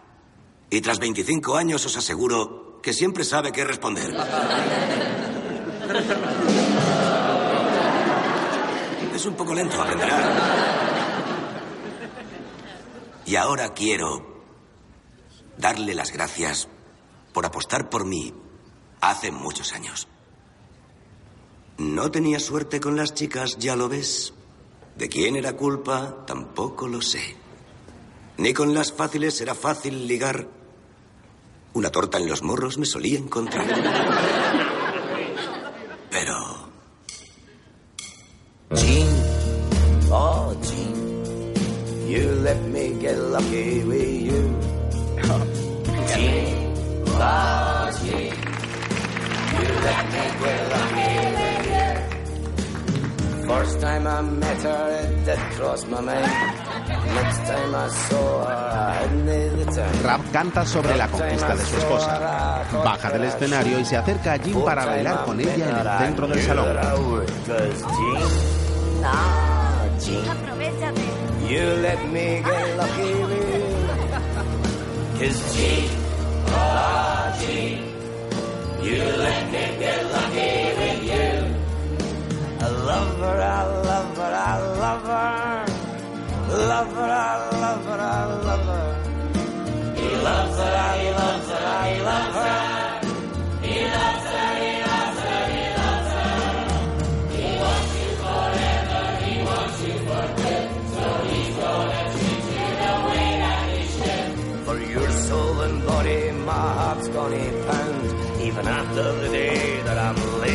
Y 0.69 0.81
tras 0.81 0.99
25 0.99 1.55
años 1.55 1.85
os 1.85 1.97
aseguro 1.97 2.79
que 2.81 2.93
siempre 2.93 3.23
sabe 3.23 3.51
qué 3.51 3.63
responder. 3.63 4.15
Es 9.15 9.25
un 9.25 9.33
poco 9.33 9.53
lento, 9.53 9.81
aprenderá. 9.81 10.99
Y 13.25 13.35
ahora 13.35 13.73
quiero 13.73 14.43
darle 15.57 15.93
las 15.93 16.11
gracias 16.11 16.67
por 17.33 17.45
apostar 17.45 17.89
por 17.89 18.05
mí 18.05 18.33
hace 19.01 19.31
muchos 19.31 19.73
años. 19.73 20.07
No 21.77 22.11
tenía 22.11 22.39
suerte 22.39 22.79
con 22.79 22.95
las 22.95 23.13
chicas, 23.13 23.57
ya 23.57 23.75
lo 23.75 23.89
ves. 23.89 24.33
De 24.95 25.09
quién 25.09 25.35
era 25.35 25.53
culpa, 25.53 26.25
tampoco 26.25 26.87
lo 26.87 27.01
sé. 27.01 27.37
Ni 28.37 28.53
con 28.53 28.73
las 28.73 28.91
fáciles 28.91 29.39
era 29.41 29.55
fácil 29.55 30.07
ligar. 30.07 30.58
Una 31.79 31.91
torta 31.91 32.17
en 32.17 32.27
los 32.27 32.43
morros 32.43 32.77
me 32.77 32.85
solía 32.85 33.17
encontrar. 33.17 33.65
Pero... 36.11 36.35
Jean, 38.75 39.07
oh 40.11 40.53
Jean, 40.61 41.53
you 42.05 42.41
let 42.43 42.59
me 42.63 42.99
get 42.99 43.17
lucky 43.17 43.81
with 43.85 44.23
you. 44.23 44.59
Jean, 46.13 46.73
oh 47.07 47.89
Jean, 48.03 48.33
you 49.55 49.67
let 49.85 50.03
me 50.11 50.23
get 50.43 50.59
lucky 50.73 51.29
with 51.29 51.39
you. 51.39 51.48
First 53.49 53.81
time 53.81 54.05
I 54.05 54.21
met 54.21 54.61
her, 54.61 54.89
it 55.01 55.25
did 55.25 55.39
cross 55.57 55.83
my 55.87 55.99
mind. 56.01 56.21
Next 57.17 57.39
time 57.49 57.73
I 57.73 57.87
saw 57.89 58.45
her, 58.45 58.53
I 58.53 58.93
hadn't 58.93 59.25
the 59.25 59.65
time. 59.73 60.03
Rab 60.03 60.21
canta 60.31 60.63
sobre 60.65 60.95
la 60.95 61.07
conquista 61.07 61.55
de 61.55 61.65
su 61.65 61.77
esposa. 61.77 62.63
Baja 62.85 63.09
del 63.09 63.23
escenario 63.23 63.79
y 63.79 63.85
se 63.85 63.97
acerca 63.97 64.33
a 64.33 64.37
Jim 64.37 64.63
para 64.63 64.85
bailar 64.85 65.25
con 65.25 65.39
ella 65.39 65.55
en 65.55 65.77
el 65.77 65.97
centro 65.97 66.27
del 66.27 66.41
salón. 66.43 66.77
Aprovechate. 70.27 71.29
you 71.49 71.65
let 71.81 71.99
me 72.11 72.43
get 72.43 72.77
lucky 72.77 73.13
with 73.25 73.55
you. 73.55 73.79
Cause 75.17 75.41
Jean, 75.55 75.89
Jean, 77.39 77.81
you 78.83 79.01
let 79.17 79.51
me 79.51 79.63
get 79.79 80.05
lucky 80.11 80.58
love 82.89 83.19
her, 83.23 83.39
I 83.41 83.63
love 83.89 84.17
her, 84.17 84.33
I 84.51 84.57
love 84.83 85.03
her. 85.11 85.29
Love 86.71 86.91
her, 86.97 87.11
I 87.11 87.35
love 87.63 87.85
her, 87.89 88.01
I 88.01 88.25
love 88.47 88.65
her. 88.71 88.87
He 89.99 90.07
loves 90.27 90.57
her, 90.61 90.73
I 90.87 91.01
loves 91.19 91.49
her, 91.53 91.63
I 91.81 91.91
love 92.09 92.35
her. 92.39 92.57
He 93.67 93.75
loves 93.97 94.25
her, 94.33 94.49
he 94.63 94.73
loves 94.89 95.19
her, 95.25 95.41
he 95.53 95.63
loves 95.81 96.09
her. 96.17 96.33
He 97.37 97.47
wants 97.63 97.91
you 97.99 98.09
forever, 98.23 99.03
he 99.25 99.33
wants 99.49 99.77
you 99.85 99.95
for 100.07 100.25
good. 100.41 100.67
So 100.93 101.03
he's 101.29 101.55
gonna 101.63 102.01
treat 102.15 102.45
you 102.57 102.69
the 102.83 102.93
way 103.07 103.29
that 103.43 103.61
he 103.73 103.81
should. 103.95 104.29
For 104.67 104.77
your 104.93 105.09
soul 105.27 105.55
and 105.67 105.77
body, 105.85 106.21
my 106.51 106.67
heart's 106.79 107.07
gonna 107.09 107.45
pound. 107.67 108.07
Even 108.47 108.65
after 108.79 109.05
the 109.21 109.29
day 109.39 109.81
that 109.87 109.97
I'm 110.07 110.17
laid 110.41 110.48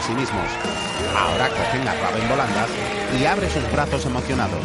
sí 0.00 0.12
mismos. 0.12 0.46
Ahora 1.16 1.48
cogen 1.48 1.86
a 1.86 1.94
Rab 1.94 2.16
en 2.16 2.28
volandas 2.28 2.68
y 3.18 3.24
abre 3.24 3.50
sus 3.50 3.70
brazos 3.72 4.04
emocionado. 4.06 4.56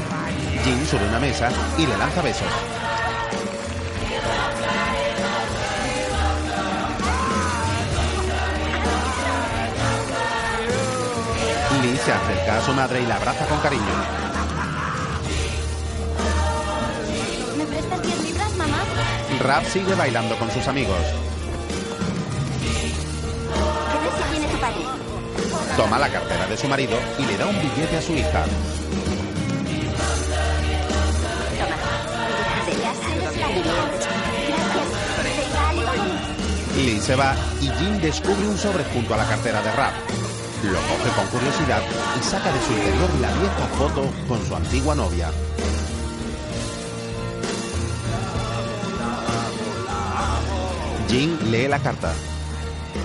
Jim 0.64 0.86
sube 0.86 1.08
una 1.08 1.20
mesa 1.20 1.50
y 1.78 1.86
le 1.86 1.98
lanza 1.98 2.22
besos. 2.22 2.48
Lee 11.82 11.98
se 11.98 12.12
acerca 12.12 12.58
a 12.58 12.62
su 12.62 12.74
madre 12.74 13.02
y 13.02 13.06
la 13.06 13.16
abraza 13.18 13.46
con 13.46 13.60
cariño. 13.60 13.84
¿Me 17.58 17.66
prestas 17.66 18.02
10 18.02 18.24
libras, 18.24 18.56
mamá? 18.56 18.78
Rab 19.42 19.66
sigue 19.66 19.94
bailando 19.96 20.38
con 20.38 20.50
sus 20.52 20.68
amigos. 20.68 21.35
Toma 25.78 26.00
la 26.00 26.08
cartera 26.10 26.48
de 26.48 26.56
su 26.56 26.68
marido 26.70 26.98
y 27.20 27.26
le 27.26 27.38
da 27.38 27.48
un 27.48 27.60
billete 27.60 27.98
a 27.98 28.02
su 28.02 28.14
hija. 28.14 28.46
Lee 36.78 37.00
se 37.02 37.16
va 37.16 37.36
y 37.60 37.68
Jim 37.68 38.00
descubre 38.00 38.48
un 38.48 38.58
sobre 38.58 38.86
junto 38.86 39.14
a 39.16 39.18
la 39.18 39.28
cartera 39.28 39.62
de 39.62 39.72
Rap. 39.74 39.94
Lo 40.64 40.80
coge 40.80 41.10
con 41.16 41.28
curiosidad 41.28 41.82
y 42.20 42.24
saca 42.24 42.52
de 42.52 42.62
su 42.62 42.72
interior 42.72 43.10
la 43.20 43.34
vieja 43.34 43.68
foto 43.78 44.10
con 44.30 44.46
su 44.46 44.56
antigua 44.56 44.96
novia. 44.96 45.30
Jim 51.10 51.38
lee 51.52 51.68
la 51.68 51.80
carta. 51.80 52.14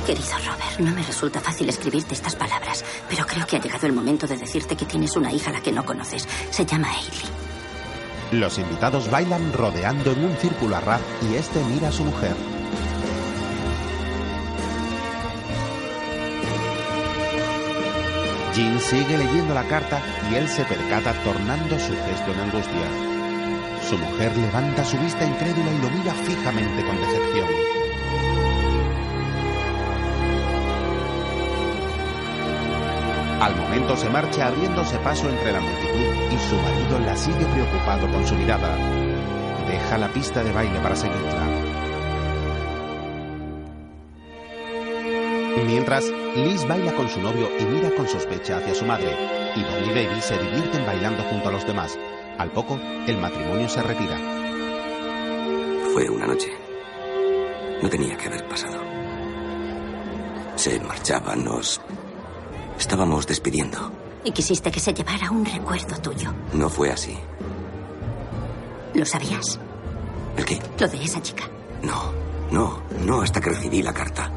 Querido 0.07 0.33
Robert, 0.39 0.79
no 0.81 0.93
me 0.93 1.03
resulta 1.03 1.41
fácil 1.41 1.69
escribirte 1.69 2.15
estas 2.15 2.35
palabras, 2.35 2.85
pero 3.09 3.27
creo 3.27 3.47
que 3.47 3.57
ha 3.57 3.61
llegado 3.61 3.87
el 3.87 3.93
momento 3.93 4.27
de 4.27 4.37
decirte 4.37 4.77
que 4.77 4.85
tienes 4.85 5.15
una 5.15 5.33
hija 5.33 5.51
a 5.51 5.53
la 5.53 5.61
que 5.61 5.73
no 5.73 5.85
conoces. 5.85 6.27
Se 6.51 6.65
llama 6.65 6.89
Hailey. 6.91 8.41
Los 8.41 8.59
invitados 8.59 9.11
bailan 9.11 9.53
rodeando 9.53 10.13
en 10.13 10.25
un 10.25 10.37
círculo 10.37 10.77
a 10.77 10.81
Rap 10.81 11.01
y 11.31 11.35
este 11.35 11.63
mira 11.65 11.89
a 11.89 11.93
su 11.93 12.05
mujer. 12.05 12.35
Jean 18.55 18.81
sigue 18.81 19.19
leyendo 19.19 19.55
la 19.55 19.65
carta 19.65 20.01
y 20.31 20.35
él 20.35 20.49
se 20.49 20.65
percata 20.65 21.13
tornando 21.23 21.79
su 21.79 21.93
gesto 21.93 22.33
en 22.33 22.41
angustia. 22.41 23.11
Su 23.89 23.97
mujer 23.99 24.37
levanta 24.37 24.85
su 24.85 24.97
vista 24.99 25.25
incrédula 25.25 25.71
y 25.73 25.79
lo 25.79 25.91
mira 25.91 26.15
fijamente 26.15 26.85
con 26.85 26.97
decepción. 27.01 27.80
Al 33.41 33.57
momento 33.57 33.97
se 33.97 34.11
marcha 34.11 34.49
abriéndose 34.49 34.99
paso 34.99 35.27
entre 35.29 35.53
la 35.53 35.61
multitud 35.61 36.15
y 36.31 36.39
su 36.39 36.57
marido 36.57 36.99
la 36.99 37.17
sigue 37.17 37.47
preocupado 37.47 38.07
con 38.13 38.27
su 38.27 38.35
mirada. 38.35 38.77
Deja 39.67 39.97
la 39.97 40.13
pista 40.13 40.45
de 40.45 40.53
baile 40.53 40.79
para 40.81 40.95
seguirla. 40.95 41.47
Mientras, 45.67 46.13
Liz 46.37 46.67
baila 46.69 46.95
con 46.95 47.09
su 47.09 47.21
novio 47.21 47.49
y 47.59 47.65
mira 47.65 47.91
con 47.97 48.07
sospecha 48.07 48.59
hacia 48.59 48.75
su 48.75 48.85
madre, 48.85 49.17
y 49.57 49.63
Bonnie 49.63 49.91
y 49.91 50.07
Baby 50.07 50.21
se 50.21 50.37
divierten 50.37 50.85
bailando 50.85 51.23
junto 51.25 51.49
a 51.49 51.53
los 51.53 51.67
demás. 51.67 51.99
Al 52.39 52.51
poco, 52.51 52.79
el 53.07 53.17
matrimonio 53.17 53.69
se 53.69 53.83
retira. 53.83 54.19
Fue 55.93 56.09
una 56.11 56.27
noche. 56.27 56.53
No 57.83 57.89
tenía 57.89 58.17
que 58.17 58.27
haber 58.27 58.47
pasado. 58.49 58.81
se 60.57 60.79
marchaba, 60.81 61.35
nos 61.37 61.81
estábamos 62.81 63.27
despidiendo. 63.27 63.93
Y 64.25 64.33
quisiste 64.33 64.71
que 64.71 64.81
se 64.81 64.93
llevara 64.93 65.31
un 65.31 65.45
recuerdo 65.45 65.97
tuyo. 65.99 66.33
No 66.53 66.69
fue 66.69 66.91
así. 66.91 67.17
¿Lo 68.95 69.05
sabías? 69.05 69.59
¿El 70.37 70.45
qué? 70.45 70.61
Lo 70.79 70.89
de 70.89 71.03
esa 71.03 71.23
chica. 71.23 71.45
No, 71.83 72.13
no, 72.51 72.83
no 73.05 73.23
hasta 73.23 73.41
que 73.41 73.51
recibí 73.51 73.83
la 73.83 73.93
carta. 73.93 74.31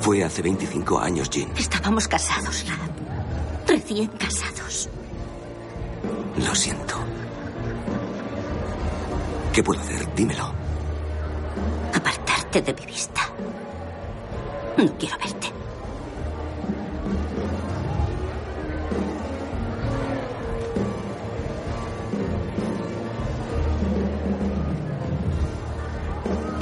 Fue 0.00 0.24
hace 0.24 0.42
25 0.42 0.98
años, 0.98 1.28
Jean. 1.30 1.50
Estábamos 1.56 2.08
casados, 2.08 2.64
Rap. 2.68 3.68
Recién 3.68 4.08
casados. 4.08 4.88
Lo 6.38 6.54
siento. 6.54 6.94
¿Qué 9.52 9.62
puedo 9.62 9.80
hacer? 9.80 10.14
Dímelo. 10.14 10.52
Apartarte 11.94 12.62
de 12.62 12.72
mi 12.74 12.86
vista. 12.86 13.19
No 14.76 14.92
quiero 14.98 15.16
verte. 15.18 15.52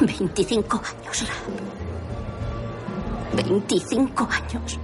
Veinticinco 0.01 0.77
años, 0.77 1.29
Rap. 1.29 1.37
Veinticinco 3.35 4.29
años. 4.31 4.79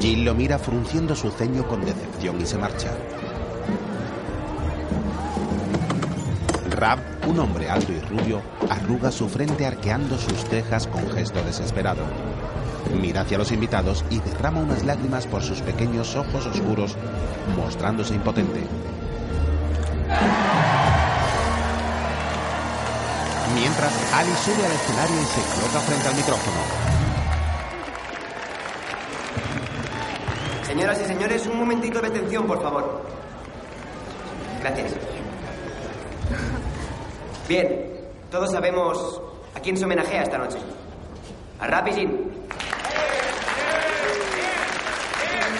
Jill 0.00 0.24
lo 0.24 0.34
mira 0.34 0.58
frunciendo 0.58 1.16
su 1.16 1.30
ceño 1.30 1.66
con 1.66 1.84
decepción 1.84 2.40
y 2.40 2.46
se 2.46 2.56
marcha. 2.56 2.96
Rab, 6.78 7.00
un 7.26 7.40
hombre 7.40 7.68
alto 7.68 7.90
y 7.90 7.98
rubio, 7.98 8.40
arruga 8.70 9.10
su 9.10 9.28
frente 9.28 9.66
arqueando 9.66 10.16
sus 10.16 10.44
cejas 10.44 10.86
con 10.86 11.10
gesto 11.10 11.42
desesperado. 11.42 12.04
Mira 13.02 13.22
hacia 13.22 13.36
los 13.36 13.50
invitados 13.50 14.04
y 14.10 14.20
derrama 14.20 14.60
unas 14.60 14.84
lágrimas 14.84 15.26
por 15.26 15.42
sus 15.42 15.60
pequeños 15.60 16.14
ojos 16.14 16.46
oscuros, 16.46 16.96
mostrándose 17.56 18.14
impotente. 18.14 18.60
Mientras, 23.56 24.14
Ali 24.14 24.32
sube 24.44 24.64
al 24.64 24.72
escenario 24.72 25.20
y 25.20 25.24
se 25.24 25.60
coloca 25.60 25.80
frente 25.80 26.08
al 26.08 26.14
micrófono. 26.14 26.60
Señoras 30.62 31.00
y 31.00 31.04
señores, 31.06 31.46
un 31.48 31.58
momentito 31.58 32.00
de 32.00 32.06
atención, 32.06 32.46
por 32.46 32.62
favor. 32.62 33.02
Gracias. 34.60 35.07
Bien, 37.48 37.82
todos 38.30 38.52
sabemos 38.52 39.22
a 39.54 39.60
quién 39.60 39.74
se 39.78 39.86
homenajea 39.86 40.22
esta 40.22 40.36
noche. 40.36 40.58
A 41.58 41.66
Rap 41.66 41.88
y 41.88 41.92
Jean. 41.92 42.10
No 42.10 42.18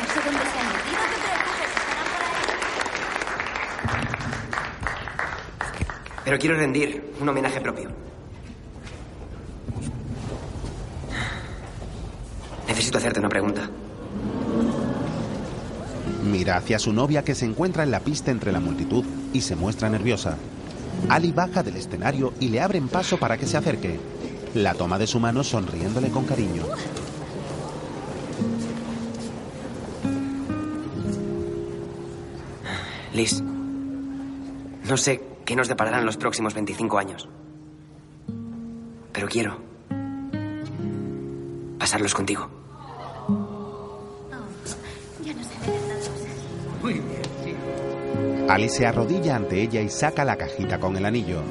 sé 0.06 0.20
dónde 0.22 0.40
se 0.40 0.58
han 0.58 0.66
metido. 0.66 0.98
Pero 6.24 6.38
quiero 6.38 6.56
rendir 6.56 7.14
un 7.18 7.28
homenaje 7.30 7.58
propio. 7.62 7.88
Necesito 12.68 12.98
hacerte 12.98 13.20
una 13.20 13.30
pregunta. 13.30 13.62
Mira 16.22 16.58
hacia 16.58 16.78
su 16.78 16.92
novia 16.92 17.24
que 17.24 17.34
se 17.34 17.46
encuentra 17.46 17.82
en 17.82 17.90
la 17.90 18.00
pista 18.00 18.30
entre 18.30 18.52
la 18.52 18.60
multitud 18.60 19.06
y 19.32 19.40
se 19.40 19.56
muestra 19.56 19.88
nerviosa. 19.88 20.36
Ali 21.08 21.32
baja 21.32 21.62
del 21.62 21.76
escenario 21.76 22.32
y 22.40 22.48
le 22.48 22.60
abren 22.60 22.88
paso 22.88 23.18
para 23.18 23.36
que 23.36 23.46
se 23.46 23.56
acerque. 23.56 23.98
La 24.54 24.74
toma 24.74 24.98
de 24.98 25.06
su 25.06 25.20
mano 25.20 25.44
sonriéndole 25.44 26.10
con 26.10 26.24
cariño. 26.24 26.62
Liz, 33.14 33.42
no 34.88 34.96
sé 34.96 35.22
qué 35.44 35.56
nos 35.56 35.68
depararán 35.68 36.06
los 36.06 36.16
próximos 36.16 36.54
25 36.54 36.98
años. 36.98 37.28
Pero 39.12 39.28
quiero 39.28 39.58
pasarlos 41.78 42.14
contigo. 42.14 42.57
Ali 48.48 48.70
se 48.70 48.86
arrodilla 48.86 49.36
ante 49.36 49.60
ella 49.60 49.82
y 49.82 49.90
saca 49.90 50.24
la 50.24 50.36
cajita 50.36 50.80
con 50.80 50.96
el 50.96 51.04
anillo. 51.04 51.42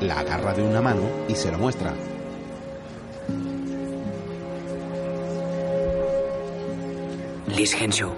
La 0.00 0.20
agarra 0.20 0.54
de 0.54 0.62
una 0.62 0.80
mano 0.80 1.02
y 1.28 1.34
se 1.34 1.52
lo 1.52 1.58
muestra. 1.58 1.92
Liz 7.54 7.74
Henshaw, 7.74 8.10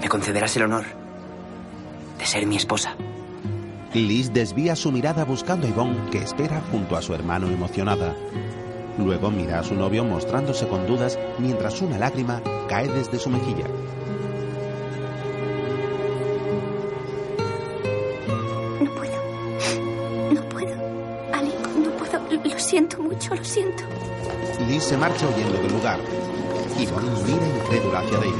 me 0.00 0.08
concederás 0.08 0.56
el 0.56 0.62
honor 0.62 0.84
de 2.18 2.24
ser 2.24 2.46
mi 2.46 2.56
esposa. 2.56 2.96
Liz 3.92 4.32
desvía 4.32 4.74
su 4.76 4.90
mirada 4.92 5.24
buscando 5.24 5.66
a 5.66 5.70
Yvonne, 5.70 6.10
que 6.10 6.18
espera 6.18 6.62
junto 6.72 6.96
a 6.96 7.02
su 7.02 7.12
hermano 7.14 7.48
emocionada. 7.48 8.16
Luego 8.98 9.30
mira 9.30 9.60
a 9.60 9.62
su 9.62 9.74
novio 9.74 10.04
mostrándose 10.04 10.66
con 10.66 10.86
dudas 10.86 11.18
mientras 11.38 11.82
una 11.82 11.98
lágrima 11.98 12.40
cae 12.66 12.88
desde 12.88 13.18
su 13.18 13.28
mejilla. 13.28 13.66
Lo 23.28 23.44
siento. 23.44 23.84
Liz 24.66 24.84
se 24.84 24.96
marcha 24.96 25.26
huyendo 25.28 25.58
del 25.60 25.72
lugar. 25.72 25.98
Yvonne 26.78 27.10
mira 27.24 27.46
incrédula 27.46 27.98
hacia 28.00 28.18
David. 28.18 28.34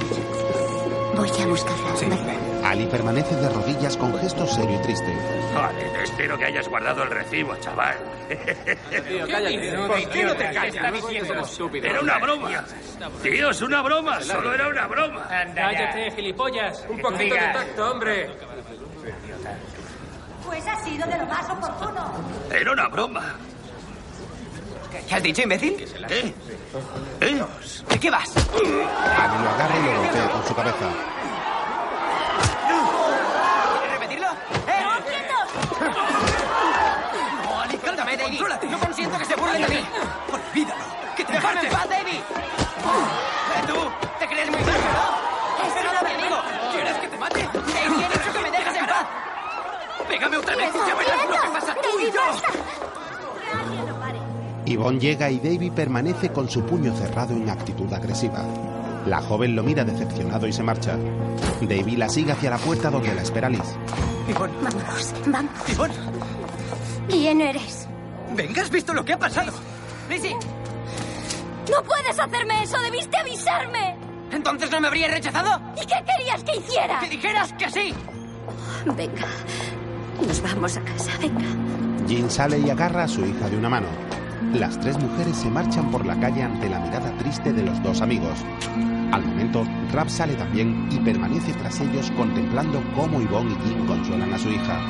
Voy 1.16 1.28
a 1.28 1.46
buscarla. 1.46 2.68
Ali 2.68 2.86
permanece 2.86 3.34
de 3.36 3.48
rodillas 3.48 3.96
con 3.96 4.16
gesto 4.18 4.46
serio 4.46 4.78
y 4.78 4.82
triste. 4.82 5.12
Vale, 5.54 6.02
espero 6.04 6.38
que 6.38 6.44
hayas 6.44 6.68
guardado 6.68 7.02
el 7.02 7.10
recibo, 7.10 7.56
chaval. 7.56 7.96
Tío, 9.08 9.26
cállate. 9.26 9.76
¿Por 9.86 10.08
qué 10.10 10.24
no 10.24 10.34
te 10.34 10.50
callas? 10.52 10.94
Era 11.82 12.00
una 12.00 12.18
broma. 12.18 12.64
Tío, 13.22 13.50
es 13.50 13.62
una 13.62 13.82
broma. 13.82 14.20
Solo 14.20 14.54
era 14.54 14.68
una 14.68 14.86
broma. 14.86 15.28
Cállate, 15.28 16.10
gilipollas. 16.12 16.86
Un 16.88 17.00
poquito 17.00 17.34
de 17.34 17.40
tacto, 17.40 17.90
hombre. 17.90 18.30
Pues 20.46 20.66
ha 20.66 20.84
sido 20.84 21.06
de 21.06 21.18
lo 21.18 21.26
más 21.26 21.50
oportuno. 21.50 22.12
Era 22.50 22.72
una 22.72 22.88
broma. 22.88 23.34
¿Qué 24.90 25.14
has 25.14 25.22
dicho, 25.22 25.42
imbécil? 25.42 25.72
¿Eh? 26.08 26.34
¿Eh? 27.20 27.42
¿De 27.88 27.98
qué 28.00 28.10
vas? 28.10 28.34
Lo 28.34 29.50
agarra 29.50 29.76
y 29.76 29.82
lo 29.82 30.00
golpea 30.00 30.30
con 30.30 30.46
su 30.46 30.54
cabeza. 30.54 30.88
¿Quieres 33.78 33.92
repetirlo? 33.92 34.28
¡Eh! 34.66 34.82
¡No, 34.82 34.90
quietos! 35.06 35.46
No, 37.44 37.60
Ali, 37.60 37.76
cálmame, 37.78 38.16
Davy. 38.16 38.38
No 38.68 38.78
consiento 38.80 39.18
que 39.18 39.24
se 39.24 39.36
burlen 39.36 39.62
de 39.62 39.68
mí. 39.68 39.88
Olvídalo. 40.32 40.84
¡Que 41.16 41.24
te 41.24 41.32
dejarme 41.32 41.60
en 41.60 41.72
paz, 41.72 41.88
Davy! 41.88 42.16
Eh, 42.16 42.22
¿Tú? 43.66 43.74
¿Te 44.18 44.26
crees 44.26 44.50
muy 44.50 44.60
fuerte, 44.60 44.88
no? 44.92 45.66
¡Ese 45.66 45.84
no 45.84 45.90
era 45.90 46.02
mi 46.02 46.10
amigo! 46.14 46.36
¿Quieres 46.72 46.96
que 46.98 47.08
te 47.08 47.18
mate? 47.18 47.42
Davy, 47.42 48.04
he 48.04 48.08
dicho 48.08 48.32
que 48.32 48.38
me 48.40 48.50
dejes 48.50 48.76
en 48.76 48.86
paz. 48.86 49.06
Pégame 50.08 50.36
otra 50.36 50.56
vez 50.56 50.74
y 50.74 50.78
ya 50.88 50.94
verás 50.94 51.28
lo 51.28 51.40
que 51.40 51.48
pasa 51.48 51.74
tú 51.74 52.00
y 52.00 52.10
yo. 52.12 52.22
Yvonne 54.70 55.00
llega 55.00 55.28
y 55.30 55.40
Davy 55.40 55.68
permanece 55.70 56.30
con 56.30 56.48
su 56.48 56.62
puño 56.62 56.94
cerrado 56.96 57.34
en 57.34 57.50
actitud 57.50 57.92
agresiva. 57.92 58.44
La 59.04 59.20
joven 59.20 59.56
lo 59.56 59.64
mira 59.64 59.84
decepcionado 59.84 60.46
y 60.46 60.52
se 60.52 60.62
marcha. 60.62 60.96
Davy 61.60 61.96
la 61.96 62.08
sigue 62.08 62.30
hacia 62.30 62.50
la 62.50 62.58
puerta 62.58 62.88
donde 62.88 63.12
la 63.12 63.22
espera 63.22 63.48
Liz. 63.48 63.64
Ivonne, 64.28 64.52
Vámonos, 64.62 65.14
vamos. 65.26 65.50
Ivonne, 65.68 65.94
¿Quién 67.08 67.40
eres? 67.40 67.88
venga, 68.36 68.62
¿has 68.62 68.70
visto 68.70 68.94
lo 68.94 69.04
que 69.04 69.14
ha 69.14 69.18
pasado? 69.18 69.52
Lizzie, 70.08 70.36
¡No 71.70 71.82
puedes 71.82 72.18
hacerme 72.18 72.62
eso! 72.62 72.78
¡Debiste 72.80 73.16
avisarme! 73.16 73.96
¿entonces 74.32 74.70
no 74.70 74.80
me 74.80 74.86
habrías 74.86 75.10
rechazado? 75.10 75.60
¿Y 75.82 75.84
qué 75.84 75.96
querías 76.06 76.44
que 76.44 76.56
hiciera? 76.56 77.00
¡Que 77.00 77.08
dijeras 77.08 77.52
que 77.54 77.68
sí! 77.70 77.92
Venga. 78.96 79.26
Nos 80.24 80.40
vamos 80.42 80.76
a 80.76 80.80
casa, 80.82 81.10
venga. 81.20 81.44
Jean 82.06 82.30
sale 82.30 82.58
y 82.60 82.70
agarra 82.70 83.04
a 83.04 83.08
su 83.08 83.24
hija 83.26 83.48
de 83.48 83.56
una 83.56 83.68
mano. 83.68 83.86
Las 84.54 84.80
tres 84.80 84.98
mujeres 84.98 85.36
se 85.36 85.48
marchan 85.48 85.90
por 85.90 86.04
la 86.04 86.18
calle 86.18 86.42
ante 86.42 86.68
la 86.68 86.80
mirada 86.80 87.16
triste 87.18 87.52
de 87.52 87.62
los 87.62 87.80
dos 87.82 88.00
amigos. 88.00 88.44
Al 89.12 89.24
momento, 89.24 89.64
Rap 89.92 90.08
sale 90.08 90.34
también 90.34 90.88
y 90.90 90.98
permanece 90.98 91.52
tras 91.54 91.80
ellos 91.80 92.10
contemplando 92.16 92.82
cómo 92.96 93.20
Yvonne 93.20 93.52
y 93.52 93.68
Jean 93.68 93.86
consuelan 93.86 94.32
a 94.32 94.38
su 94.38 94.48
hija. 94.50 94.80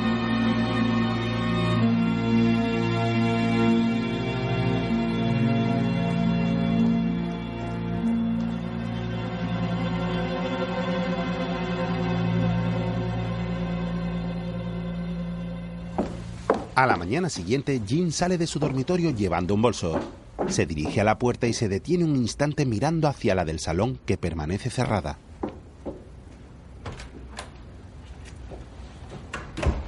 A 16.81 16.87
la 16.87 16.97
mañana 16.97 17.29
siguiente, 17.29 17.79
Jean 17.85 18.11
sale 18.11 18.39
de 18.39 18.47
su 18.47 18.57
dormitorio 18.57 19.11
llevando 19.11 19.53
un 19.53 19.61
bolso. 19.61 19.99
Se 20.47 20.65
dirige 20.65 20.99
a 20.99 21.03
la 21.03 21.19
puerta 21.19 21.45
y 21.45 21.53
se 21.53 21.69
detiene 21.69 22.05
un 22.05 22.15
instante 22.15 22.65
mirando 22.65 23.07
hacia 23.07 23.35
la 23.35 23.45
del 23.45 23.59
salón 23.59 23.99
que 24.03 24.17
permanece 24.17 24.71
cerrada. 24.71 25.19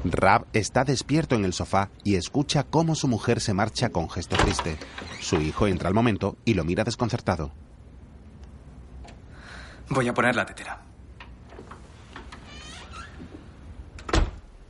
Rab 0.06 0.46
está 0.54 0.84
despierto 0.84 1.34
en 1.34 1.46
el 1.46 1.54
sofá 1.54 1.90
y 2.04 2.14
escucha 2.14 2.64
cómo 2.64 2.94
su 2.94 3.08
mujer 3.08 3.42
se 3.42 3.56
marcha 3.56 3.90
con 3.90 4.08
gesto 4.08 4.36
triste. 4.36 4.78
Su 5.20 5.42
hijo 5.42 5.66
entra 5.66 5.88
al 5.88 5.96
momento 5.96 6.38
y 6.46 6.54
lo 6.54 6.64
mira 6.64 6.84
desconcertado. 6.84 7.50
Voy 9.90 10.08
a 10.08 10.14
poner 10.14 10.36
la 10.36 10.46
tetera. 10.46 10.93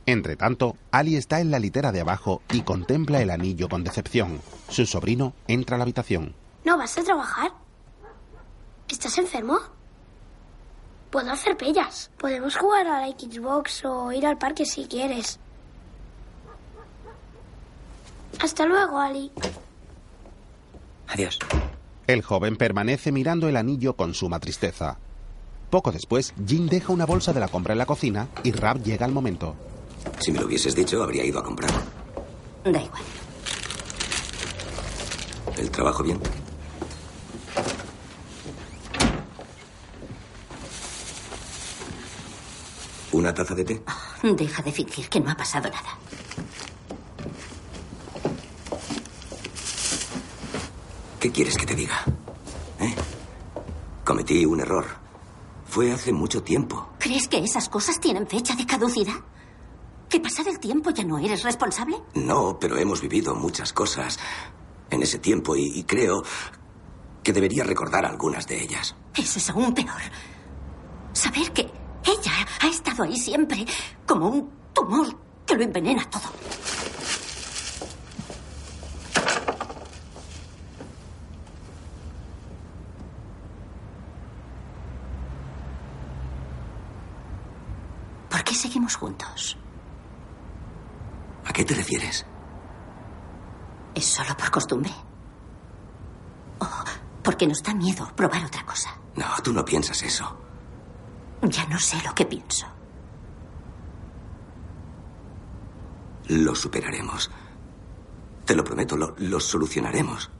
Entre 0.06 0.36
tanto, 0.36 0.76
Ali 0.90 1.16
está 1.16 1.40
en 1.40 1.50
la 1.50 1.58
litera 1.58 1.90
de 1.90 2.00
abajo 2.00 2.42
y 2.52 2.62
contempla 2.62 3.22
el 3.22 3.30
anillo 3.30 3.68
con 3.68 3.84
decepción. 3.84 4.40
Su 4.68 4.84
sobrino 4.86 5.32
entra 5.48 5.76
a 5.76 5.78
la 5.78 5.84
habitación. 5.84 6.34
¿No 6.64 6.76
vas 6.76 6.96
a 6.98 7.02
trabajar? 7.02 7.52
¿Estás 8.88 9.16
enfermo? 9.18 9.58
Puedo 11.10 11.30
hacer 11.32 11.56
pellas. 11.56 12.10
Podemos 12.18 12.56
jugar 12.56 12.86
a 12.86 13.00
la 13.00 13.08
Xbox 13.08 13.84
o 13.84 14.12
ir 14.12 14.26
al 14.26 14.36
parque 14.36 14.66
si 14.66 14.84
quieres. 14.84 15.38
Hasta 18.40 18.66
luego, 18.66 18.98
Ali. 18.98 19.30
Adiós. 21.08 21.38
El 22.06 22.22
joven 22.22 22.56
permanece 22.56 23.12
mirando 23.12 23.48
el 23.48 23.56
anillo 23.56 23.96
con 23.96 24.12
suma 24.12 24.40
tristeza. 24.40 24.98
Poco 25.70 25.92
después, 25.92 26.34
Jin 26.46 26.66
deja 26.66 26.92
una 26.92 27.06
bolsa 27.06 27.32
de 27.32 27.40
la 27.40 27.48
compra 27.48 27.72
en 27.72 27.78
la 27.78 27.86
cocina 27.86 28.28
y 28.42 28.52
Rab 28.52 28.82
llega 28.82 29.06
al 29.06 29.12
momento. 29.12 29.54
Si 30.20 30.32
me 30.32 30.40
lo 30.40 30.46
hubieses 30.46 30.74
dicho, 30.74 31.02
habría 31.02 31.24
ido 31.24 31.38
a 31.38 31.44
comprar. 31.44 31.70
Da 32.64 32.80
igual. 32.82 33.02
¿El 35.56 35.70
trabajo 35.70 36.02
bien? 36.02 36.18
¿Una 43.12 43.32
taza 43.32 43.54
de 43.54 43.64
té? 43.64 43.82
Deja 44.22 44.62
de 44.62 44.72
fingir 44.72 45.08
que 45.08 45.20
no 45.20 45.30
ha 45.30 45.36
pasado 45.36 45.68
nada. 45.68 45.98
¿Qué 51.20 51.30
quieres 51.30 51.56
que 51.56 51.66
te 51.66 51.74
diga? 51.74 52.02
¿Eh? 52.80 52.94
Cometí 54.04 54.44
un 54.44 54.60
error. 54.60 54.84
Fue 55.66 55.92
hace 55.92 56.12
mucho 56.12 56.42
tiempo. 56.42 56.88
¿Crees 56.98 57.28
que 57.28 57.38
esas 57.38 57.68
cosas 57.68 58.00
tienen 58.00 58.26
fecha 58.26 58.54
de 58.56 58.66
caducidad? 58.66 59.14
¿Que 60.34 60.38
pasado 60.40 60.50
el 60.56 60.58
tiempo 60.58 60.90
ya 60.90 61.04
no 61.04 61.16
eres 61.16 61.44
responsable? 61.44 61.96
No, 62.14 62.58
pero 62.58 62.76
hemos 62.76 63.00
vivido 63.00 63.36
muchas 63.36 63.72
cosas 63.72 64.18
en 64.90 65.00
ese 65.00 65.20
tiempo 65.20 65.54
y, 65.54 65.66
y 65.78 65.84
creo 65.84 66.24
que 67.22 67.32
debería 67.32 67.62
recordar 67.62 68.04
algunas 68.04 68.44
de 68.48 68.60
ellas. 68.60 68.96
Eso 69.14 69.38
es 69.38 69.50
aún 69.50 69.72
peor. 69.72 70.02
Saber 71.12 71.52
que 71.52 71.70
ella 72.02 72.32
ha 72.62 72.66
estado 72.66 73.04
ahí 73.04 73.16
siempre 73.16 73.64
como 74.04 74.26
un 74.26 74.50
tumor 74.72 75.06
que 75.46 75.54
lo 75.54 75.62
envenena 75.62 76.04
todo. 76.10 76.32
¿Por 88.30 88.42
qué 88.42 88.54
seguimos 88.56 88.96
juntos? 88.96 89.56
¿A 91.64 91.66
qué 91.66 91.72
te 91.76 91.80
refieres? 91.80 92.26
¿Es 93.94 94.04
solo 94.04 94.36
por 94.36 94.50
costumbre? 94.50 94.92
¿O 96.58 96.66
porque 97.22 97.46
nos 97.46 97.62
da 97.62 97.72
miedo 97.72 98.06
probar 98.14 98.44
otra 98.44 98.66
cosa? 98.66 98.90
No, 99.16 99.24
tú 99.42 99.50
no 99.54 99.64
piensas 99.64 100.02
eso. 100.02 100.36
Ya 101.40 101.64
no 101.68 101.78
sé 101.80 101.96
lo 102.04 102.14
que 102.14 102.26
pienso. 102.26 102.66
Lo 106.28 106.54
superaremos. 106.54 107.30
Te 108.44 108.54
lo 108.54 108.62
prometo, 108.62 108.94
lo, 108.98 109.14
lo 109.16 109.40
solucionaremos. 109.40 110.30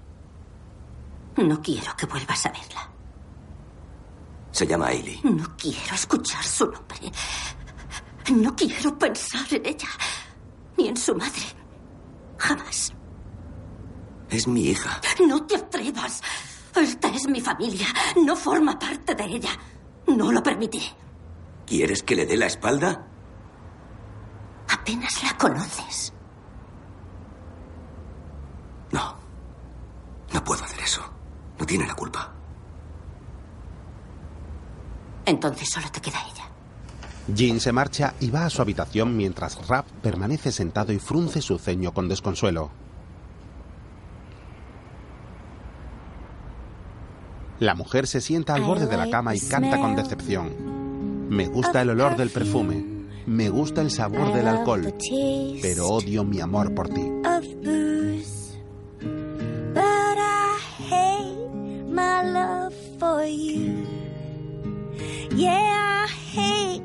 No 1.39 1.63
quiero 1.63 1.97
que 1.97 2.05
vuelvas 2.05 2.45
a 2.45 2.51
verla. 2.51 2.91
Se 4.51 4.67
llama 4.67 4.89
Ailey. 4.89 5.23
No 5.25 5.57
quiero 5.57 5.95
escuchar 5.95 6.45
su 6.45 6.67
nombre. 6.67 7.11
No 8.31 8.55
quiero 8.55 8.99
pensar 8.99 9.47
en 9.55 9.65
ella. 9.65 9.89
Ni 10.77 10.89
en 10.89 10.97
su 10.97 11.15
madre. 11.15 11.43
Jamás. 12.39 12.93
Es 14.31 14.47
mi 14.49 14.63
hija. 14.67 15.01
No 15.27 15.45
te 15.47 15.57
atrevas. 15.57 16.23
Esta 16.75 17.09
es 17.09 17.29
mi 17.29 17.41
familia. 17.41 17.87
No 18.25 18.35
forma 18.35 18.79
parte 18.79 19.15
de 19.15 19.25
ella. 19.25 19.51
No 20.07 20.33
lo 20.33 20.43
permitiré. 20.43 20.87
¿Quieres 21.67 22.03
que 22.03 22.17
le 22.17 22.27
dé 22.27 22.37
la 22.37 22.47
espalda? 22.47 23.07
Apenas 24.69 25.23
la 25.23 25.37
conoces. 25.39 26.13
No. 28.91 29.17
No 30.33 30.45
puedo 30.45 30.65
hacer 30.65 30.81
eso. 30.81 31.03
No 31.59 31.65
tiene 31.65 31.87
la 31.87 31.95
culpa. 31.95 32.33
Entonces 35.25 35.69
solo 35.71 35.91
te 35.91 36.01
queda 36.01 36.19
ella. 36.33 36.45
Jean 37.29 37.59
se 37.59 37.73
marcha 37.73 38.15
y 38.21 38.31
va 38.31 38.45
a 38.47 38.51
su 38.51 38.61
habitación 38.61 39.17
mientras 39.17 39.67
Rap 39.67 39.87
permanece 40.03 40.53
sentado 40.53 40.93
y 40.93 40.99
frunce 40.99 41.41
su 41.41 41.59
ceño 41.59 41.93
con 41.93 42.09
desconsuelo. 42.09 42.71
La 47.61 47.75
mujer 47.75 48.07
se 48.07 48.21
sienta 48.21 48.55
al 48.55 48.63
borde 48.63 48.87
de 48.87 48.97
la 48.97 49.09
cama 49.09 49.35
y 49.35 49.41
canta 49.41 49.81
con 49.81 49.97
decepción. 49.97 51.29
Me 51.31 51.47
gusta 51.47 51.81
el 51.81 51.91
olor 51.91 52.17
del 52.17 52.31
perfume, 52.31 52.85
me 53.27 53.49
gusta 53.49 53.81
el 53.81 53.91
sabor 53.91 54.35
del 54.35 54.49
alcohol, 54.49 54.95
pero 55.63 55.89
odio 55.89 56.25
mi 56.25 56.41
amor 56.41 56.75
por 56.75 56.89
ti. 56.89 57.11
my 61.95 62.23
love 62.25 62.75
for 62.99 63.25
you. 63.25 63.87
Yeah, 65.37 66.05
I 66.05 66.09
hate 66.09 66.83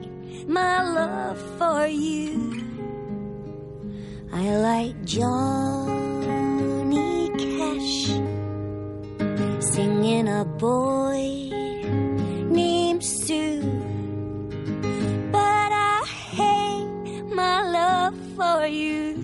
my 0.50 0.82
love 0.82 1.39
for 1.60 1.86
you. 1.86 2.60
I 4.34 4.58
like 4.58 5.06
Johnny 5.06 6.10
Cash 7.38 8.08
singing 9.64 10.28
a 10.28 10.43
boy 10.45 11.52
named 12.50 13.04
Sue. 13.04 13.62
But 15.32 15.72
I 15.72 16.04
hate 16.32 17.26
my 17.26 17.62
love 17.70 18.16
for 18.36 18.66
you. 18.66 19.24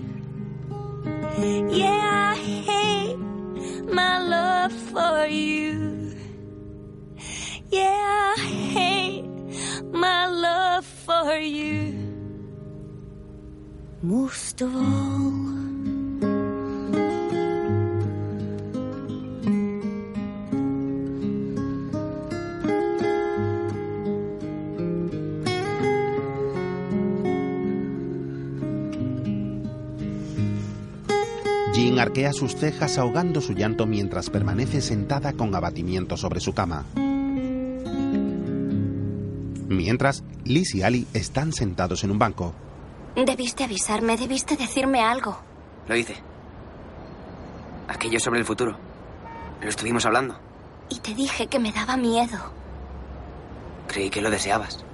Yeah, 1.68 2.34
I 2.34 2.36
hate 2.36 3.18
my 3.92 4.20
love 4.20 4.72
for 4.72 5.26
you. 5.26 6.14
Yeah, 7.72 8.34
I 8.36 8.40
hate 8.40 9.35
you. 11.34 11.94
Most 14.02 14.62
of 14.62 14.74
all. 14.74 15.46
Jean 31.74 31.98
arquea 31.98 32.32
sus 32.32 32.56
cejas 32.56 32.96
ahogando 32.96 33.42
su 33.42 33.52
llanto 33.52 33.86
mientras 33.86 34.30
permanece 34.30 34.80
sentada 34.80 35.34
con 35.34 35.54
abatimiento 35.54 36.16
sobre 36.16 36.40
su 36.40 36.54
cama. 36.54 36.86
Mientras, 39.68 40.22
Liz 40.44 40.74
y 40.74 40.82
Ali 40.82 41.06
están 41.12 41.52
sentados 41.52 42.04
en 42.04 42.10
un 42.10 42.18
banco. 42.18 42.54
Debiste 43.16 43.64
avisarme, 43.64 44.16
debiste 44.16 44.56
decirme 44.56 45.00
algo. 45.00 45.38
Lo 45.88 45.96
hice. 45.96 46.16
Aquello 47.88 48.20
sobre 48.20 48.40
el 48.40 48.46
futuro. 48.46 48.76
Lo 49.60 49.68
estuvimos 49.68 50.04
hablando. 50.06 50.38
Y 50.88 51.00
te 51.00 51.14
dije 51.14 51.46
que 51.46 51.58
me 51.58 51.72
daba 51.72 51.96
miedo. 51.96 52.38
Creí 53.88 54.10
que 54.10 54.20
lo 54.20 54.30
deseabas. 54.30 54.84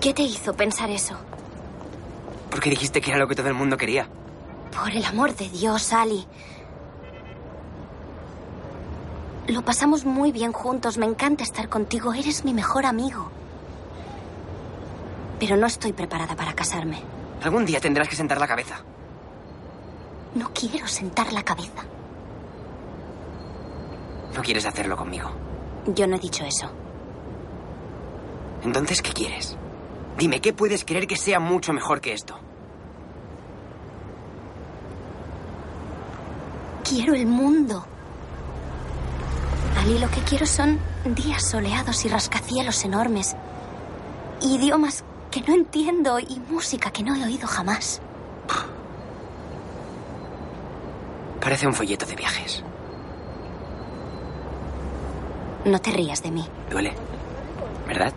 ¿Qué 0.00 0.14
te 0.14 0.22
hizo 0.22 0.54
pensar 0.54 0.90
eso? 0.90 1.14
Porque 2.50 2.70
dijiste 2.70 3.00
que 3.00 3.10
era 3.10 3.18
lo 3.18 3.28
que 3.28 3.34
todo 3.34 3.48
el 3.48 3.54
mundo 3.54 3.76
quería. 3.76 4.08
Por 4.74 4.90
el 4.90 5.04
amor 5.04 5.34
de 5.34 5.48
Dios, 5.50 5.92
Ali. 5.92 6.24
Lo 9.48 9.62
pasamos 9.62 10.04
muy 10.04 10.32
bien 10.32 10.52
juntos. 10.52 10.98
Me 10.98 11.06
encanta 11.06 11.44
estar 11.44 11.68
contigo. 11.68 12.12
Eres 12.12 12.44
mi 12.44 12.52
mejor 12.52 12.84
amigo. 12.84 13.30
Pero 15.38 15.56
no 15.56 15.66
estoy 15.66 15.92
preparada 15.92 16.34
para 16.34 16.54
casarme. 16.54 17.02
Algún 17.42 17.64
día 17.64 17.80
tendrás 17.80 18.08
que 18.08 18.16
sentar 18.16 18.38
la 18.38 18.48
cabeza. 18.48 18.80
No 20.34 20.50
quiero 20.52 20.86
sentar 20.88 21.32
la 21.32 21.42
cabeza. 21.42 21.84
No 24.34 24.42
quieres 24.42 24.66
hacerlo 24.66 24.96
conmigo. 24.96 25.30
Yo 25.94 26.06
no 26.06 26.16
he 26.16 26.20
dicho 26.20 26.44
eso. 26.44 26.70
Entonces, 28.64 29.00
¿qué 29.00 29.12
quieres? 29.12 29.56
Dime, 30.18 30.40
¿qué 30.40 30.52
puedes 30.52 30.84
creer 30.84 31.06
que 31.06 31.16
sea 31.16 31.38
mucho 31.38 31.72
mejor 31.72 32.00
que 32.00 32.12
esto? 32.12 32.36
Quiero 36.82 37.14
el 37.14 37.26
mundo. 37.26 37.86
Ali, 39.86 40.00
lo 40.00 40.10
que 40.10 40.20
quiero 40.22 40.46
son 40.46 40.80
días 41.04 41.48
soleados 41.48 42.04
y 42.04 42.08
rascacielos 42.08 42.84
enormes. 42.84 43.36
Idiomas 44.40 45.04
que 45.30 45.42
no 45.42 45.54
entiendo 45.54 46.18
y 46.18 46.40
música 46.50 46.90
que 46.90 47.04
no 47.04 47.14
he 47.14 47.24
oído 47.24 47.46
jamás. 47.46 48.00
Parece 51.40 51.68
un 51.68 51.72
folleto 51.72 52.04
de 52.04 52.16
viajes. 52.16 52.64
No 55.64 55.78
te 55.78 55.92
rías 55.92 56.20
de 56.20 56.32
mí. 56.32 56.44
Duele. 56.68 56.92
¿Verdad? 57.86 58.12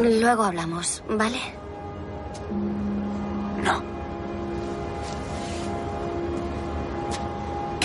Luego 0.00 0.44
hablamos, 0.44 1.02
¿vale? 1.08 1.65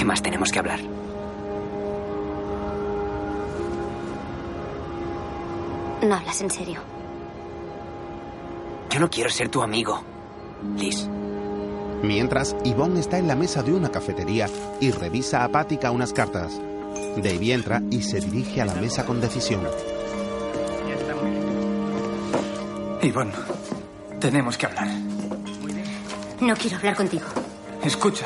¿Qué 0.01 0.05
más 0.05 0.23
tenemos 0.23 0.51
que 0.51 0.57
hablar? 0.57 0.79
No 6.01 6.15
hablas 6.15 6.41
en 6.41 6.49
serio. 6.49 6.79
Yo 8.89 8.99
no 8.99 9.11
quiero 9.11 9.29
ser 9.29 9.49
tu 9.49 9.61
amigo, 9.61 10.01
Liz. 10.75 11.07
Mientras, 12.01 12.55
Yvonne 12.63 12.99
está 12.99 13.19
en 13.19 13.27
la 13.27 13.35
mesa 13.35 13.61
de 13.61 13.73
una 13.73 13.91
cafetería 13.91 14.47
y 14.79 14.89
revisa 14.89 15.43
apática 15.43 15.91
unas 15.91 16.13
cartas. 16.13 16.59
Davy 17.17 17.51
entra 17.51 17.83
y 17.91 18.01
se 18.01 18.21
dirige 18.21 18.59
a 18.59 18.65
la 18.65 18.73
mesa 18.73 19.05
con 19.05 19.21
decisión. 19.21 19.61
Yvonne, 23.03 23.33
tenemos 24.19 24.57
que 24.57 24.65
hablar. 24.65 24.87
No 26.39 26.55
quiero 26.55 26.77
hablar 26.77 26.95
contigo. 26.95 27.27
Escucha, 27.83 28.25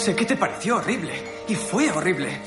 sé 0.00 0.16
que 0.16 0.24
te 0.24 0.36
pareció 0.36 0.76
horrible, 0.76 1.12
y 1.46 1.54
fue 1.54 1.90
horrible, 1.90 2.40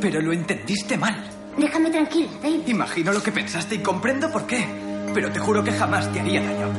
pero 0.00 0.20
lo 0.20 0.32
entendiste 0.32 0.96
mal. 0.96 1.28
Déjame 1.58 1.90
tranquila, 1.90 2.30
Dave. 2.40 2.62
Imagino 2.66 3.12
lo 3.12 3.20
que 3.20 3.32
pensaste 3.32 3.74
y 3.74 3.78
comprendo 3.78 4.30
por 4.30 4.46
qué, 4.46 4.64
pero 5.12 5.30
te 5.32 5.40
juro 5.40 5.64
que 5.64 5.72
jamás 5.72 6.10
te 6.12 6.20
haría 6.20 6.40
daño. 6.40 6.72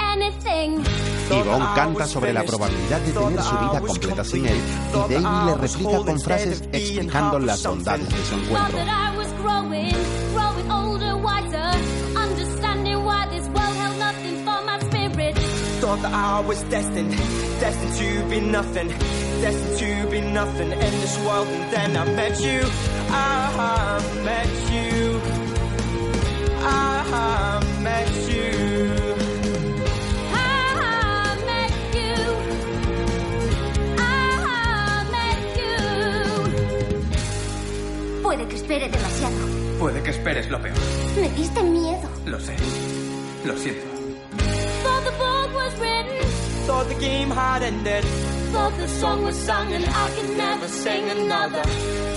Anything. 0.00 0.82
Yvonne 1.30 1.66
canta 1.74 2.06
sobre 2.06 2.32
la 2.32 2.42
probabilidad 2.44 3.00
de 3.00 3.12
tener 3.12 3.42
su 3.42 3.58
vida 3.58 3.80
completa 3.80 4.24
sin 4.24 4.46
él 4.46 4.60
y 4.92 5.12
Davy 5.12 5.46
le 5.46 5.54
replica 5.56 5.96
con 5.98 6.20
frases 6.20 6.62
explicando 6.72 7.38
las 7.38 7.66
bondades 7.66 8.08
de 8.08 8.24
su 8.24 8.34
encuentro. 8.34 8.78
Thought 15.94 16.10
that 16.10 16.14
I 16.14 16.40
was 16.40 16.60
destined, 16.64 17.12
destined 17.60 17.94
to 18.02 18.28
be 18.28 18.40
nothing, 18.40 18.88
destined 18.88 19.78
to 19.78 20.10
be 20.10 20.20
nothing 20.20 20.72
in 20.72 20.78
this 21.02 21.16
world. 21.24 21.46
And 21.46 21.72
then 21.72 21.96
I 21.96 22.04
met 22.16 22.40
you, 22.40 22.62
I 23.10 24.02
met 24.24 24.48
you, 24.74 25.20
I 26.66 27.62
met 27.80 28.10
you. 28.26 28.50
I 30.32 31.36
met 31.46 31.72
you. 31.94 32.14
I 33.96 35.06
met 35.14 35.42
you. 35.62 35.78
Puede 38.20 38.48
que 38.48 38.56
espere 38.56 38.88
demasiado. 38.88 39.36
Puede 39.78 40.02
que 40.02 40.10
esperes 40.10 40.50
lo 40.50 40.60
peor. 40.60 40.74
Me 41.20 41.28
diste 41.30 41.62
miedo. 41.62 42.08
Lo 42.26 42.40
sé. 42.40 42.56
Lo 43.44 43.56
siento. 43.56 43.93
Thought 46.66 46.88
the 46.88 46.94
game 46.94 47.30
had 47.30 47.62
ended. 47.62 48.04
Thought 48.52 48.76
the 48.78 48.88
song 48.88 49.22
was 49.24 49.36
sung 49.36 49.72
and 49.72 49.84
I 49.84 50.10
could 50.14 50.36
never 50.36 50.66
sing 50.66 51.10
another. 51.10 51.62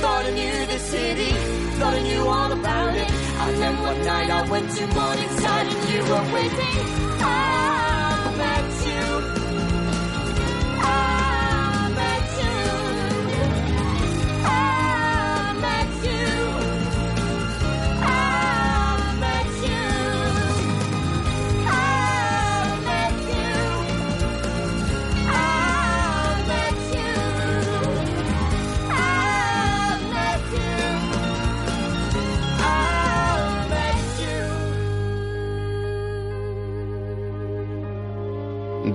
Thought 0.02 0.26
I 0.26 0.32
knew 0.32 0.66
the 0.66 0.80
city. 0.80 1.32
Thought 1.78 1.94
I 1.94 2.02
knew 2.02 2.26
all 2.26 2.52
about 2.54 2.96
it. 2.96 3.12
And 3.12 3.58
then 3.62 3.82
one 3.82 4.02
night 4.06 4.30
I 4.30 4.50
went 4.50 4.72
to 4.78 4.88
Morningside 4.88 5.68
and 5.68 5.90
you 5.90 6.02
were 6.10 6.26
waiting. 6.34 6.76
I 7.20 7.67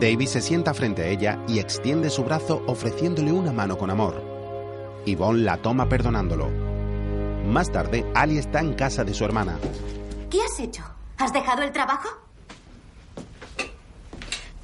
Davy 0.03 0.26
se 0.26 0.40
sienta 0.40 0.74
frente 0.74 1.03
a 1.03 1.07
ella 1.07 1.38
y 1.46 1.61
extiende 1.61 2.11
su 2.11 2.24
brazo 2.24 2.64
ofreciéndole 2.66 3.30
una 3.30 3.53
mano 3.53 3.78
con 3.78 3.88
amor. 3.88 4.20
Yvonne 5.07 5.44
la 5.44 5.59
toma 5.59 5.88
perdonándolo. 5.88 6.48
Más 7.46 7.70
tarde, 7.70 8.05
Ali 8.12 8.36
está 8.36 8.59
en 8.59 8.74
casa 8.74 9.05
de 9.05 9.14
su 9.14 9.24
hermana. 9.24 9.61
¿Qué 10.28 10.42
has 10.42 10.59
hecho? 10.59 10.82
¿Has 11.18 11.32
dejado 11.32 11.62
el 11.62 11.70
trabajo? 11.70 12.09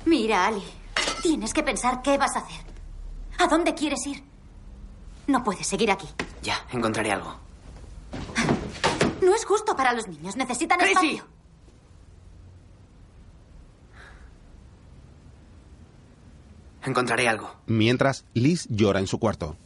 Mira, 0.07 0.45
Ali, 0.45 0.65
tienes 1.23 1.55
que 1.55 1.63
pensar 1.63 2.03
qué 2.03 2.19
vas 2.19 2.35
a 2.35 2.41
hacer. 2.41 2.67
¿A 3.39 3.47
dónde 3.47 3.75
quieres 3.75 4.05
ir? 4.09 4.25
No 5.29 5.45
puedes 5.45 5.69
seguir 5.69 5.93
aquí. 5.93 6.09
Ya, 6.43 6.67
encontraré 6.73 7.13
algo. 7.13 7.33
No 9.23 9.37
es 9.37 9.45
justo 9.45 9.77
para 9.77 9.93
los 9.93 10.09
niños. 10.09 10.35
Necesitan 10.35 10.81
espacio. 10.81 11.38
Encontraré 16.85 17.29
algo. 17.29 17.55
Mientras, 17.67 18.25
Liz 18.35 18.67
llora 18.71 19.01
en 19.01 19.07
su 19.07 19.19
cuarto. 19.19 19.57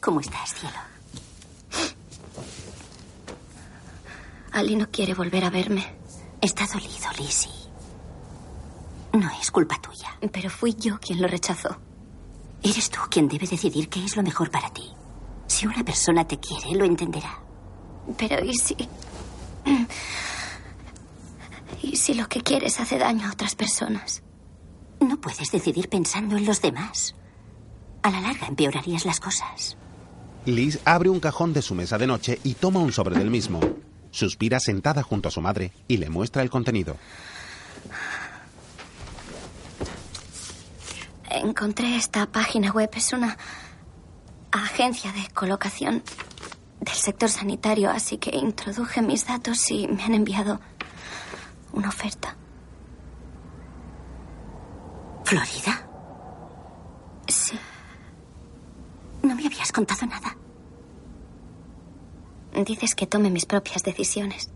¿Cómo 0.00 0.20
estás, 0.20 0.54
cielo? 0.54 0.76
Ali 4.52 4.76
no 4.76 4.90
quiere 4.90 5.14
volver 5.14 5.44
a 5.44 5.50
verme. 5.50 5.84
Está 6.40 6.66
dolido, 6.66 7.08
Lizzie. 7.18 7.52
No 9.12 9.30
es 9.40 9.50
culpa 9.50 9.80
tuya. 9.80 10.08
Pero 10.32 10.50
fui 10.50 10.74
yo 10.74 10.98
quien 10.98 11.22
lo 11.22 11.28
rechazó. 11.28 11.76
Eres 12.62 12.90
tú 12.90 13.00
quien 13.10 13.28
debe 13.28 13.46
decidir 13.46 13.88
qué 13.88 14.04
es 14.04 14.16
lo 14.16 14.22
mejor 14.22 14.50
para 14.50 14.70
ti. 14.70 14.90
Si 15.46 15.66
una 15.66 15.84
persona 15.84 16.26
te 16.26 16.38
quiere, 16.38 16.76
lo 16.76 16.84
entenderá. 16.84 17.38
Pero 18.16 18.44
¿y 18.44 18.54
si... 18.54 18.76
¿Y 21.82 21.96
si 21.96 22.14
lo 22.14 22.28
que 22.28 22.42
quieres 22.42 22.78
hace 22.80 22.98
daño 22.98 23.26
a 23.28 23.32
otras 23.32 23.54
personas? 23.54 24.22
No 25.02 25.20
puedes 25.20 25.50
decidir 25.50 25.88
pensando 25.88 26.36
en 26.36 26.46
los 26.46 26.62
demás. 26.62 27.16
A 28.02 28.10
la 28.10 28.20
larga 28.20 28.46
empeorarías 28.46 29.04
las 29.04 29.18
cosas. 29.18 29.76
Liz 30.46 30.78
abre 30.84 31.08
un 31.08 31.18
cajón 31.18 31.52
de 31.52 31.60
su 31.60 31.74
mesa 31.74 31.98
de 31.98 32.06
noche 32.06 32.38
y 32.44 32.54
toma 32.54 32.80
un 32.80 32.92
sobre 32.92 33.18
del 33.18 33.30
mismo. 33.30 33.60
Suspira 34.12 34.60
sentada 34.60 35.02
junto 35.02 35.28
a 35.28 35.32
su 35.32 35.40
madre 35.40 35.72
y 35.88 35.96
le 35.96 36.08
muestra 36.08 36.42
el 36.42 36.50
contenido. 36.50 36.96
Encontré 41.30 41.96
esta 41.96 42.26
página 42.26 42.70
web. 42.70 42.90
Es 42.94 43.12
una 43.12 43.36
agencia 44.52 45.12
de 45.12 45.26
colocación 45.34 46.04
del 46.80 46.94
sector 46.94 47.28
sanitario, 47.28 47.90
así 47.90 48.18
que 48.18 48.36
introduje 48.36 49.02
mis 49.02 49.26
datos 49.26 49.68
y 49.70 49.88
me 49.88 50.04
han 50.04 50.14
enviado 50.14 50.60
una 51.72 51.88
oferta. 51.88 52.36
¿Florida? 55.32 55.88
Sí. 57.26 57.58
No 59.22 59.34
me 59.34 59.46
habías 59.46 59.72
contado 59.72 60.04
nada. 60.04 60.36
Dices 62.66 62.94
que 62.94 63.06
tome 63.06 63.30
mis 63.30 63.46
propias 63.46 63.82
decisiones. 63.82 64.50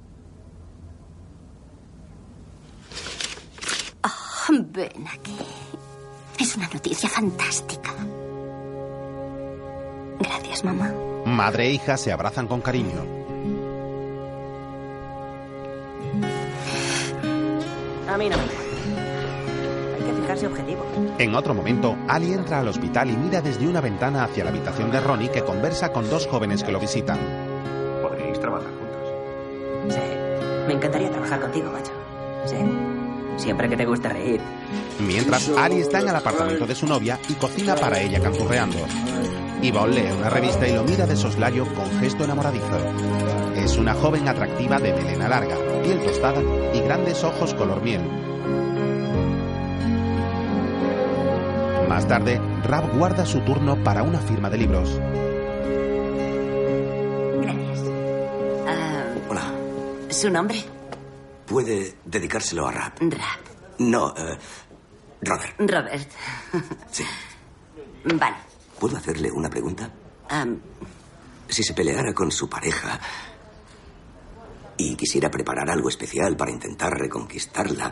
Oh, 4.05 4.53
ven 4.53 5.09
aquí. 5.09 5.39
Es 6.39 6.55
una 6.59 6.69
noticia 6.69 7.09
fantástica. 7.09 7.95
Gracias, 10.19 10.63
mamá. 10.63 10.93
Madre 11.25 11.69
e 11.69 11.71
hija 11.71 11.97
se 11.97 12.13
abrazan 12.13 12.47
con 12.49 12.61
cariño. 12.61 13.01
A 18.11 18.19
mí 18.19 18.29
no 18.29 18.66
En 21.19 21.35
otro 21.35 21.55
momento, 21.55 21.97
Ali 22.09 22.33
entra 22.33 22.61
al 22.61 22.69
hospital 22.69 23.11
y 23.11 23.17
mira 23.17 23.41
desde 23.41 23.67
una 23.67 23.81
ventana 23.81 24.25
hacia 24.25 24.45
la 24.45 24.51
habitación 24.51 24.91
de 24.91 25.01
Ronnie 25.01 25.31
que 25.31 25.43
conversa 25.43 25.93
con 25.93 26.09
dos 26.11 26.27
jóvenes 26.27 26.63
que 26.63 26.73
lo 26.73 26.81
visitan. 26.81 27.19
Podríais 28.03 28.39
trabajar 28.39 28.69
juntos. 28.69 29.95
Sí. 29.95 30.01
Me 30.67 30.75
encantaría 30.75 31.11
trabajar 31.11 31.41
contigo, 31.41 31.71
macho. 31.71 31.93
Sí. 32.45 32.57
Siempre 33.37 33.69
que 33.69 33.77
te 33.77 33.87
guste 33.87 34.09
reír. 34.09 34.41
Mientras, 34.99 35.51
Ali 35.57 35.81
está 35.81 36.01
en 36.01 36.09
el 36.09 36.17
apartamento 36.17 36.67
de 36.67 36.75
su 36.75 36.87
novia 36.87 37.19
y 37.29 37.35
cocina 37.35 37.75
para 37.75 38.01
ella 38.01 38.21
canturreando. 38.21 38.79
Yvonne 39.63 39.95
lee 39.95 40.13
una 40.19 40.31
revista 40.31 40.69
y 40.69 40.75
lo 40.75 40.85
mira 40.85 41.07
de 41.07 41.17
soslayo 41.17 41.65
con 41.75 41.91
gesto 42.01 42.25
enamoradizo. 42.25 42.79
Es 43.57 43.77
una 43.79 43.95
joven 43.95 44.29
atractiva 44.29 44.79
de 44.79 44.93
melena 44.93 45.29
larga, 45.29 45.57
piel 45.83 46.01
tostada 46.01 46.43
y 46.75 46.81
grandes 46.81 47.25
ojos 47.25 47.55
color 47.55 47.83
miel. 47.83 48.26
Más 51.97 52.07
tarde, 52.07 52.39
Rab 52.63 52.95
guarda 52.99 53.25
su 53.25 53.41
turno 53.41 53.83
para 53.83 54.03
una 54.03 54.19
firma 54.19 54.51
de 54.51 54.59
libros. 54.59 55.01
Gracias. 57.41 57.81
Ah, 58.67 59.15
Hola. 59.31 59.55
¿Su 60.11 60.29
nombre? 60.29 60.63
Puede 61.47 61.97
dedicárselo 62.05 62.67
a 62.67 62.73
Rap. 62.73 62.99
Rap. 63.01 63.41
No, 63.79 64.15
eh, 64.15 64.39
Robert. 65.23 65.55
Robert. 65.59 66.11
Sí. 66.91 67.03
Vale. 68.05 68.37
¿Puedo 68.79 68.99
hacerle 68.99 69.33
una 69.33 69.49
pregunta? 69.49 69.91
Si 71.49 71.63
se 71.63 71.73
peleara 71.73 72.13
con 72.13 72.31
su 72.31 72.47
pareja 72.47 73.01
y 74.77 74.97
quisiera 74.97 75.31
preparar 75.31 75.71
algo 75.71 75.89
especial 75.89 76.37
para 76.37 76.51
intentar 76.51 76.93
reconquistarla, 76.93 77.91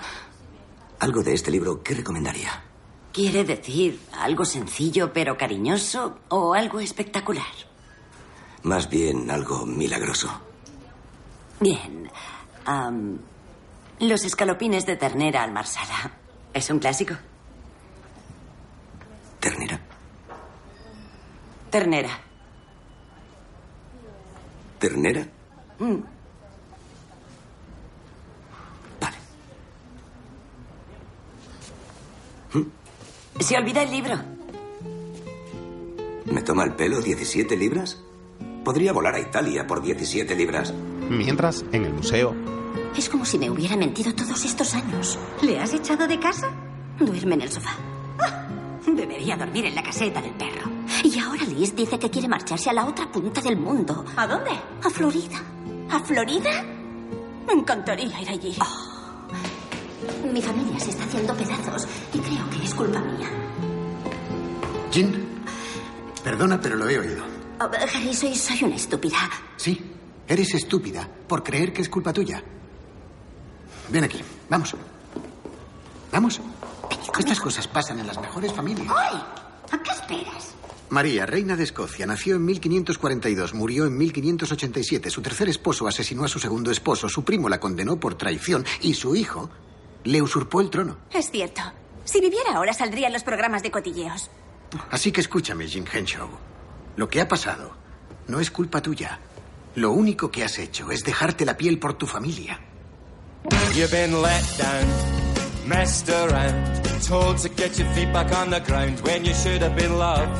algo 0.98 1.22
de 1.22 1.32
este 1.32 1.50
libro, 1.50 1.82
¿qué 1.82 1.94
recomendaría? 1.94 2.73
¿Quiere 3.14 3.44
decir 3.44 4.00
algo 4.12 4.44
sencillo 4.44 5.12
pero 5.12 5.38
cariñoso 5.38 6.18
o 6.30 6.52
algo 6.52 6.80
espectacular? 6.80 7.54
Más 8.64 8.90
bien 8.90 9.30
algo 9.30 9.64
milagroso. 9.64 10.28
Bien. 11.60 12.10
los 14.00 14.24
escalopines 14.24 14.84
de 14.84 14.96
ternera 14.96 15.44
al 15.44 15.52
marsala. 15.52 16.10
¿Es 16.52 16.68
un 16.70 16.80
clásico? 16.80 17.14
¿Ternera? 19.38 19.78
Ternera. 21.70 22.18
¿Ternera? 24.80 25.24
Mm. 25.78 26.13
Se 33.40 33.56
olvida 33.56 33.82
el 33.82 33.90
libro. 33.90 34.14
¿Me 36.26 36.42
toma 36.42 36.64
el 36.64 36.74
pelo 36.74 37.00
17 37.00 37.56
libras? 37.56 38.00
Podría 38.64 38.92
volar 38.92 39.14
a 39.14 39.20
Italia 39.20 39.66
por 39.66 39.82
17 39.82 40.34
libras. 40.34 40.72
Mientras, 41.10 41.64
en 41.72 41.84
el 41.84 41.92
museo, 41.92 42.34
Es 42.96 43.08
como 43.08 43.24
si 43.24 43.38
me 43.38 43.50
hubiera 43.50 43.76
mentido 43.76 44.14
todos 44.14 44.44
estos 44.44 44.72
años. 44.74 45.18
¿Le 45.42 45.58
has 45.60 45.74
echado 45.74 46.06
de 46.06 46.18
casa? 46.18 46.50
Duerme 46.98 47.34
en 47.34 47.42
el 47.42 47.50
sofá. 47.50 47.76
Ah, 48.20 48.46
Debería 48.86 49.36
dormir 49.36 49.66
en 49.66 49.74
la 49.74 49.82
caseta 49.82 50.22
del 50.22 50.32
perro. 50.34 50.70
Y 51.02 51.18
ahora 51.18 51.44
Liz 51.44 51.74
dice 51.74 51.98
que 51.98 52.08
quiere 52.10 52.28
marcharse 52.28 52.70
a 52.70 52.72
la 52.72 52.86
otra 52.86 53.10
punta 53.10 53.40
del 53.40 53.56
mundo. 53.58 54.04
¿A 54.16 54.26
dónde? 54.26 54.50
A 54.82 54.88
Florida. 54.90 55.42
¿A 55.90 56.00
Florida? 56.00 56.62
Me 57.46 57.52
encantaría 57.52 58.20
ir 58.22 58.28
allí. 58.28 58.56
Mi 60.32 60.42
familia 60.42 60.78
se 60.78 60.90
está 60.90 61.04
haciendo 61.04 61.34
pedazos 61.34 61.86
y 62.12 62.18
creo 62.18 62.50
que 62.50 62.64
es 62.64 62.74
culpa 62.74 63.00
mía. 63.00 63.28
Jin, 64.92 65.26
perdona, 66.22 66.60
pero 66.60 66.76
lo 66.76 66.88
he 66.88 66.98
oído. 66.98 67.24
Oh, 67.60 67.64
Harry, 67.64 68.14
soy, 68.14 68.34
soy 68.34 68.64
una 68.64 68.76
estúpida. 68.76 69.16
Sí, 69.56 69.80
eres 70.26 70.54
estúpida 70.54 71.08
por 71.28 71.42
creer 71.42 71.72
que 71.72 71.82
es 71.82 71.88
culpa 71.88 72.12
tuya. 72.12 72.42
Ven 73.90 74.04
aquí, 74.04 74.20
vamos. 74.48 74.74
Vamos. 76.12 76.40
Estas 77.18 77.40
cosas 77.40 77.68
pasan 77.68 77.98
en 78.00 78.06
las 78.06 78.20
mejores 78.20 78.52
familias. 78.52 78.88
¡Ay! 78.96 79.22
¿A 79.70 79.82
qué 79.82 79.90
esperas? 79.90 80.54
María, 80.90 81.26
reina 81.26 81.56
de 81.56 81.64
Escocia, 81.64 82.06
nació 82.06 82.36
en 82.36 82.44
1542, 82.44 83.54
murió 83.54 83.86
en 83.86 83.96
1587. 83.96 85.10
Su 85.10 85.22
tercer 85.22 85.48
esposo 85.48 85.88
asesinó 85.88 86.24
a 86.24 86.28
su 86.28 86.38
segundo 86.38 86.70
esposo, 86.70 87.08
su 87.08 87.24
primo 87.24 87.48
la 87.48 87.58
condenó 87.58 87.98
por 87.98 88.16
traición 88.16 88.64
y 88.80 88.94
su 88.94 89.16
hijo 89.16 89.50
le 90.04 90.22
usurpó 90.22 90.60
el 90.60 90.70
trono. 90.70 90.96
Es 91.12 91.30
cierto. 91.30 91.60
Si 92.04 92.20
viviera 92.20 92.54
ahora 92.54 92.72
saldría 92.72 93.06
en 93.08 93.12
los 93.12 93.24
programas 93.24 93.62
de 93.62 93.70
cotilleos. 93.70 94.30
Así 94.90 95.10
que 95.12 95.20
escúchame, 95.20 95.66
Jim 95.66 95.84
Henshaw. 95.90 96.28
Lo 96.96 97.08
que 97.08 97.20
ha 97.20 97.28
pasado 97.28 97.72
no 98.28 98.40
es 98.40 98.50
culpa 98.50 98.80
tuya. 98.80 99.18
Lo 99.74 99.90
único 99.90 100.30
que 100.30 100.44
has 100.44 100.58
hecho 100.58 100.90
es 100.90 101.02
dejarte 101.02 101.44
la 101.44 101.56
piel 101.56 101.78
por 101.78 101.94
tu 101.94 102.06
familia. 102.06 102.60
You've 103.74 103.90
been 103.90 104.22
let 104.22 104.44
down, 104.56 104.86
messed 105.66 106.08
around, 106.08 106.82
told 107.06 107.38
to 107.38 107.48
get 107.48 107.76
your 107.78 107.88
feet 107.92 108.12
back 108.12 108.32
on 108.32 108.50
the 108.50 108.60
ground 108.60 109.00
when 109.00 109.24
you 109.24 109.34
should 109.34 109.62
have 109.62 109.74
been 109.74 109.98
loved. 109.98 110.30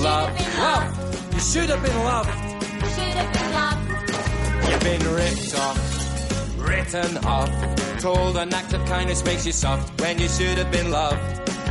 Loved, 0.00 0.40
loved. 0.58 1.34
You 1.34 1.40
should 1.40 1.68
have 1.68 1.82
been 1.82 2.04
loved. 2.04 2.30
You've 4.68 4.80
been 4.80 5.14
ripped 5.14 5.54
off, 5.58 5.95
written 6.66 7.18
off, 7.24 7.50
told 8.00 8.36
an 8.36 8.52
act 8.52 8.72
of 8.72 8.84
kindness 8.86 9.24
makes 9.24 9.46
you 9.46 9.52
soft 9.52 10.00
when 10.00 10.18
you 10.18 10.28
should 10.28 10.58
have 10.58 10.70
been 10.70 10.90
loved. 10.90 11.20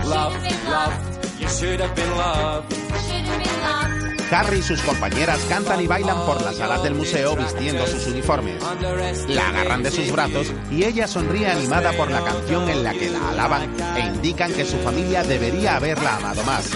Loved, 0.05 0.39
loved. 0.69 1.41
You 1.41 1.47
should 1.49 1.79
have 1.79 1.95
been 1.95 2.11
loved. 2.17 2.73
Harry 4.31 4.57
y 4.57 4.61
sus 4.63 4.81
compañeras 4.81 5.39
cantan 5.47 5.81
y 5.81 5.87
bailan 5.87 6.25
por 6.25 6.41
las 6.41 6.55
salas 6.57 6.81
del 6.83 6.95
museo 6.95 7.35
vistiendo 7.35 7.85
sus 7.85 8.07
uniformes. 8.07 8.61
La 9.29 9.49
agarran 9.49 9.83
de 9.83 9.91
sus 9.91 10.11
brazos 10.11 10.51
y 10.71 10.83
ella 10.83 11.07
sonríe 11.07 11.47
animada 11.47 11.91
por 11.93 12.09
la 12.09 12.23
canción 12.23 12.67
en 12.69 12.83
la 12.83 12.93
que 12.93 13.11
la 13.11 13.29
alaban 13.29 13.69
e 13.95 13.99
indican 13.99 14.51
que 14.51 14.65
su 14.65 14.77
familia 14.77 15.23
debería 15.23 15.75
haberla 15.75 16.15
amado 16.17 16.43
más. 16.43 16.71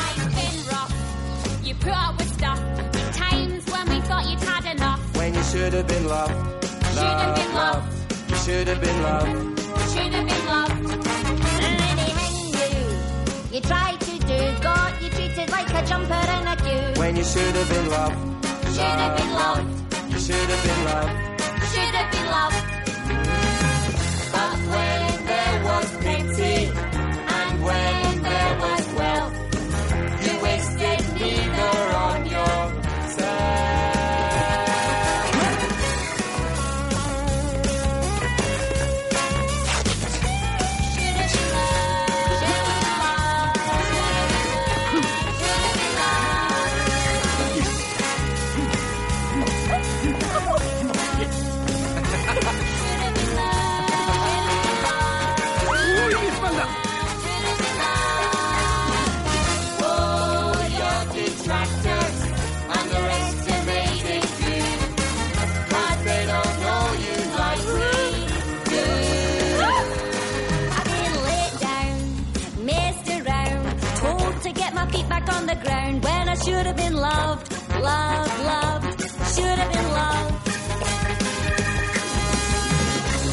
When 5.15 5.33
you 5.33 5.43
should 5.43 5.73
have 5.73 5.87
been 5.87 6.07
loved. 6.07 7.98
Should 8.37 8.67
have 8.67 8.81
been 8.81 9.01
loved. 9.01 9.59
Should 9.91 10.13
have 10.13 10.27
been 10.27 10.45
loved. 10.45 10.71
Anything 11.69 12.53
you, 12.59 13.55
you 13.55 13.61
tried 13.61 13.99
to 13.99 14.19
do, 14.19 14.39
got 14.61 15.01
you 15.01 15.09
treated 15.09 15.49
like 15.49 15.69
a 15.73 15.85
jumper 15.85 16.13
in 16.13 16.47
a 16.47 16.55
queue. 16.55 16.99
When 17.01 17.15
you 17.15 17.23
should 17.23 17.55
have 17.55 17.69
been 17.69 17.89
loved. 17.89 18.45
Should 18.73 18.99
have 19.03 19.17
been 19.17 19.33
loved. 19.33 19.67
You 20.11 20.19
should 20.19 20.49
have 20.53 20.63
been 20.63 20.83
loved. 20.85 21.41
Should 21.71 21.95
have 21.99 22.11
been 22.11 22.27
loved. 22.37 22.63
But 24.31 24.57
when 24.71 25.08
Should 76.59 76.67
have 76.67 76.75
been 76.75 76.93
loved, 76.93 77.53
loved, 77.81 78.43
loved. 78.43 79.01
Should 79.33 79.59
have 79.59 79.71
been 79.71 79.89
loved, 79.93 80.43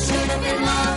should 0.07 0.31
have 0.31 0.43
been 0.43 0.61
loved. 0.61 0.97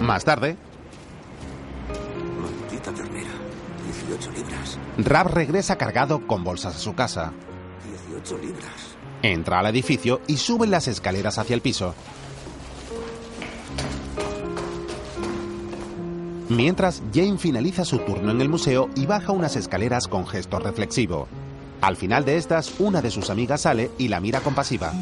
Más 0.00 0.24
tarde, 0.24 0.56
Rab 4.98 5.28
regresa 5.28 5.76
cargado 5.76 6.26
con 6.26 6.44
bolsas 6.44 6.76
a 6.76 6.78
su 6.78 6.94
casa. 6.94 7.32
18 8.08 8.38
libras. 8.38 8.96
Entra 9.22 9.58
al 9.58 9.66
edificio 9.66 10.20
y 10.26 10.36
sube 10.36 10.66
las 10.66 10.86
escaleras 10.86 11.38
hacia 11.38 11.54
el 11.54 11.62
piso. 11.62 11.94
Mientras, 16.48 17.02
Jane 17.12 17.38
finaliza 17.38 17.84
su 17.84 17.98
turno 17.98 18.30
en 18.30 18.40
el 18.40 18.48
museo 18.48 18.90
y 18.94 19.06
baja 19.06 19.32
unas 19.32 19.56
escaleras 19.56 20.06
con 20.06 20.26
gesto 20.26 20.58
reflexivo. 20.58 21.26
Al 21.80 21.96
final 21.96 22.24
de 22.24 22.36
estas, 22.36 22.78
una 22.78 23.02
de 23.02 23.10
sus 23.10 23.30
amigas 23.30 23.62
sale 23.62 23.90
y 23.98 24.08
la 24.08 24.20
mira 24.20 24.40
compasiva. 24.40 24.92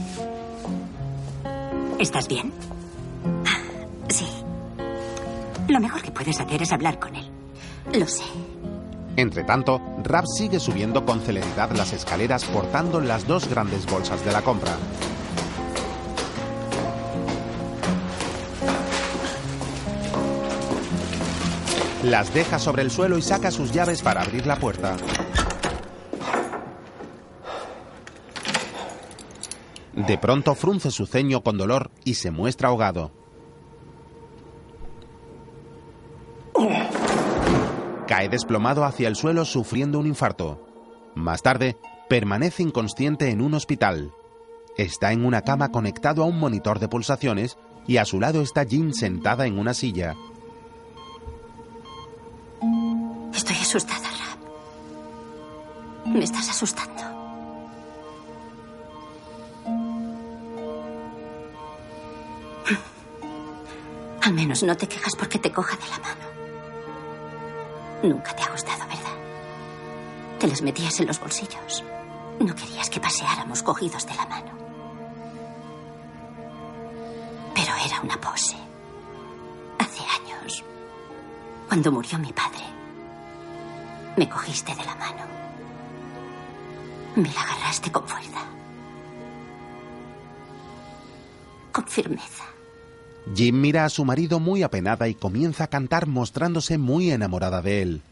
¿Estás 1.98 2.28
bien? 2.28 2.52
Sí. 4.08 4.26
Lo 5.68 5.80
mejor 5.80 6.00
que 6.02 6.10
puedes 6.10 6.40
hacer 6.40 6.62
es 6.62 6.72
hablar 6.72 6.98
con 6.98 7.14
él. 7.14 7.28
Lo 7.92 8.06
sé. 8.06 8.24
Entre 9.16 9.44
tanto, 9.44 9.80
Rab 10.02 10.26
sigue 10.26 10.58
subiendo 10.58 11.04
con 11.04 11.20
celeridad 11.20 11.70
las 11.72 11.92
escaleras 11.92 12.44
portando 12.44 13.00
las 13.00 13.26
dos 13.26 13.46
grandes 13.48 13.84
bolsas 13.86 14.24
de 14.24 14.32
la 14.32 14.42
compra. 14.42 14.76
Las 22.04 22.32
deja 22.34 22.58
sobre 22.58 22.82
el 22.82 22.90
suelo 22.90 23.18
y 23.18 23.22
saca 23.22 23.50
sus 23.50 23.70
llaves 23.70 24.02
para 24.02 24.22
abrir 24.22 24.46
la 24.46 24.56
puerta. 24.56 24.96
De 29.94 30.18
pronto 30.18 30.54
frunce 30.54 30.90
su 30.90 31.06
ceño 31.06 31.42
con 31.42 31.58
dolor 31.58 31.90
y 32.04 32.14
se 32.14 32.30
muestra 32.30 32.70
ahogado. 32.70 33.21
Cae 38.22 38.28
desplomado 38.28 38.84
hacia 38.84 39.08
el 39.08 39.16
suelo 39.16 39.44
sufriendo 39.44 39.98
un 39.98 40.06
infarto. 40.06 40.64
Más 41.16 41.42
tarde, 41.42 41.76
permanece 42.08 42.62
inconsciente 42.62 43.30
en 43.30 43.42
un 43.42 43.52
hospital. 43.52 44.14
Está 44.76 45.10
en 45.10 45.24
una 45.24 45.42
cama 45.42 45.72
conectado 45.72 46.22
a 46.22 46.26
un 46.26 46.38
monitor 46.38 46.78
de 46.78 46.86
pulsaciones 46.86 47.58
y 47.84 47.96
a 47.96 48.04
su 48.04 48.20
lado 48.20 48.40
está 48.40 48.62
Jean 48.62 48.94
sentada 48.94 49.46
en 49.46 49.58
una 49.58 49.74
silla. 49.74 50.14
Estoy 53.34 53.56
asustada, 53.56 54.08
Rap. 54.08 54.38
Me 56.06 56.22
estás 56.22 56.48
asustando. 56.48 57.02
Al 64.22 64.32
menos 64.32 64.62
no 64.62 64.76
te 64.76 64.86
quejas 64.86 65.16
porque 65.16 65.40
te 65.40 65.50
coja 65.50 65.74
de 65.74 65.88
la 65.88 65.98
mano. 65.98 66.31
Nunca 68.02 68.34
te 68.34 68.42
ha 68.42 68.50
gustado, 68.50 68.80
¿verdad? 68.88 69.16
Te 70.40 70.48
las 70.48 70.60
metías 70.60 70.98
en 71.00 71.06
los 71.06 71.20
bolsillos. 71.20 71.84
No 72.40 72.54
querías 72.54 72.90
que 72.90 72.98
paseáramos 73.00 73.62
cogidos 73.62 74.06
de 74.06 74.14
la 74.14 74.26
mano. 74.26 74.50
Pero 77.54 77.72
era 77.86 78.00
una 78.00 78.20
pose. 78.20 78.56
Hace 79.78 80.02
años, 80.02 80.64
cuando 81.68 81.92
murió 81.92 82.18
mi 82.18 82.32
padre, 82.32 82.64
me 84.16 84.28
cogiste 84.28 84.74
de 84.74 84.84
la 84.84 84.94
mano. 84.96 85.22
Me 87.14 87.32
la 87.32 87.40
agarraste 87.42 87.92
con 87.92 88.08
fuerza. 88.08 88.40
Con 91.70 91.86
firmeza. 91.86 92.51
Jim 93.34 93.60
mira 93.60 93.84
a 93.84 93.88
su 93.88 94.04
marido 94.04 94.40
muy 94.40 94.62
apenada 94.62 95.08
y 95.08 95.14
comienza 95.14 95.64
a 95.64 95.68
cantar 95.68 96.06
mostrándose 96.06 96.78
muy 96.78 97.10
enamorada 97.10 97.62
de 97.62 97.82
él. 97.82 98.02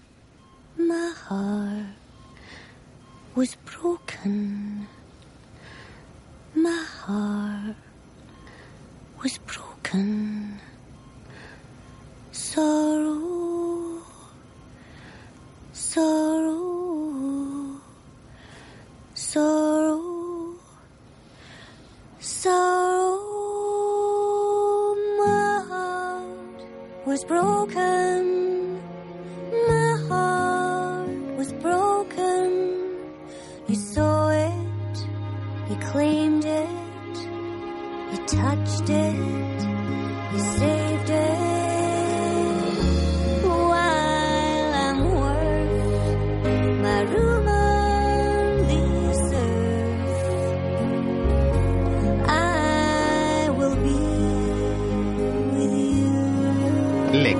Was 27.10 27.24
broken. 27.24 28.80
My 29.66 29.90
heart 30.06 31.08
was 31.36 31.52
broken. 31.54 32.48
You 33.66 33.74
saw 33.74 34.30
it, 34.30 34.96
you 35.68 35.76
claimed 35.90 36.44
it, 36.44 37.16
you 38.12 38.18
touched 38.28 38.88
it, 38.90 39.49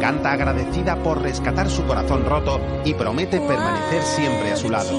canta 0.00 0.32
agradecida 0.32 0.96
por 0.96 1.22
rescatar 1.22 1.70
su 1.70 1.84
corazón 1.84 2.24
roto 2.24 2.60
y 2.84 2.94
promete 2.94 3.40
permanecer 3.40 4.02
siempre 4.02 4.52
a 4.52 4.56
su 4.56 4.70
lado. 4.70 4.90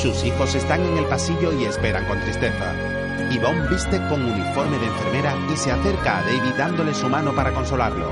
Sus 0.00 0.24
hijos 0.24 0.54
están 0.54 0.80
en 0.84 0.96
el 0.98 1.04
pasillo 1.06 1.52
y 1.52 1.64
esperan 1.64 2.06
con 2.06 2.20
tristeza. 2.20 2.87
Yvonne 3.30 3.68
viste 3.68 3.98
con 4.08 4.24
uniforme 4.24 4.78
de 4.78 4.86
enfermera 4.86 5.34
y 5.52 5.56
se 5.56 5.70
acerca 5.70 6.18
a 6.18 6.22
David 6.22 6.54
dándole 6.56 6.94
su 6.94 7.08
mano 7.08 7.34
para 7.34 7.52
consolarlo. 7.52 8.10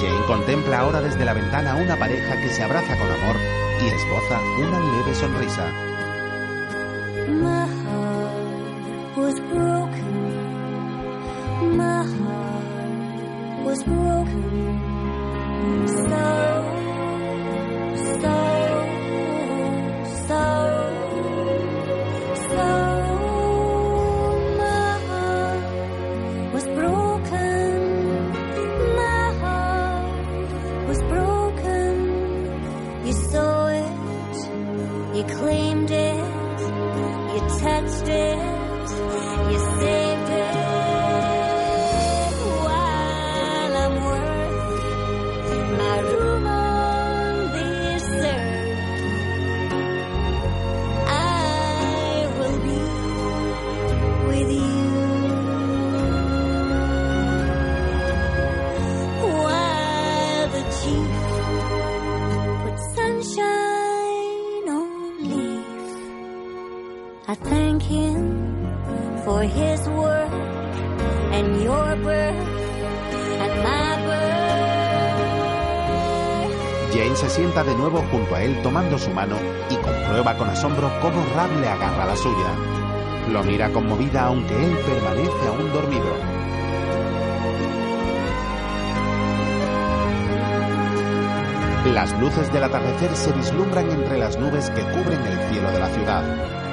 Jane 0.00 0.26
contempla 0.26 0.80
ahora 0.80 1.00
desde 1.00 1.24
la 1.24 1.34
ventana 1.34 1.74
una 1.74 1.96
pareja 1.96 2.40
que 2.40 2.48
se 2.48 2.62
abraza 2.62 2.96
con 2.96 3.10
amor 3.10 3.36
y 3.82 3.86
esboza 3.86 4.40
una 4.58 4.78
leve 4.78 5.14
sonrisa. 5.14 5.93
Él 78.44 78.60
tomando 78.62 78.98
su 78.98 79.10
mano 79.10 79.36
y 79.70 79.76
comprueba 79.76 80.36
con 80.36 80.48
asombro 80.48 80.90
cómo 81.00 81.24
Rab 81.34 81.50
le 81.60 81.68
agarra 81.68 82.06
la 82.06 82.16
suya. 82.16 82.54
Lo 83.32 83.42
mira 83.42 83.70
conmovida 83.70 84.26
aunque 84.26 84.54
él 84.54 84.76
permanece 84.86 85.48
aún 85.48 85.72
dormido. 85.72 86.44
Las 91.92 92.18
luces 92.20 92.52
del 92.52 92.64
atardecer 92.64 93.14
se 93.14 93.32
vislumbran 93.32 93.90
entre 93.90 94.18
las 94.18 94.38
nubes 94.38 94.70
que 94.70 94.82
cubren 94.82 95.20
el 95.26 95.38
cielo 95.50 95.70
de 95.70 95.78
la 95.78 95.88
ciudad. 95.88 96.63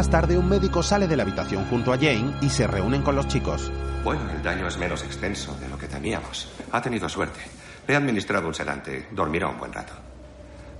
Más 0.00 0.08
tarde, 0.08 0.38
un 0.38 0.48
médico 0.48 0.82
sale 0.82 1.06
de 1.06 1.14
la 1.14 1.24
habitación 1.24 1.66
junto 1.66 1.92
a 1.92 1.98
Jane 1.98 2.34
y 2.40 2.48
se 2.48 2.66
reúnen 2.66 3.02
con 3.02 3.14
los 3.14 3.28
chicos. 3.28 3.70
Bueno, 4.02 4.30
el 4.30 4.42
daño 4.42 4.66
es 4.66 4.78
menos 4.78 5.02
extenso 5.02 5.54
de 5.60 5.68
lo 5.68 5.76
que 5.76 5.88
temíamos. 5.88 6.48
Ha 6.72 6.80
tenido 6.80 7.06
suerte. 7.06 7.38
Le 7.86 7.92
he 7.92 7.96
administrado 7.98 8.48
un 8.48 8.54
sedante. 8.54 9.08
Dormirá 9.10 9.48
un 9.48 9.58
buen 9.58 9.70
rato. 9.74 9.92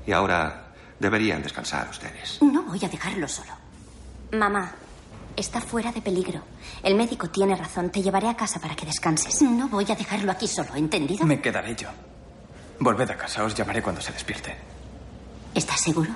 Y 0.07 0.13
ahora 0.13 0.69
deberían 0.99 1.43
descansar 1.43 1.87
ustedes. 1.91 2.39
No 2.41 2.63
voy 2.63 2.83
a 2.83 2.89
dejarlo 2.89 3.29
solo. 3.29 3.53
Mamá, 4.33 4.73
está 5.37 5.61
fuera 5.61 5.93
de 5.93 6.01
peligro. 6.01 6.41
El 6.83 6.95
médico 6.95 7.29
tiene 7.29 7.55
razón. 7.57 7.91
Te 7.91 8.01
llevaré 8.01 8.27
a 8.27 8.35
casa 8.35 8.59
para 8.59 8.75
que 8.75 8.87
descanses. 8.87 9.43
No 9.43 9.69
voy 9.69 9.85
a 9.93 9.97
dejarlo 9.97 10.33
aquí 10.33 10.49
solo, 10.49 10.75
¿entendido? 10.77 11.27
Me 11.27 11.43
quedaré 11.43 11.77
yo. 11.77 11.91
Volved 12.79 13.11
a 13.11 13.19
casa, 13.19 13.45
os 13.45 13.55
llamaré 13.55 13.83
cuando 13.83 14.01
se 14.01 14.13
despierte. 14.13 14.57
¿Estás 15.55 15.79
seguro? 15.79 16.11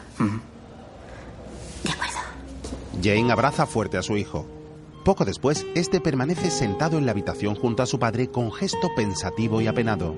Jane 3.04 3.30
abraza 3.30 3.66
fuerte 3.66 3.98
a 3.98 4.02
su 4.02 4.16
hijo. 4.16 4.46
Poco 5.04 5.26
después, 5.26 5.66
este 5.74 6.00
permanece 6.00 6.50
sentado 6.50 6.96
en 6.96 7.04
la 7.04 7.12
habitación 7.12 7.54
junto 7.54 7.82
a 7.82 7.86
su 7.86 7.98
padre 7.98 8.30
con 8.30 8.50
gesto 8.50 8.88
pensativo 8.96 9.60
y 9.60 9.66
apenado. 9.66 10.14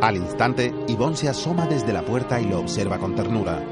Al 0.00 0.16
instante, 0.16 0.72
Yvonne 0.88 1.14
se 1.14 1.28
asoma 1.28 1.66
desde 1.66 1.92
la 1.92 2.06
puerta 2.06 2.40
y 2.40 2.46
lo 2.46 2.60
observa 2.60 2.96
con 2.96 3.14
ternura. 3.14 3.62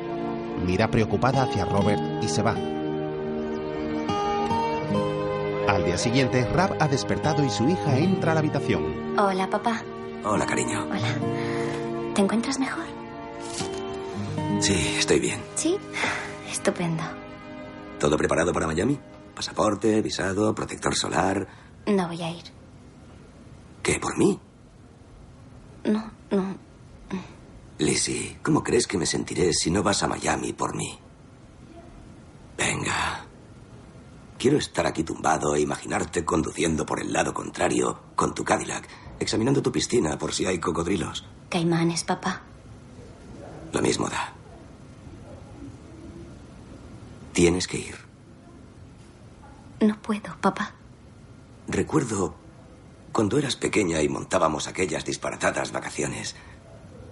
Mira 0.66 0.90
preocupada 0.90 1.44
hacia 1.44 1.64
Robert 1.64 2.22
y 2.22 2.28
se 2.28 2.42
va. 2.42 2.54
Al 5.68 5.84
día 5.86 5.96
siguiente, 5.96 6.44
Rab 6.44 6.76
ha 6.80 6.88
despertado 6.88 7.42
y 7.42 7.48
su 7.48 7.66
hija 7.66 7.96
entra 7.96 8.32
a 8.32 8.34
la 8.34 8.40
habitación. 8.40 9.18
Hola, 9.18 9.48
papá. 9.48 9.82
Hola, 10.22 10.44
cariño. 10.44 10.84
Hola. 10.84 11.57
¿Te 12.18 12.22
encuentras 12.22 12.58
mejor? 12.58 12.82
Sí, 14.58 14.96
estoy 14.98 15.20
bien. 15.20 15.40
Sí. 15.54 15.78
Estupendo. 16.50 17.04
¿Todo 18.00 18.16
preparado 18.16 18.52
para 18.52 18.66
Miami? 18.66 18.98
Pasaporte, 19.36 20.02
visado, 20.02 20.52
protector 20.52 20.96
solar. 20.96 21.46
No 21.86 22.08
voy 22.08 22.20
a 22.20 22.30
ir. 22.32 22.42
¿Qué, 23.84 24.00
por 24.00 24.18
mí? 24.18 24.36
No, 25.84 26.10
no. 26.32 26.58
Lizzie, 27.78 28.40
¿cómo 28.42 28.64
crees 28.64 28.88
que 28.88 28.98
me 28.98 29.06
sentiré 29.06 29.52
si 29.52 29.70
no 29.70 29.84
vas 29.84 30.02
a 30.02 30.08
Miami 30.08 30.52
por 30.52 30.74
mí? 30.74 30.98
Venga. 32.56 33.26
Quiero 34.36 34.58
estar 34.58 34.88
aquí 34.88 35.04
tumbado 35.04 35.54
e 35.54 35.60
imaginarte 35.60 36.24
conduciendo 36.24 36.84
por 36.84 36.98
el 36.98 37.12
lado 37.12 37.32
contrario 37.32 38.00
con 38.16 38.34
tu 38.34 38.42
Cadillac, 38.42 38.88
examinando 39.20 39.62
tu 39.62 39.70
piscina 39.70 40.18
por 40.18 40.34
si 40.34 40.46
hay 40.46 40.58
cocodrilos. 40.58 41.24
Caimanes, 41.48 42.04
papá. 42.04 42.42
Lo 43.72 43.80
mismo 43.80 44.08
da. 44.08 44.32
Tienes 47.32 47.66
que 47.66 47.78
ir. 47.78 47.94
No 49.80 50.00
puedo, 50.00 50.36
papá. 50.40 50.72
Recuerdo 51.68 52.34
cuando 53.12 53.38
eras 53.38 53.56
pequeña 53.56 54.02
y 54.02 54.08
montábamos 54.08 54.66
aquellas 54.66 55.04
disparatadas 55.04 55.72
vacaciones. 55.72 56.34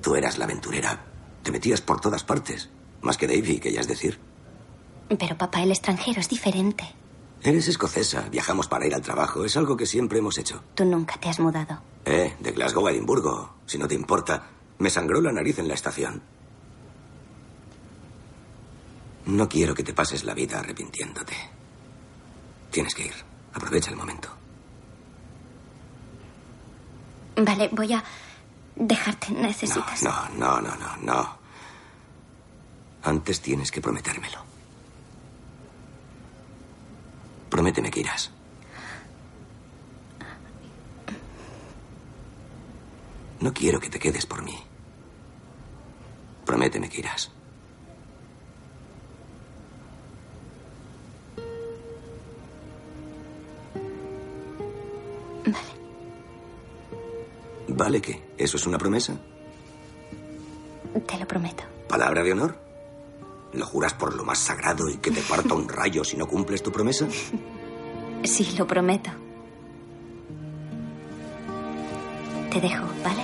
Tú 0.03 0.17
eras 0.17 0.39
la 0.39 0.45
aventurera. 0.45 1.05
Te 1.43 1.53
metías 1.53 1.81
por 1.81 2.01
todas 2.01 2.25
partes. 2.25 2.71
Más 3.03 3.17
que 3.17 3.27
Davy, 3.27 3.61
que 3.61 3.73
ya 3.73 3.81
es 3.81 3.89
decir. 3.89 4.19
Pero 5.09 5.37
papá, 5.39 5.63
el 5.63 5.71
extranjero 5.71 6.21
es 6.21 6.29
diferente. 6.29 6.85
Eres 7.43 7.69
escocesa. 7.69 8.29
Viajamos 8.31 8.67
para 8.69 8.87
ir 8.87 8.95
al 8.95 9.03
trabajo. 9.03 9.45
Es 9.45 9.57
algo 9.57 9.77
que 9.77 9.87
siempre 9.87 10.19
hemos 10.19 10.39
hecho. 10.39 10.63
Tú 10.75 10.85
nunca 10.85 11.19
te 11.21 11.29
has 11.29 11.39
mudado. 11.39 11.81
Eh, 12.05 12.35
de 12.41 12.53
Glasgow 12.53 12.87
a 12.87 12.93
Edimburgo. 12.93 13.55
Si 13.67 13.79
no 13.79 13.87
te 13.87 13.95
importa. 13.95 14.51
Me 14.79 14.91
sangró 14.91 15.21
la 15.21 15.33
nariz 15.33 15.59
en 15.59 15.69
la 15.69 15.75
estación. 15.75 16.23
No 19.27 19.49
quiero 19.49 19.75
que 19.75 19.83
te 19.83 19.93
pases 19.93 20.25
la 20.25 20.35
vida 20.35 20.59
arrepintiéndote. 20.61 21.35
Tienes 22.71 22.95
que 22.95 23.07
ir. 23.07 23.15
Aprovecha 23.55 23.91
el 23.91 23.97
momento. 23.97 24.29
Vale, 27.37 27.69
voy 27.73 27.93
a 27.93 28.03
dejarte. 28.77 29.33
Necesitas. 29.33 30.03
No, 30.03 30.29
no, 30.37 30.61
no, 30.61 30.77
no, 30.77 30.97
no. 31.03 31.39
Antes 33.03 33.41
tienes 33.41 33.71
que 33.71 33.81
prometérmelo. 33.81 34.46
Prométeme 37.57 37.91
que 37.91 38.01
irás. 38.01 38.31
No 43.41 43.55
quiero 43.55 43.81
que 43.81 43.89
te 43.89 43.99
quedes 43.99 44.27
por 44.27 44.43
mí. 44.43 44.59
Prométeme 46.45 46.91
que 46.91 46.99
irás. 46.99 47.33
¿Vale 57.69 58.03
qué? 58.03 58.23
¿Eso 58.37 58.59
es 58.59 58.67
una 58.67 58.77
promesa? 58.77 59.19
Te 61.07 61.19
lo 61.19 61.27
prometo. 61.27 61.65
¿Palabra 61.89 62.23
de 62.23 62.33
honor? 62.33 62.66
¿Lo 63.57 63.65
juras 63.65 63.95
por 63.95 64.15
lo 64.15 64.23
más 64.23 64.39
sagrado 64.39 64.89
y 64.91 64.99
que 64.99 65.11
te 65.11 65.23
parta 65.23 65.55
un 65.55 65.67
rayo 65.67 66.05
si 66.05 66.17
no 66.17 66.27
cumples 66.27 66.63
tu 66.63 66.71
promesa? 66.71 67.07
Sí, 68.23 68.55
lo 68.59 68.67
prometo. 68.67 69.11
Te 72.53 72.61
dejo, 72.61 72.85
¿vale? 73.03 73.23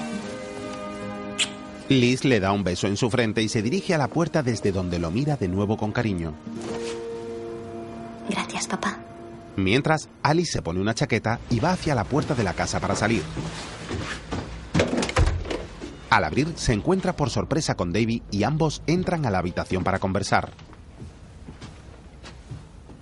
Liz 1.88 2.24
le 2.24 2.40
da 2.40 2.52
un 2.52 2.64
beso 2.64 2.86
en 2.86 2.96
su 2.96 3.10
frente 3.10 3.42
y 3.42 3.48
se 3.50 3.60
dirige 3.60 3.94
a 3.94 3.98
la 3.98 4.08
puerta 4.08 4.42
desde 4.42 4.72
donde 4.72 4.98
lo 4.98 5.10
mira 5.10 5.36
de 5.36 5.48
nuevo 5.48 5.76
con 5.76 5.92
cariño. 5.92 6.32
Gracias, 8.30 8.66
papá. 8.66 8.98
Mientras, 9.56 10.08
Alice 10.22 10.52
se 10.52 10.62
pone 10.62 10.80
una 10.80 10.94
chaqueta 10.94 11.40
y 11.50 11.60
va 11.60 11.72
hacia 11.72 11.94
la 11.94 12.04
puerta 12.04 12.34
de 12.34 12.44
la 12.44 12.54
casa 12.54 12.80
para 12.80 12.96
salir. 12.96 13.22
Al 16.12 16.24
abrir, 16.24 16.52
se 16.58 16.74
encuentra 16.74 17.14
por 17.14 17.30
sorpresa 17.30 17.74
con 17.74 17.90
Davy 17.90 18.22
y 18.30 18.42
ambos 18.42 18.82
entran 18.86 19.24
a 19.24 19.30
la 19.30 19.38
habitación 19.38 19.82
para 19.82 19.98
conversar. 19.98 20.52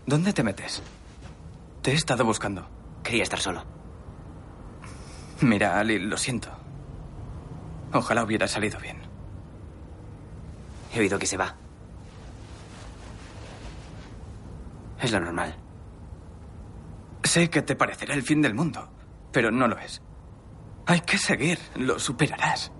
¿Dónde 0.06 0.32
te 0.32 0.44
metes? 0.44 0.80
Te 1.82 1.90
he 1.90 1.94
estado 1.94 2.24
buscando. 2.24 2.68
Quería 3.02 3.24
estar 3.24 3.40
solo. 3.40 3.64
Mira, 5.40 5.80
Ali, 5.80 5.98
lo 5.98 6.16
siento. 6.16 6.50
Ojalá 7.92 8.22
hubiera 8.22 8.46
salido 8.46 8.78
bien. 8.78 8.98
He 10.94 11.00
oído 11.00 11.18
que 11.18 11.26
se 11.26 11.36
va. 11.36 11.56
Es 15.00 15.10
lo 15.10 15.18
normal. 15.18 15.56
Sé 17.24 17.50
que 17.50 17.62
te 17.62 17.74
parecerá 17.74 18.14
el 18.14 18.22
fin 18.22 18.40
del 18.40 18.54
mundo, 18.54 18.88
pero 19.32 19.50
no 19.50 19.66
lo 19.66 19.80
es. 19.80 20.00
Hay 20.86 21.00
que 21.00 21.18
seguir, 21.18 21.58
lo 21.74 21.98
superarás. 21.98 22.70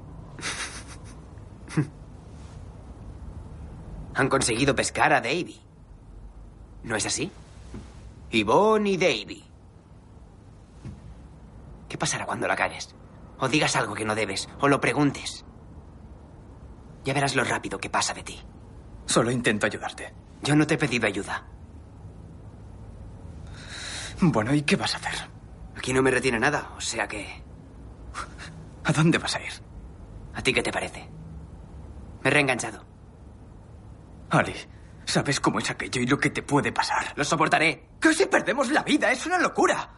Han 4.14 4.28
conseguido 4.28 4.74
pescar 4.74 5.12
a 5.12 5.20
Davy. 5.20 5.60
¿No 6.82 6.96
es 6.96 7.06
así? 7.06 7.30
Yvonne 8.30 8.90
y 8.90 8.96
Davy. 8.96 9.44
¿Qué 11.88 11.98
pasará 11.98 12.26
cuando 12.26 12.46
la 12.46 12.56
cagues? 12.56 12.94
O 13.38 13.48
digas 13.48 13.76
algo 13.76 13.94
que 13.94 14.04
no 14.04 14.14
debes, 14.14 14.48
o 14.60 14.68
lo 14.68 14.80
preguntes. 14.80 15.44
Ya 17.04 17.14
verás 17.14 17.34
lo 17.34 17.44
rápido 17.44 17.78
que 17.78 17.90
pasa 17.90 18.14
de 18.14 18.22
ti. 18.22 18.40
Solo 19.06 19.30
intento 19.30 19.66
ayudarte. 19.66 20.14
Yo 20.42 20.54
no 20.54 20.66
te 20.66 20.74
he 20.74 20.78
pedido 20.78 21.06
ayuda. 21.06 21.46
Bueno, 24.20 24.54
¿y 24.54 24.62
qué 24.62 24.76
vas 24.76 24.94
a 24.94 24.98
hacer? 24.98 25.30
Aquí 25.76 25.92
no 25.92 26.02
me 26.02 26.10
retiene 26.10 26.38
nada, 26.38 26.72
o 26.76 26.80
sea 26.80 27.08
que... 27.08 27.42
¿A 28.84 28.92
dónde 28.92 29.18
vas 29.18 29.34
a 29.34 29.40
ir? 29.40 29.52
¿A 30.34 30.42
ti 30.42 30.52
qué 30.52 30.62
te 30.62 30.70
parece? 30.70 31.08
Me 32.22 32.28
he 32.28 32.30
reenganchado. 32.30 32.89
Ali, 34.30 34.54
sabes 35.04 35.40
cómo 35.40 35.58
es 35.58 35.70
aquello 35.70 36.00
y 36.00 36.06
lo 36.06 36.18
que 36.18 36.30
te 36.30 36.42
puede 36.42 36.72
pasar. 36.72 37.12
Lo 37.16 37.24
soportaré. 37.24 37.88
¿Qué 38.00 38.14
si 38.14 38.26
perdemos 38.26 38.70
la 38.70 38.82
vida? 38.82 39.10
Es 39.10 39.26
una 39.26 39.38
locura. 39.38 39.90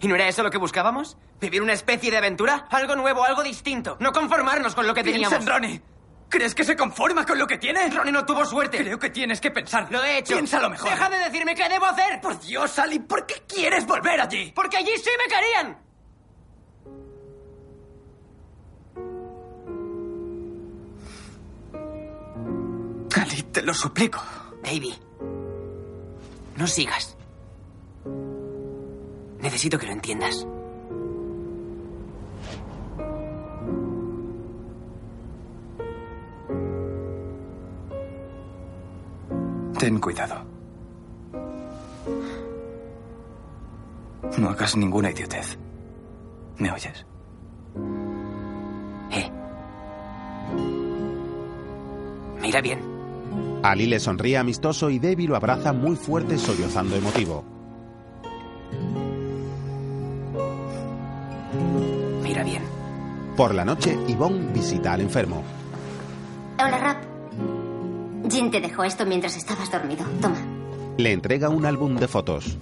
¿Y 0.00 0.08
no 0.08 0.14
era 0.14 0.26
eso 0.28 0.42
lo 0.42 0.50
que 0.50 0.58
buscábamos? 0.58 1.16
¿Vivir 1.40 1.62
una 1.62 1.74
especie 1.74 2.10
de 2.10 2.16
aventura? 2.18 2.66
Algo 2.70 2.96
nuevo, 2.96 3.24
algo 3.24 3.42
distinto. 3.42 3.96
No 4.00 4.12
conformarnos 4.12 4.74
con 4.74 4.86
lo 4.86 4.94
que 4.94 5.02
Piensa 5.02 5.28
teníamos. 5.28 5.46
en 5.46 5.46
Ronnie. 5.46 5.82
¿Crees 6.28 6.54
que 6.54 6.64
se 6.64 6.76
conforma 6.76 7.26
con 7.26 7.38
lo 7.38 7.46
que 7.46 7.58
tiene? 7.58 7.90
Ronnie 7.90 8.12
no 8.12 8.24
tuvo 8.24 8.44
suerte. 8.44 8.78
Creo 8.78 8.98
que 8.98 9.10
tienes 9.10 9.40
que 9.40 9.50
pensar. 9.50 9.88
Lo 9.90 10.02
he 10.02 10.18
hecho. 10.18 10.34
Piénsalo 10.34 10.70
mejor. 10.70 10.88
Deja 10.90 11.10
de 11.10 11.18
decirme 11.18 11.54
qué 11.54 11.68
debo 11.68 11.86
hacer. 11.86 12.20
Por 12.20 12.40
Dios, 12.40 12.78
Ali, 12.78 13.00
¿por 13.00 13.26
qué 13.26 13.42
quieres 13.48 13.84
volver 13.84 14.20
allí? 14.20 14.52
Porque 14.54 14.76
allí 14.78 14.92
sí 14.96 15.10
me 15.18 15.34
querían. 15.34 15.89
Te 23.60 23.66
lo 23.66 23.74
suplico. 23.74 24.18
Davy, 24.62 24.94
no 26.56 26.66
sigas. 26.66 27.14
Necesito 29.42 29.78
que 29.78 29.86
lo 29.86 29.92
entiendas. 29.92 30.46
Ten 39.78 39.98
cuidado. 40.00 40.36
No 44.38 44.48
hagas 44.48 44.74
ninguna 44.76 45.10
idiotez. 45.10 45.58
¿Me 46.56 46.72
oyes? 46.72 47.04
Eh. 49.10 49.30
Mira 52.40 52.60
bien. 52.62 52.89
Ali 53.62 53.86
le 53.86 54.00
sonríe 54.00 54.38
amistoso 54.38 54.88
y 54.88 54.98
Debbie 54.98 55.28
lo 55.28 55.36
abraza 55.36 55.72
muy 55.72 55.96
fuerte 55.96 56.38
sollozando 56.38 56.96
emotivo. 56.96 57.44
Mira 62.22 62.42
bien. 62.42 62.62
Por 63.36 63.54
la 63.54 63.64
noche, 63.64 63.98
Yvonne 64.08 64.52
visita 64.52 64.94
al 64.94 65.02
enfermo. 65.02 65.42
Hola, 66.58 66.78
Rap. 66.78 68.30
Jin 68.30 68.50
te 68.50 68.60
dejó 68.60 68.84
esto 68.84 69.04
mientras 69.04 69.36
estabas 69.36 69.70
dormido. 69.70 70.04
Toma. 70.22 70.38
Le 70.96 71.12
entrega 71.12 71.48
un 71.48 71.66
álbum 71.66 71.96
de 71.96 72.08
fotos. 72.08 72.56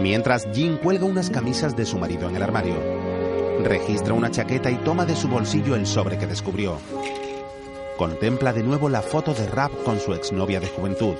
Mientras 0.00 0.48
Jin 0.52 0.76
cuelga 0.76 1.04
unas 1.04 1.30
camisas 1.30 1.76
de 1.76 1.84
su 1.84 1.98
marido 1.98 2.28
en 2.28 2.36
el 2.36 2.42
armario. 2.42 2.99
Registra 3.64 4.14
una 4.14 4.30
chaqueta 4.30 4.70
y 4.70 4.76
toma 4.76 5.04
de 5.04 5.14
su 5.14 5.28
bolsillo 5.28 5.74
el 5.74 5.86
sobre 5.86 6.18
que 6.18 6.26
descubrió. 6.26 6.78
Contempla 7.96 8.52
de 8.52 8.62
nuevo 8.62 8.88
la 8.88 9.02
foto 9.02 9.34
de 9.34 9.46
Rap 9.46 9.72
con 9.84 10.00
su 10.00 10.14
exnovia 10.14 10.60
de 10.60 10.68
juventud. 10.68 11.14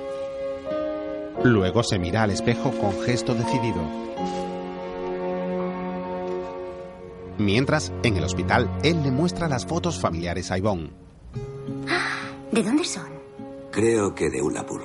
Luego 1.44 1.82
se 1.82 1.98
mira 1.98 2.22
al 2.22 2.30
espejo 2.30 2.70
con 2.72 2.98
gesto 3.02 3.34
decidido. 3.34 3.82
Mientras, 7.38 7.92
en 8.02 8.16
el 8.16 8.24
hospital, 8.24 8.70
él 8.82 9.02
le 9.02 9.10
muestra 9.10 9.48
las 9.48 9.64
fotos 9.64 9.98
familiares 9.98 10.50
a 10.50 10.58
Yvonne. 10.58 10.90
¿De 12.52 12.62
dónde 12.62 12.84
son? 12.84 13.08
Creo 13.70 14.14
que 14.14 14.28
de 14.28 14.42
Ullapool. 14.42 14.82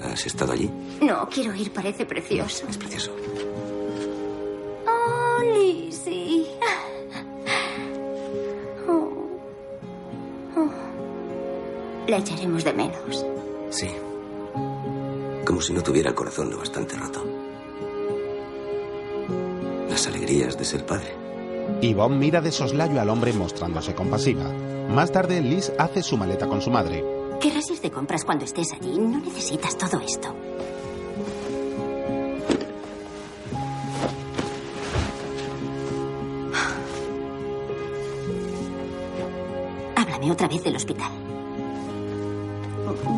¿Has 0.00 0.26
estado 0.26 0.52
allí? 0.52 0.70
No, 1.00 1.28
quiero 1.28 1.54
ir, 1.54 1.72
parece 1.72 2.06
precioso. 2.06 2.66
Es 2.68 2.76
precioso. 2.76 3.12
Lizzie. 5.54 6.46
Oh. 8.88 9.08
Oh. 10.56 10.70
La 12.08 12.18
echaremos 12.18 12.64
de 12.64 12.72
menos. 12.72 13.26
Sí. 13.70 13.90
Como 15.44 15.60
si 15.60 15.72
no 15.72 15.82
tuviera 15.82 16.10
el 16.10 16.14
corazón 16.14 16.50
lo 16.50 16.58
bastante 16.58 16.96
roto. 16.96 17.24
Las 19.88 20.06
alegrías 20.06 20.56
de 20.56 20.64
ser 20.64 20.86
padre. 20.86 21.14
Yvonne 21.80 22.16
mira 22.16 22.40
de 22.40 22.52
soslayo 22.52 23.00
al 23.00 23.10
hombre 23.10 23.32
mostrándose 23.32 23.94
compasiva. 23.94 24.44
Más 24.88 25.12
tarde, 25.12 25.40
Liz 25.40 25.72
hace 25.78 26.02
su 26.02 26.16
maleta 26.16 26.46
con 26.46 26.60
su 26.60 26.70
madre. 26.70 27.04
Querrás 27.40 27.70
ir 27.70 27.80
de 27.80 27.90
compras 27.90 28.24
cuando 28.24 28.44
estés 28.44 28.72
allí. 28.72 28.98
No 28.98 29.18
necesitas 29.18 29.76
todo 29.76 30.00
esto. 30.00 30.34
Del 40.60 40.76
hospital. 40.76 41.10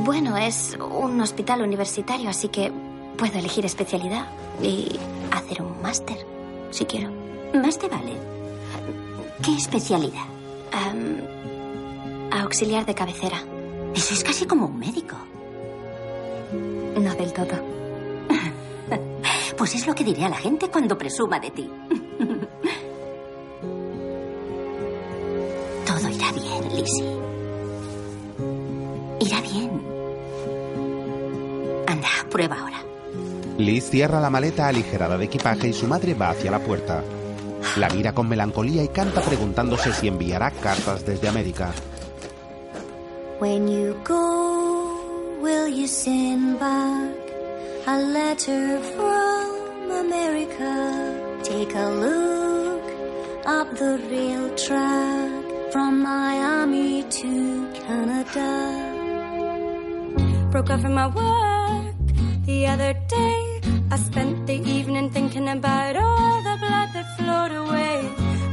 Bueno, 0.05 0.37
es 0.37 0.79
un 0.79 1.21
hospital 1.21 1.63
universitario, 1.63 2.31
así 2.31 2.49
que 2.49 2.73
puedo 3.19 3.39
elegir 3.39 3.67
especialidad 3.67 4.29
y 4.63 4.99
hacer 5.33 5.61
un 5.61 5.83
máster, 5.83 6.17
si 6.71 6.85
quiero. 6.85 7.11
Más 7.53 7.77
te 7.79 7.89
vale. 7.89 8.13
¿Qué 9.43 9.53
especialidad? 9.57 10.25
Am, 10.73 11.21
auxiliar 12.41 12.87
de 12.87 12.95
cabecera. 12.95 13.43
Eso 13.95 14.15
es 14.15 14.23
casi 14.25 14.47
como 14.47 14.67
un 14.67 14.79
médico. 14.79 15.17
No 16.99 17.15
del 17.15 17.33
todo. 17.33 17.75
Pues 19.57 19.75
es 19.77 19.87
lo 19.87 19.95
que 19.95 20.05
diré 20.05 20.25
a 20.25 20.29
la 20.29 20.37
gente 20.37 20.69
cuando 20.69 20.99
presuma 20.99 21.39
de 21.39 21.51
ti. 21.51 21.71
Todo 25.87 26.09
irá 26.11 26.33
bien, 26.33 26.77
Lizzie. 26.77 27.24
Irá 29.25 29.41
bien. 29.41 29.71
Anda, 31.87 32.09
prueba 32.31 32.57
ahora. 32.61 32.83
Liz 33.59 33.89
cierra 33.89 34.21
la 34.21 34.29
maleta 34.29 34.69
aligerada 34.69 35.17
de 35.17 35.25
equipaje 35.27 35.69
y 35.69 35.73
su 35.73 35.87
madre 35.87 36.15
va 36.15 36.31
hacia 36.31 36.51
la 36.51 36.59
puerta. 36.59 37.03
La 37.77 37.89
mira 37.89 38.13
con 38.13 38.29
melancolía 38.29 38.83
y 38.83 38.89
canta 38.89 39.21
preguntándose 39.23 39.93
si 39.93 40.09
enviará 40.09 40.51
cartas 40.51 41.07
desde 41.07 41.29
América. 41.29 41.73
When 43.41 43.69
you 43.69 43.97
go, 44.05 45.41
will 45.41 45.69
you 45.69 45.87
send 45.87 46.59
back 46.61 47.15
a 47.87 47.99
letter 47.99 48.81
from 48.95 49.91
America? 49.91 51.21
Take 51.43 51.75
a 51.75 51.91
look 51.91 52.83
up 53.47 53.75
the 53.79 53.99
rail 54.11 54.55
track 54.57 55.73
from 55.73 56.03
Miami 56.03 57.05
to 57.05 57.67
Canada. 57.87 58.94
Broke 60.55 60.71
off 60.71 60.83
from 60.83 60.95
my 60.95 61.09
work 61.09 61.97
the 62.47 62.69
other 62.69 62.95
day. 63.09 63.61
I 63.91 63.97
spent 63.97 64.47
the 64.47 64.55
evening 64.55 65.11
thinking 65.11 65.49
about 65.49 65.97
all 65.97 66.43
the 66.45 66.57
blood 66.63 66.91
that 66.95 67.07
flowed 67.19 67.51
away 67.51 67.99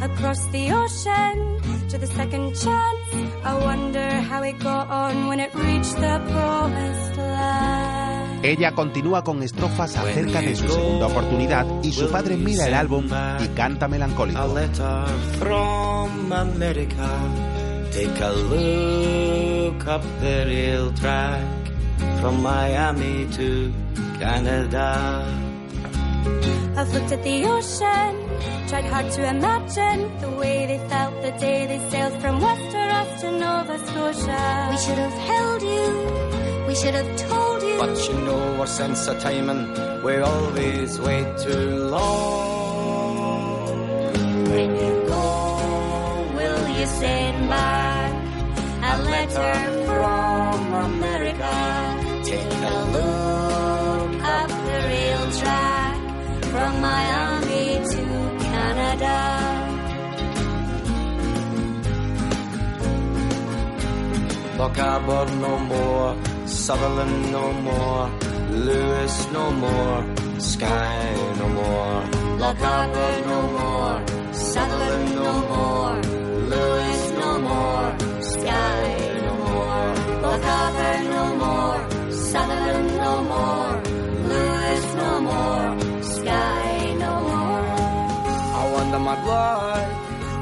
across 0.02 0.48
the 0.48 0.72
ocean 0.72 1.62
to 1.90 2.00
the 2.00 2.08
second 2.08 2.56
chance. 2.56 3.06
I 3.46 3.54
wonder 3.54 4.10
how 4.30 4.42
it 4.42 4.58
got 4.58 4.90
on 4.90 5.28
when 5.28 5.40
it 5.42 5.54
reached 5.54 5.94
the 5.94 6.18
promised 6.26 7.18
land. 7.18 8.46
Ella 8.46 8.72
continúa 8.72 9.24
con 9.24 9.44
estrofas 9.44 9.96
acerca 9.96 10.42
de 10.42 10.56
su 10.56 10.68
segunda 10.70 11.06
oportunidad 11.06 11.68
y 11.84 11.92
su 11.92 12.10
padre 12.10 12.36
mira 12.36 12.66
el 12.66 12.74
álbum 12.74 13.06
y 13.06 13.48
canta 13.50 13.88
melancólico. 13.88 14.40
A 14.40 14.48
letter 14.48 15.06
from 15.38 16.34
America. 16.34 17.08
Take 17.92 18.20
a 18.24 18.32
look 18.32 19.86
up 19.86 20.02
the 20.20 20.46
rail 20.46 20.92
track 20.96 21.61
from 22.22 22.44
Miami 22.44 23.28
to 23.32 23.74
Canada. 24.20 24.88
I've 26.78 26.94
looked 26.94 27.12
at 27.12 27.24
the 27.24 27.46
ocean, 27.46 28.12
tried 28.70 28.86
hard 28.86 29.12
to 29.18 29.22
imagine 29.28 30.00
the 30.22 30.30
way 30.42 30.68
they 30.68 30.78
felt 30.88 31.20
the 31.24 31.32
day 31.46 31.66
they 31.66 31.80
sailed 31.90 32.16
from 32.22 32.40
Westeros 32.40 33.20
to 33.22 33.32
Nova 33.32 33.78
Scotia. 33.88 34.68
We 34.72 34.78
should 34.78 35.00
have 35.06 35.18
held 35.32 35.62
you, 35.74 35.88
we 36.68 36.76
should 36.76 36.94
have 36.94 37.12
told 37.28 37.64
you. 37.64 37.78
But 37.80 37.98
you 38.08 38.14
know 38.22 38.60
our 38.60 38.68
sense 38.68 39.08
of 39.08 39.20
timing, 39.20 39.64
we 40.04 40.18
always 40.18 41.00
wait 41.02 41.28
too 41.40 41.70
long. 41.96 42.52
When 44.54 44.70
you 44.76 44.94
go, 45.08 45.26
will 46.38 46.68
you 46.78 46.86
send 46.86 47.50
back 47.50 48.14
a 48.92 48.96
letter 49.10 49.54
from 49.88 50.74
America? 50.86 51.21
Miami 56.82 57.66
to 57.92 58.04
Canada. 58.46 59.18
Lochaber 64.58 65.26
no 65.42 65.54
more, 65.72 66.16
Sutherland 66.46 67.32
no 67.32 67.46
more, 67.68 68.10
Lewis 68.66 69.16
no 69.32 69.52
more, 69.52 70.00
Sky 70.40 71.16
no 71.40 71.48
more. 71.60 72.02
Lochaber 72.44 73.14
no 73.32 73.40
more, 73.58 73.98
Sutherland 74.34 75.16
no 75.16 75.32
more, 75.54 76.01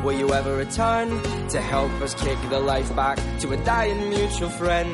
Will 0.03 0.17
you 0.17 0.31
ever 0.33 0.55
return 0.55 1.09
to 1.49 1.59
help 1.59 1.91
us 2.01 2.13
kick 2.13 2.37
the 2.49 2.59
life 2.59 2.95
back 2.95 3.17
to 3.39 3.51
a 3.51 3.57
dying 3.65 4.09
mutual 4.09 4.49
friend? 4.49 4.91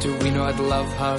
Do 0.00 0.16
we 0.22 0.30
not 0.30 0.58
love 0.60 0.86
her? 0.96 1.18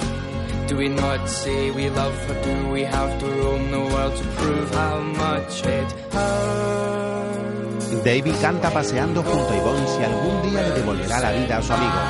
Do 0.66 0.76
we 0.78 0.88
not 0.88 1.28
say 1.28 1.70
we 1.70 1.90
love 1.90 2.16
her? 2.26 2.42
Do 2.42 2.68
we 2.70 2.82
have 2.84 3.18
to 3.20 3.26
roam 3.26 3.70
the 3.70 3.78
world 3.78 4.16
to 4.16 4.24
prove 4.40 4.70
how 4.74 5.00
much 5.00 5.66
it 5.66 5.92
hurts? 6.12 8.04
Davy 8.04 8.32
canta 8.40 8.70
paseando 8.70 9.22
junto 9.22 9.52
a 9.52 9.56
Yvonne 9.56 9.86
si 9.86 10.02
algún 10.02 10.42
día 10.50 10.62
le 10.62 10.70
devolverá 10.70 11.20
la 11.20 11.32
vida 11.32 11.58
a 11.58 11.62
su 11.62 11.72
amigo. 11.74 12.00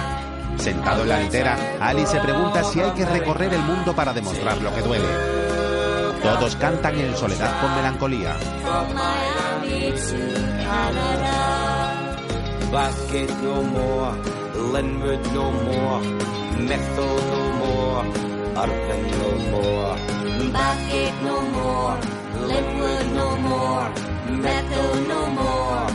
Sentado 0.59 1.03
en 1.03 1.09
la 1.09 1.19
litera, 1.19 1.59
Ali 1.81 2.07
se 2.07 2.21
pregunta 2.21 2.63
si 2.63 2.81
hay 2.81 2.93
que 2.93 3.05
recorrer 3.05 3.53
el 3.53 3.63
mundo 3.63 3.95
para 3.95 4.13
demostrar 4.13 4.63
lo 4.63 4.73
que 4.73 4.83
duele. 4.83 5.40
Todos 6.23 6.57
cantan 6.57 6.99
en 6.99 7.17
soledad 7.17 7.61
con 7.61 7.75
melancolía. 7.75 8.37
Blackgate 12.71 13.35
no 13.43 13.63
more, 13.63 14.15
Linwood 14.73 15.27
no 15.35 15.51
more, 15.51 16.01
Methil 16.69 17.13
no 17.31 17.41
more, 17.61 18.05
Arpin 18.55 19.03
no 19.19 19.31
more. 19.51 19.97
Backgate 20.53 21.19
no 21.23 21.41
more, 21.57 21.99
Linwood 22.49 23.07
no 23.15 23.37
more, 23.39 23.89
Methil 24.45 24.91
no 25.09 25.21
more, 25.39 25.87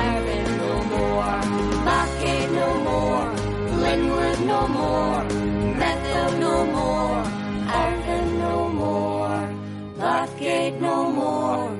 Irvin 0.00 0.44
no 0.60 0.72
more. 0.92 1.38
Backgate 1.86 2.50
no 2.58 2.68
more, 2.86 3.26
Linwood 3.82 4.38
no 4.46 4.60
more, 4.68 5.41
No 10.80 11.10
more, 11.10 11.70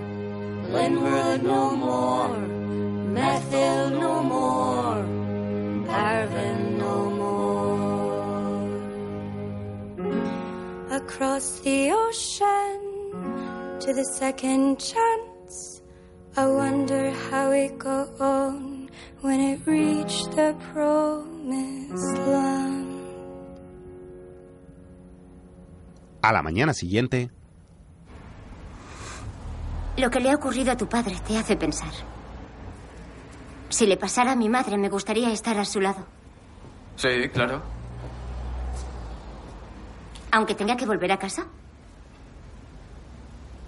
Linwood 0.71 1.43
no 1.43 1.77
more, 1.77 2.37
Methil 3.17 3.91
no 4.01 4.23
more, 4.23 4.99
Irvin 5.89 6.79
no 6.79 7.11
more. 7.11 7.63
Across 10.91 11.61
the 11.61 11.91
ocean 11.93 12.81
to 13.81 13.93
the 13.93 14.05
second 14.05 14.79
chance. 14.79 15.83
I 16.37 16.47
wonder 16.47 17.11
how 17.31 17.51
it 17.51 17.79
go 17.79 18.09
on 18.19 18.89
when 19.21 19.39
it 19.41 19.61
reached 19.67 20.31
the 20.33 20.55
promised 20.73 22.19
land. 22.27 22.89
A 26.23 26.33
la 26.33 26.43
mañana 26.43 26.73
siguiente, 26.73 27.31
Lo 29.97 30.11
que 30.11 30.21
le 30.21 30.31
ha 30.31 30.35
ocurrido 30.35 30.73
a 30.73 30.77
tu 30.77 30.89
padre 30.89 31.17
te 31.27 31.37
hace 31.37 31.57
pensar. 31.57 31.93
Si 33.69 33.87
le 33.87 33.97
pasara 33.97 34.33
a 34.33 34.37
mi 34.37 34.49
madre, 34.49 34.77
me 34.79 34.89
gustaría 34.89 35.31
estar 35.33 35.59
a 35.59 35.65
su 35.65 35.81
lado. 35.81 36.07
Sí, 36.97 37.29
claro. 37.33 37.63
Aunque 40.31 40.55
tenga 40.55 40.77
que 40.77 40.87
volver 40.87 41.13
a 41.13 41.19
casa. 41.19 41.47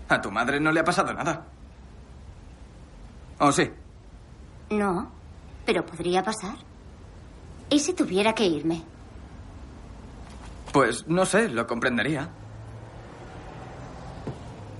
A 0.08 0.20
tu 0.20 0.30
madre 0.30 0.60
no 0.60 0.72
le 0.72 0.80
ha 0.80 0.84
pasado 0.84 1.12
nada. 1.12 1.46
¿O 3.38 3.50
sí? 3.52 3.70
No, 4.70 5.10
pero 5.66 5.84
podría 5.84 6.22
pasar. 6.22 6.56
¿Y 7.70 7.78
si 7.80 7.92
tuviera 7.94 8.34
que 8.34 8.46
irme? 8.46 8.82
Pues 10.72 11.06
no 11.06 11.24
sé, 11.24 11.48
lo 11.48 11.66
comprendería. 11.66 12.28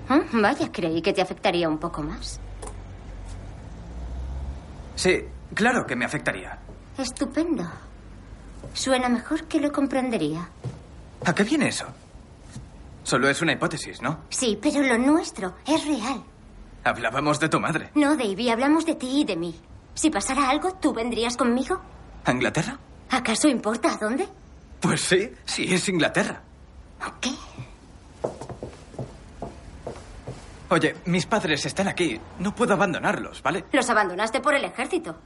Ah, 0.09 0.21
Vaya, 0.33 0.71
creí 0.71 1.01
que 1.03 1.13
te 1.13 1.23
afectaría 1.23 1.69
un 1.69 1.79
poco 1.79 2.03
más. 2.03 2.41
Sí, 4.97 5.25
claro 5.55 5.87
que 5.87 5.97
me 5.97 6.05
afectaría. 6.05 6.59
Estupendo. 6.99 7.65
Suena 8.73 9.09
mejor 9.09 9.45
que 9.45 9.61
lo 9.61 9.73
comprendería. 9.73 10.49
¿A 11.25 11.35
qué 11.35 11.43
viene 11.45 11.69
eso? 11.69 11.87
Solo 13.03 13.29
es 13.29 13.41
una 13.43 13.53
hipótesis, 13.53 14.01
¿no? 14.03 14.21
Sí, 14.31 14.59
pero 14.61 14.83
lo 14.83 14.99
nuestro 14.99 15.55
es 15.67 15.85
real. 15.87 16.23
Hablábamos 16.85 17.41
de 17.41 17.49
tu 17.49 17.61
madre. 17.61 17.91
No, 17.95 18.17
Davy, 18.17 18.51
hablamos 18.51 18.85
de 18.87 18.95
ti 18.95 19.21
y 19.21 19.25
de 19.25 19.37
mí. 19.37 19.55
Si 19.95 20.11
pasara 20.11 20.49
algo, 20.51 20.73
¿tú 20.75 20.93
vendrías 20.93 21.37
conmigo? 21.37 21.81
¿A 22.25 22.33
Inglaterra? 22.33 22.79
¿Acaso 23.11 23.49
importa 23.49 23.93
a 23.95 23.97
dónde? 23.97 24.27
Pues 24.81 25.01
sí, 25.03 25.31
sí 25.45 25.73
es 25.73 25.89
Inglaterra. 25.89 26.41
¿Qué? 27.21 27.31
Oye, 30.71 30.97
mis 31.07 31.27
padres 31.27 31.65
están 31.67 31.89
aquí. 31.89 32.21
No 32.39 32.55
puedo 32.55 32.73
abandonarlos, 32.75 33.43
¿vale? 33.43 33.65
Los 33.73 33.89
abandonaste 33.91 34.41
por 34.41 34.55
el 34.55 34.65
ejército. 34.65 35.17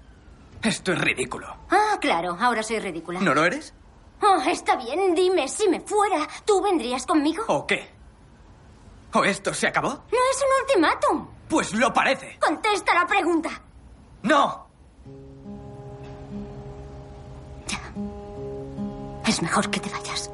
Esto 0.62 0.92
es 0.92 0.98
ridículo. 1.00 1.46
Ah, 1.70 1.96
claro, 2.00 2.36
ahora 2.40 2.62
soy 2.62 2.80
ridícula. 2.80 3.20
¿No 3.20 3.34
lo 3.34 3.44
eres? 3.44 3.72
Oh, 4.20 4.40
está 4.48 4.74
bien, 4.76 5.14
dime, 5.14 5.46
si 5.46 5.68
me 5.68 5.80
fuera, 5.80 6.26
¿tú 6.44 6.60
vendrías 6.60 7.06
conmigo? 7.06 7.44
¿O 7.46 7.66
qué? 7.66 7.88
¿O 9.14 9.24
esto 9.24 9.54
se 9.54 9.68
acabó? 9.68 9.88
No 9.90 10.18
es 10.32 10.42
un 10.42 10.62
ultimátum. 10.62 11.28
Pues 11.48 11.72
lo 11.72 11.92
parece. 11.92 12.36
Contesta 12.40 12.94
la 12.94 13.06
pregunta. 13.06 13.48
¡No! 14.22 14.66
Es 19.26 19.42
mejor 19.42 19.70
que 19.70 19.78
te 19.80 19.90
vayas. 19.90 20.30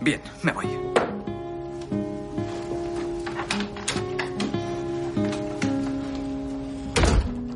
Bien, 0.00 0.20
me 0.42 0.52
voy. 0.52 0.66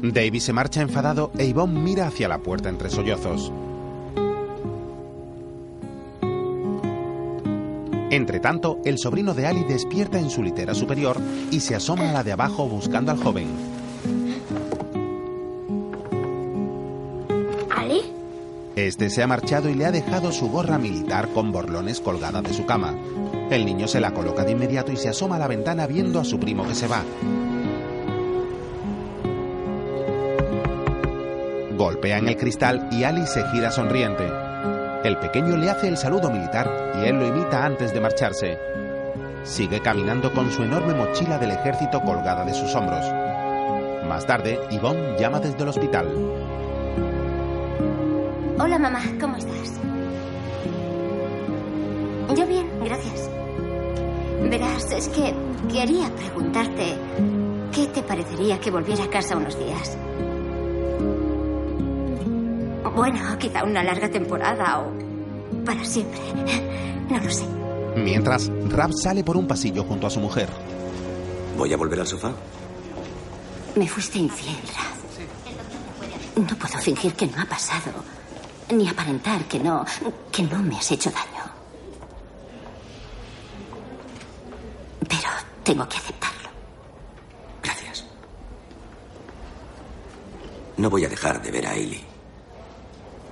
Davy 0.02 0.38
se 0.40 0.52
marcha 0.52 0.80
enfadado 0.80 1.32
e 1.38 1.46
Yvonne 1.46 1.80
mira 1.80 2.06
hacia 2.06 2.28
la 2.28 2.38
puerta 2.38 2.68
entre 2.68 2.88
sollozos. 2.88 3.52
Entre 8.10 8.40
tanto, 8.40 8.78
el 8.84 8.98
sobrino 8.98 9.34
de 9.34 9.46
Ali 9.46 9.64
despierta 9.64 10.18
en 10.18 10.30
su 10.30 10.42
litera 10.42 10.74
superior 10.74 11.18
y 11.50 11.60
se 11.60 11.74
asoma 11.74 12.08
a 12.10 12.12
la 12.12 12.24
de 12.24 12.32
abajo 12.32 12.66
buscando 12.66 13.12
al 13.12 13.18
joven. 13.18 13.48
¿Ali? 17.76 18.00
Este 18.76 19.10
se 19.10 19.22
ha 19.22 19.26
marchado 19.26 19.68
y 19.68 19.74
le 19.74 19.84
ha 19.84 19.90
dejado 19.90 20.32
su 20.32 20.48
gorra 20.48 20.78
militar 20.78 21.28
con 21.34 21.52
borlones 21.52 22.00
colgada 22.00 22.40
de 22.40 22.54
su 22.54 22.64
cama. 22.64 22.94
El 23.50 23.66
niño 23.66 23.86
se 23.88 24.00
la 24.00 24.14
coloca 24.14 24.44
de 24.44 24.52
inmediato 24.52 24.90
y 24.90 24.96
se 24.96 25.10
asoma 25.10 25.36
a 25.36 25.40
la 25.40 25.48
ventana 25.48 25.86
viendo 25.86 26.18
a 26.18 26.24
su 26.24 26.38
primo 26.38 26.66
que 26.66 26.74
se 26.74 26.86
va. 26.86 27.02
El 32.02 32.36
cristal 32.36 32.88
y 32.92 33.02
Ali 33.02 33.26
se 33.26 33.44
gira 33.48 33.70
sonriente. 33.70 34.24
El 35.04 35.18
pequeño 35.18 35.56
le 35.56 35.68
hace 35.68 35.88
el 35.88 35.96
saludo 35.96 36.30
militar 36.30 36.70
y 36.96 37.06
él 37.06 37.18
lo 37.18 37.26
imita 37.26 37.64
antes 37.64 37.92
de 37.92 38.00
marcharse. 38.00 38.58
Sigue 39.42 39.80
caminando 39.80 40.32
con 40.32 40.50
su 40.50 40.62
enorme 40.62 40.94
mochila 40.94 41.38
del 41.38 41.50
ejército 41.50 42.00
colgada 42.00 42.44
de 42.44 42.54
sus 42.54 42.74
hombros. 42.74 43.04
Más 44.08 44.24
tarde, 44.26 44.60
Yvonne 44.70 45.18
llama 45.18 45.40
desde 45.40 45.62
el 45.62 45.68
hospital. 45.68 46.06
Hola, 48.60 48.78
mamá, 48.78 49.00
¿cómo 49.20 49.36
estás? 49.36 49.80
Yo 52.36 52.46
bien, 52.46 52.68
gracias. 52.84 53.28
Verás, 54.48 54.92
es 54.92 55.08
que 55.08 55.34
quería 55.70 56.08
preguntarte 56.14 56.94
qué 57.74 57.86
te 57.88 58.02
parecería 58.02 58.58
que 58.60 58.70
volviera 58.70 59.04
a 59.04 59.10
casa 59.10 59.36
unos 59.36 59.58
días. 59.58 59.98
Bueno, 62.98 63.38
quizá 63.38 63.62
una 63.62 63.84
larga 63.84 64.10
temporada 64.10 64.80
o 64.80 64.92
para 65.64 65.84
siempre. 65.84 66.18
No 67.08 67.16
lo 67.16 67.30
sé. 67.30 67.46
Mientras, 67.94 68.50
Rap 68.70 68.90
sale 68.90 69.22
por 69.22 69.36
un 69.36 69.46
pasillo 69.46 69.84
junto 69.84 70.08
a 70.08 70.10
su 70.10 70.18
mujer. 70.18 70.48
¿Voy 71.56 71.72
a 71.72 71.76
volver 71.76 72.00
al 72.00 72.08
sofá? 72.08 72.32
Me 73.76 73.86
fuiste 73.86 74.18
infiel, 74.18 74.56
Rap. 74.74 76.48
No 76.50 76.56
puedo 76.58 76.76
fingir 76.78 77.12
que 77.14 77.28
no 77.28 77.40
ha 77.40 77.44
pasado. 77.44 77.92
Ni 78.72 78.88
aparentar 78.88 79.44
que 79.44 79.60
no. 79.60 79.84
que 80.32 80.42
no 80.42 80.58
me 80.58 80.76
has 80.76 80.90
hecho 80.90 81.12
daño. 81.12 81.44
Pero 85.08 85.30
tengo 85.62 85.88
que 85.88 85.98
aceptarlo. 85.98 86.48
Gracias. 87.62 88.04
No 90.76 90.90
voy 90.90 91.04
a 91.04 91.08
dejar 91.08 91.40
de 91.40 91.50
ver 91.52 91.64
a 91.64 91.70
Ailey. 91.70 92.17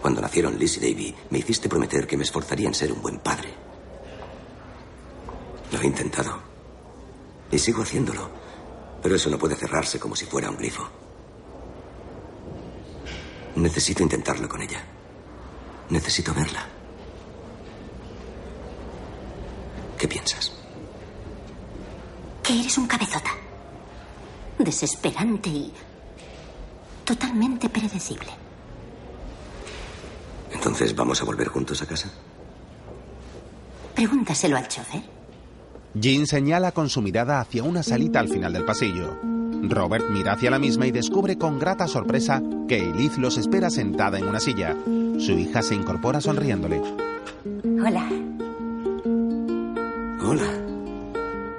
Cuando 0.06 0.20
nacieron 0.20 0.56
Liz 0.56 0.76
y 0.76 0.80
Davy, 0.88 1.12
me 1.30 1.38
hiciste 1.38 1.68
prometer 1.68 2.06
que 2.06 2.16
me 2.16 2.22
esforzaría 2.22 2.68
en 2.68 2.74
ser 2.74 2.92
un 2.92 3.02
buen 3.02 3.18
padre. 3.18 3.52
Lo 5.72 5.80
he 5.80 5.84
intentado. 5.84 6.38
Y 7.50 7.58
sigo 7.58 7.82
haciéndolo. 7.82 8.30
Pero 9.02 9.16
eso 9.16 9.28
no 9.28 9.36
puede 9.36 9.56
cerrarse 9.56 9.98
como 9.98 10.14
si 10.14 10.24
fuera 10.24 10.48
un 10.48 10.58
grifo. 10.58 10.88
Necesito 13.56 14.04
intentarlo 14.04 14.48
con 14.48 14.62
ella. 14.62 14.80
Necesito 15.90 16.32
verla. 16.32 16.64
¿Qué 19.98 20.06
piensas? 20.06 20.52
Que 22.44 22.60
eres 22.60 22.78
un 22.78 22.86
cabezota. 22.86 23.32
Desesperante 24.56 25.48
y. 25.48 25.72
totalmente 27.04 27.68
predecible. 27.68 28.45
Entonces, 30.56 30.94
¿vamos 30.96 31.20
a 31.20 31.24
volver 31.24 31.48
juntos 31.48 31.82
a 31.82 31.86
casa? 31.86 32.08
Pregúntaselo 33.94 34.56
al 34.56 34.66
chofer. 34.68 35.02
Jean 35.94 36.26
señala 36.26 36.72
con 36.72 36.88
su 36.88 37.02
mirada 37.02 37.40
hacia 37.40 37.62
una 37.62 37.82
salita 37.82 38.20
al 38.20 38.28
final 38.28 38.52
del 38.54 38.64
pasillo. 38.64 39.18
Robert 39.62 40.06
mira 40.10 40.32
hacia 40.32 40.50
la 40.50 40.58
misma 40.58 40.86
y 40.86 40.90
descubre 40.92 41.36
con 41.38 41.58
grata 41.58 41.86
sorpresa 41.86 42.42
que 42.68 42.78
Elise 42.78 43.20
los 43.20 43.36
espera 43.38 43.70
sentada 43.70 44.18
en 44.18 44.28
una 44.28 44.40
silla. 44.40 44.76
Su 45.18 45.32
hija 45.32 45.62
se 45.62 45.74
incorpora 45.74 46.20
sonriéndole. 46.20 46.80
Hola. 47.64 48.06
Hola. 50.22 50.50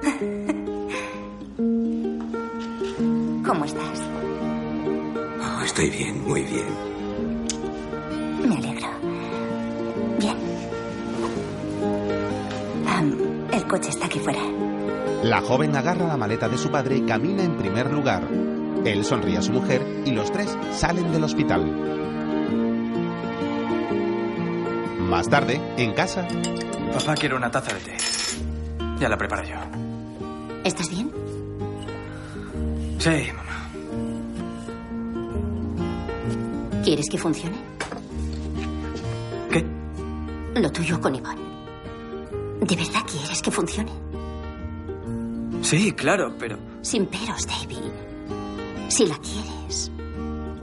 ¿Cómo 3.45 3.65
estás? 3.65 4.01
Oh, 5.41 5.61
estoy 5.63 5.89
bien, 5.91 6.23
muy 6.27 6.41
bien. 6.43 6.96
Coche 13.77 13.89
está 13.91 14.07
aquí 14.07 14.19
fuera. 14.19 14.41
La 15.23 15.41
joven 15.41 15.75
agarra 15.75 16.07
la 16.07 16.17
maleta 16.17 16.49
de 16.49 16.57
su 16.57 16.71
padre 16.71 16.97
y 16.97 17.01
camina 17.01 17.43
en 17.43 17.57
primer 17.57 17.91
lugar. 17.91 18.27
Él 18.85 19.05
sonríe 19.05 19.37
a 19.37 19.41
su 19.43 19.51
mujer 19.51 19.85
y 20.03 20.11
los 20.11 20.31
tres 20.31 20.57
salen 20.71 21.11
del 21.11 21.23
hospital. 21.23 21.63
Más 25.09 25.29
tarde, 25.29 25.61
en 25.77 25.93
casa, 25.93 26.27
Papá 26.93 27.13
quiere 27.15 27.35
una 27.35 27.51
taza 27.51 27.73
de 27.75 27.79
té. 27.81 27.97
Ya 28.99 29.09
la 29.09 29.17
preparo 29.17 29.43
yo. 29.43 29.55
¿Estás 30.63 30.89
bien? 30.89 31.11
Sí, 32.97 33.31
mamá. 33.35 33.69
¿Quieres 36.83 37.09
que 37.09 37.17
funcione? 37.19 37.57
¿Qué? 39.51 39.63
Lo 40.59 40.71
tuyo 40.71 40.99
con 40.99 41.13
Ivonne. 41.13 41.46
¿De 42.67 42.75
verdad 42.75 43.01
quieres 43.09 43.41
que 43.41 43.49
funcione? 43.49 43.91
Sí, 45.61 45.93
claro, 45.93 46.35
pero... 46.37 46.57
Sin 46.81 47.05
peros, 47.05 47.47
David. 47.47 47.91
Si 48.89 49.05
la 49.05 49.17
quieres, 49.17 49.91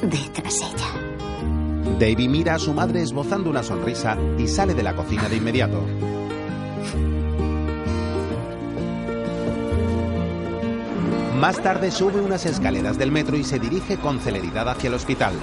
ve 0.03 0.31
tras 0.33 0.57
ella. 0.57 1.99
Davy 1.99 2.29
mira 2.29 2.57
a 2.57 2.59
su 2.59 2.75
madre 2.75 3.03
esbozando 3.03 3.49
una 3.49 3.63
sonrisa 3.63 4.19
y 4.39 4.47
sale 4.49 4.75
de 4.75 4.83
la 4.83 4.95
cocina 4.95 5.29
de 5.29 5.37
inmediato. 5.37 5.83
Más 11.39 11.63
tarde 11.63 11.91
sube 11.91 12.21
unas 12.21 12.47
escaleras 12.47 12.99
del 12.99 13.13
metro 13.13 13.37
y 13.37 13.45
se 13.45 13.59
dirige 13.59 13.99
con 13.99 14.21
celeridad 14.21 14.69
hacia 14.69 14.89
el 14.89 14.95
hospital. 14.95 15.35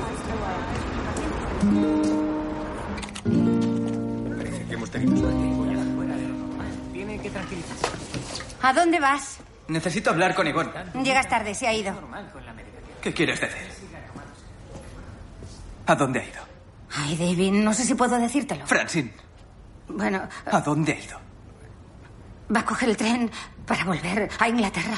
¿A 8.61 8.73
dónde 8.73 8.99
vas? 8.99 9.37
Necesito 9.67 10.09
hablar 10.09 10.35
con 10.35 10.47
Ivonne. 10.47 10.71
Llegas 11.03 11.27
tarde, 11.29 11.53
se 11.55 11.67
ha 11.67 11.73
ido. 11.73 11.93
¿Qué 13.01 13.13
quieres 13.13 13.39
decir? 13.39 13.67
¿A 15.87 15.95
dónde 15.95 16.19
ha 16.19 16.23
ido? 16.23 16.41
Ay, 16.95 17.15
David, 17.17 17.51
no 17.53 17.73
sé 17.73 17.83
si 17.85 17.95
puedo 17.95 18.17
decírtelo. 18.19 18.65
Francine, 18.67 19.13
Bueno, 19.87 20.21
¿a 20.45 20.61
dónde 20.61 20.93
ha 20.93 20.99
ido? 20.99 21.17
va 22.53 22.59
a 22.59 22.65
coger 22.65 22.89
el 22.89 22.97
tren 22.97 23.31
para 23.65 23.85
volver 23.85 24.29
a 24.37 24.49
Inglaterra. 24.49 24.97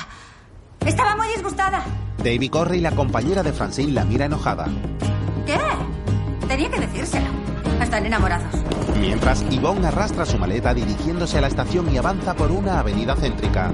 Estaba 0.84 1.15
muy 1.15 1.27
disgustada. 1.27 1.84
Davy 2.18 2.49
corre 2.49 2.77
y 2.77 2.81
la 2.81 2.91
compañera 2.91 3.44
de 3.44 3.53
Francine 3.53 3.91
la 3.91 4.03
mira 4.06 4.26
enojada. 4.26 4.65
¿Qué? 5.45 5.60
Tenía 6.48 6.69
que 6.72 6.80
decírselo. 6.80 7.43
Están 7.82 8.06
enamorados. 8.06 8.54
Mientras, 9.00 9.44
Yvonne 9.50 9.88
arrastra 9.88 10.26
su 10.26 10.38
maleta 10.38 10.74
dirigiéndose 10.74 11.38
a 11.38 11.41
la 11.41 11.48
estación 11.48 11.94
y 11.94 11.98
avanza 11.98 12.34
por 12.34 12.52
una 12.52 12.80
avenida 12.80 13.16
céntrica. 13.16 13.72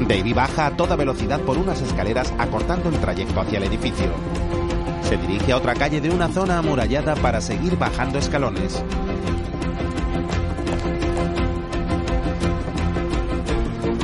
Davy 0.00 0.32
baja 0.32 0.66
a 0.66 0.70
toda 0.76 0.94
velocidad 0.94 1.40
por 1.40 1.58
unas 1.58 1.80
escaleras 1.80 2.32
acortando 2.38 2.88
el 2.90 2.98
trayecto 2.98 3.40
hacia 3.40 3.58
el 3.58 3.64
edificio. 3.64 4.10
Se 5.02 5.16
dirige 5.16 5.52
a 5.52 5.56
otra 5.56 5.74
calle 5.74 6.00
de 6.00 6.10
una 6.10 6.28
zona 6.28 6.58
amurallada 6.58 7.14
para 7.16 7.40
seguir 7.40 7.76
bajando 7.76 8.18
escalones. 8.18 8.82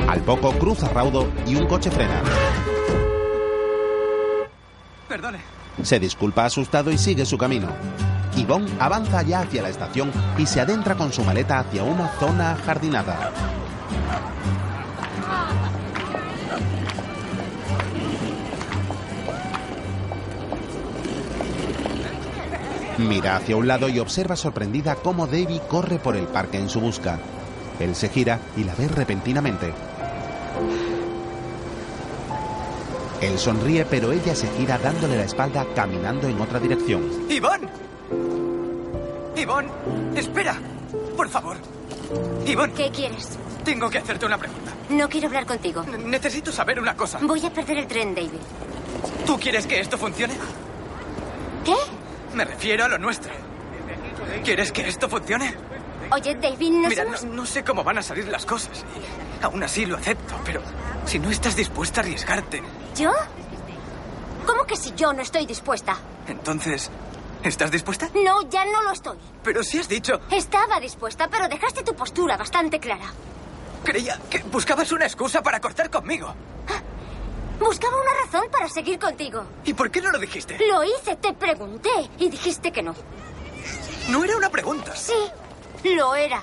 Al 0.07 0.21
poco 0.21 0.51
cruza 0.53 0.89
raudo 0.89 1.27
y 1.45 1.55
un 1.55 1.67
coche 1.67 1.89
frena. 1.89 2.21
Perdone. 5.07 5.62
Se 5.81 5.99
disculpa 5.99 6.45
asustado 6.45 6.91
y 6.91 6.97
sigue 6.97 7.25
su 7.25 7.37
camino. 7.37 7.67
Yvonne 8.35 8.69
avanza 8.79 9.21
ya 9.21 9.41
hacia 9.41 9.61
la 9.61 9.69
estación 9.69 10.11
y 10.37 10.45
se 10.45 10.61
adentra 10.61 10.95
con 10.95 11.11
su 11.11 11.23
maleta 11.23 11.59
hacia 11.59 11.83
una 11.83 12.07
zona 12.19 12.51
ajardinada. 12.51 13.31
Mira 22.97 23.37
hacia 23.37 23.57
un 23.57 23.67
lado 23.67 23.89
y 23.89 23.99
observa 23.99 24.35
sorprendida 24.35 24.95
cómo 24.95 25.25
Davy 25.25 25.59
corre 25.67 25.97
por 25.97 26.15
el 26.15 26.25
parque 26.25 26.59
en 26.59 26.69
su 26.69 26.79
busca. 26.79 27.19
Él 27.79 27.95
se 27.95 28.09
gira 28.09 28.39
y 28.55 28.63
la 28.63 28.75
ve 28.75 28.87
repentinamente. 28.87 29.73
Él 33.23 33.39
sonríe, 33.39 33.85
pero 33.85 34.11
ella 34.11 34.35
se 34.35 34.47
gira 34.57 34.77
dándole 34.77 35.15
la 35.15 35.23
espalda 35.23 35.65
caminando 35.73 36.27
en 36.27 36.41
otra 36.41 36.59
dirección. 36.59 37.09
¡Ivonne! 37.29 37.69
¡Ivonne! 39.37 39.69
¡Espera! 40.15 40.59
Por 41.15 41.29
favor. 41.29 41.55
Ivonne, 42.45 42.73
¿Qué 42.73 42.91
quieres? 42.91 43.37
tengo 43.63 43.89
que 43.89 43.99
hacerte 43.99 44.25
una 44.25 44.37
pregunta. 44.37 44.73
No 44.89 45.07
quiero 45.07 45.27
hablar 45.27 45.45
contigo. 45.45 45.83
Necesito 46.05 46.51
saber 46.51 46.79
una 46.81 46.97
cosa. 46.97 47.19
Voy 47.21 47.45
a 47.45 47.49
perder 47.49 47.77
el 47.77 47.87
tren, 47.87 48.13
David. 48.13 48.31
¿Tú 49.25 49.39
quieres 49.39 49.65
que 49.65 49.79
esto 49.79 49.97
funcione? 49.97 50.33
¿Qué? 51.63 51.75
Me 52.35 52.43
refiero 52.43 52.83
a 52.83 52.89
lo 52.89 52.97
nuestro. 52.97 53.31
¿Quieres 54.43 54.73
que 54.73 54.85
esto 54.87 55.07
funcione? 55.07 55.55
Oye, 56.11 56.35
David, 56.35 56.71
nos 56.71 56.89
Mira, 56.89 57.05
no, 57.05 57.21
no 57.33 57.45
sé 57.45 57.63
cómo 57.63 57.83
van 57.83 57.97
a 57.97 58.01
salir 58.01 58.27
las 58.27 58.45
cosas. 58.45 58.83
Y 59.39 59.43
aún 59.43 59.63
así 59.63 59.85
lo 59.85 59.97
acepto, 59.97 60.35
pero 60.45 60.61
si 61.05 61.19
no 61.19 61.29
estás 61.29 61.55
dispuesta 61.55 62.01
a 62.01 62.03
arriesgarte, 62.03 62.61
¿Yo? 62.95 63.11
¿Cómo 64.45 64.65
que 64.65 64.75
si 64.75 64.93
yo 64.93 65.13
no 65.13 65.21
estoy 65.21 65.45
dispuesta? 65.45 65.97
entonces, 66.27 66.89
¿estás 67.43 67.71
dispuesta? 67.71 68.09
No, 68.23 68.47
ya 68.49 68.65
no 68.65 68.81
lo 68.83 68.91
estoy. 68.91 69.17
Pero 69.43 69.63
si 69.63 69.79
has 69.79 69.87
dicho, 69.87 70.19
Estaba 70.31 70.79
dispuesta, 70.79 71.27
pero 71.29 71.47
dejaste 71.47 71.83
tu 71.83 71.93
postura 71.95 72.37
bastante 72.37 72.79
clara. 72.79 73.05
creía 73.83 74.19
que 74.29 74.39
buscabas 74.39 74.91
una 74.91 75.05
excusa 75.05 75.41
para 75.41 75.59
cortar 75.59 75.89
conmigo. 75.89 76.33
Buscaba 77.59 77.95
una 77.95 78.25
razón 78.25 78.49
para 78.51 78.67
seguir 78.67 78.99
contigo. 78.99 79.45
¿Y 79.63 79.73
por 79.73 79.89
qué 79.89 80.01
no 80.01 80.11
lo 80.11 80.19
dijiste? 80.19 80.57
Lo 80.67 80.83
hice, 80.83 81.15
te 81.15 81.33
pregunté 81.33 81.89
y 82.17 82.29
dijiste 82.29 82.71
que 82.71 82.81
no. 82.81 82.93
No 84.09 84.23
era 84.23 84.35
una 84.35 84.49
pregunta. 84.49 84.93
Sí, 84.95 85.13
lo 85.83 86.15
era. 86.15 86.41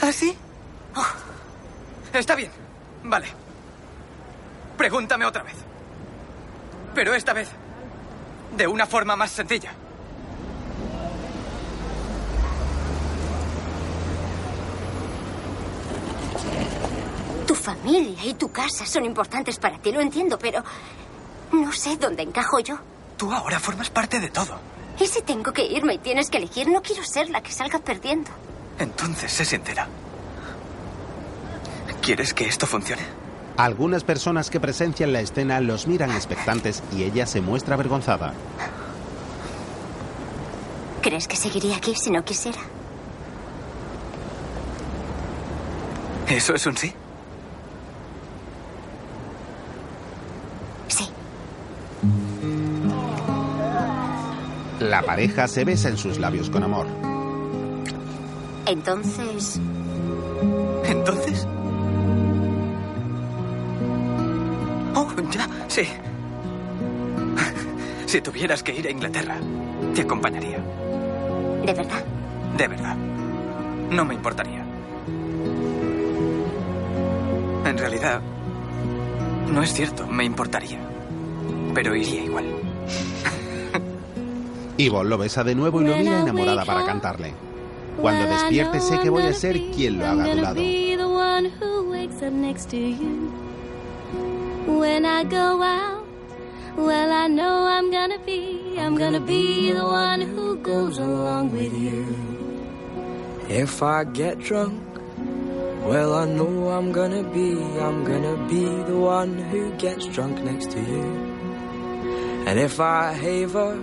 ¿Ah, 0.00 0.12
sí? 0.12 0.36
Está 2.12 2.34
bien. 2.34 2.50
Vale. 3.04 3.26
Pregúntame 4.76 5.24
otra 5.24 5.42
vez. 5.42 5.56
Pero 6.94 7.14
esta 7.14 7.32
vez, 7.32 7.48
de 8.56 8.66
una 8.66 8.86
forma 8.86 9.16
más 9.16 9.30
sencilla. 9.30 9.72
Tu 17.46 17.54
familia 17.54 18.24
y 18.24 18.34
tu 18.34 18.50
casa 18.50 18.86
son 18.86 19.04
importantes 19.04 19.58
para 19.58 19.78
ti, 19.78 19.92
lo 19.92 20.00
entiendo, 20.00 20.38
pero 20.38 20.62
no 21.52 21.72
sé 21.72 21.96
dónde 21.96 22.22
encajo 22.22 22.60
yo. 22.60 22.78
Tú 23.16 23.32
ahora 23.32 23.58
formas 23.60 23.90
parte 23.90 24.18
de 24.18 24.30
todo. 24.30 24.58
¿Y 25.00 25.06
si 25.06 25.22
tengo 25.22 25.52
que 25.52 25.64
irme 25.64 25.94
y 25.94 25.98
tienes 25.98 26.28
que 26.28 26.36
elegir? 26.36 26.68
No 26.68 26.82
quiero 26.82 27.02
ser 27.04 27.30
la 27.30 27.40
que 27.42 27.50
salga 27.52 27.78
perdiendo. 27.78 28.30
Entonces, 28.78 29.32
sé 29.32 29.46
sincera. 29.46 29.88
¿Quieres 32.02 32.34
que 32.34 32.46
esto 32.46 32.66
funcione? 32.66 33.02
Algunas 33.56 34.04
personas 34.04 34.50
que 34.50 34.60
presencian 34.60 35.12
la 35.12 35.20
escena 35.20 35.60
los 35.60 35.86
miran 35.86 36.10
expectantes 36.12 36.82
y 36.92 37.04
ella 37.04 37.26
se 37.26 37.40
muestra 37.40 37.74
avergonzada. 37.74 38.34
¿Crees 41.02 41.26
que 41.26 41.36
seguiría 41.36 41.76
aquí 41.76 41.94
si 41.94 42.10
no 42.10 42.22
quisiera? 42.22 42.58
¿Eso 46.28 46.54
es 46.54 46.66
un 46.66 46.76
sí? 46.76 46.88
Sí. 46.88 46.94
La 54.80 55.02
pareja 55.02 55.46
se 55.46 55.64
besa 55.64 55.88
en 55.88 55.96
sus 55.96 56.18
labios 56.18 56.50
con 56.50 56.62
amor. 56.64 56.86
Entonces, 58.66 59.60
¿Entonces? 60.84 61.46
Oh, 64.94 65.06
ya, 65.30 65.48
sí. 65.68 65.82
Si 68.06 68.20
tuvieras 68.20 68.62
que 68.62 68.74
ir 68.74 68.86
a 68.88 68.90
Inglaterra, 68.90 69.36
te 69.94 70.02
acompañaría. 70.02 70.58
¿De 71.64 71.74
verdad? 71.74 72.04
De 72.56 72.66
verdad. 72.66 72.96
No 73.90 74.04
me 74.04 74.14
importaría. 74.14 74.64
En 77.66 77.78
realidad, 77.78 78.20
no 79.52 79.62
es 79.62 79.72
cierto, 79.72 80.06
me 80.08 80.24
importaría. 80.24 80.80
Pero 81.72 81.94
iría 81.94 82.24
igual. 82.24 82.46
Yvonne 84.86 85.10
lo 85.10 85.18
besa 85.18 85.44
de 85.44 85.54
nuevo 85.54 85.80
y 85.80 85.84
lo 85.84 85.96
mira 85.96 86.20
enamorada 86.20 86.64
para 86.64 86.84
cantarle. 86.86 87.32
Cuando 88.00 88.26
despierte 88.28 88.80
sé 88.80 88.98
que 89.00 89.10
voy 89.10 89.22
a 89.22 89.32
ser 89.32 89.60
quien 89.70 89.98
lo 89.98 90.06
haga 90.06 90.24
a 90.24 90.32
tu 90.32 90.40
lado. 90.40 90.60
When 94.66 95.04
I 95.04 95.24
go 95.24 95.62
out, 95.62 96.06
well, 96.76 97.12
I 97.12 97.26
know 97.26 97.66
I'm 97.66 97.90
gonna 97.90 98.18
be, 98.24 98.76
I'm 98.78 98.96
gonna 98.96 99.18
be 99.20 99.72
the 99.72 99.84
one 99.84 100.20
who 100.20 100.56
goes 100.58 100.98
along 100.98 101.50
with 101.52 101.72
you. 101.72 102.06
If 103.48 103.82
I 103.82 104.04
get 104.04 104.38
drunk, 104.38 104.80
well, 105.84 106.14
I 106.14 106.26
know 106.26 106.68
I'm 106.70 106.92
gonna 106.92 107.24
be, 107.24 107.52
I'm 107.80 108.04
gonna 108.04 108.36
be 108.48 108.64
the 108.84 108.96
one 108.96 109.36
who 109.50 109.72
gets 109.72 110.06
drunk 110.06 110.40
next 110.44 110.70
to 110.70 110.80
you. 110.80 111.02
And 112.46 112.58
if 112.58 112.78
I 112.78 113.12
haver, 113.12 113.76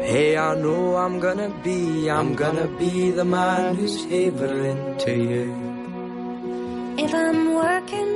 hey, 0.00 0.36
I 0.36 0.54
know 0.56 0.96
I'm 0.96 1.20
gonna 1.20 1.50
be, 1.62 2.10
I'm 2.10 2.34
gonna 2.34 2.66
be 2.78 3.10
the 3.10 3.24
man 3.24 3.76
who's 3.76 4.04
havering 4.04 4.96
to 4.98 5.12
you. 5.12 5.46
If 6.98 7.14
I'm 7.14 7.54
working, 7.54 8.10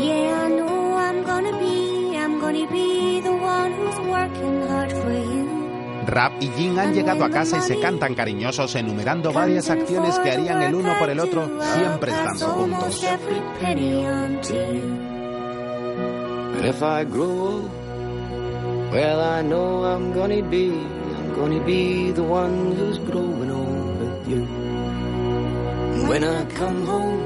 yeah, 0.00 0.44
I 0.44 0.48
know 0.48 0.94
I'm 0.96 1.22
gonna 1.24 1.58
be, 1.58 2.16
I'm 2.16 2.40
gonna 2.40 2.66
be 2.70 3.20
the 3.20 3.32
one 3.32 3.72
who's 3.72 3.98
working 4.00 4.68
hard 4.68 4.92
for 4.92 5.12
you. 5.12 5.48
Rap 6.08 6.32
y 6.40 6.48
Jin 6.56 6.78
han 6.78 6.94
llegado 6.94 7.22
a 7.24 7.30
casa 7.30 7.58
y 7.58 7.60
se 7.60 7.78
cantan 7.80 8.14
cariñosos 8.14 8.74
enumerando 8.76 9.30
varias 9.30 9.68
acciones 9.68 10.18
que 10.20 10.30
harían 10.32 10.62
el 10.62 10.74
uno 10.74 10.98
por 10.98 11.10
el 11.10 11.20
otro 11.20 11.50
siempre 11.60 12.12
estando 12.12 12.46
juntos. 12.48 13.04
Well, 18.90 19.20
I 19.20 19.42
know 19.42 19.84
I'm 19.84 20.12
gonna 20.12 20.42
be, 20.42 20.70
I'm 20.70 21.34
gonna 21.34 21.64
be 21.64 22.12
the 22.12 22.22
one 22.22 22.74
who's 22.76 22.98
growing 22.98 23.50
old 23.50 23.98
with 24.00 24.28
you. 24.28 24.46
When 26.08 26.24
I 26.24 26.44
come 26.54 26.86
home, 26.86 27.22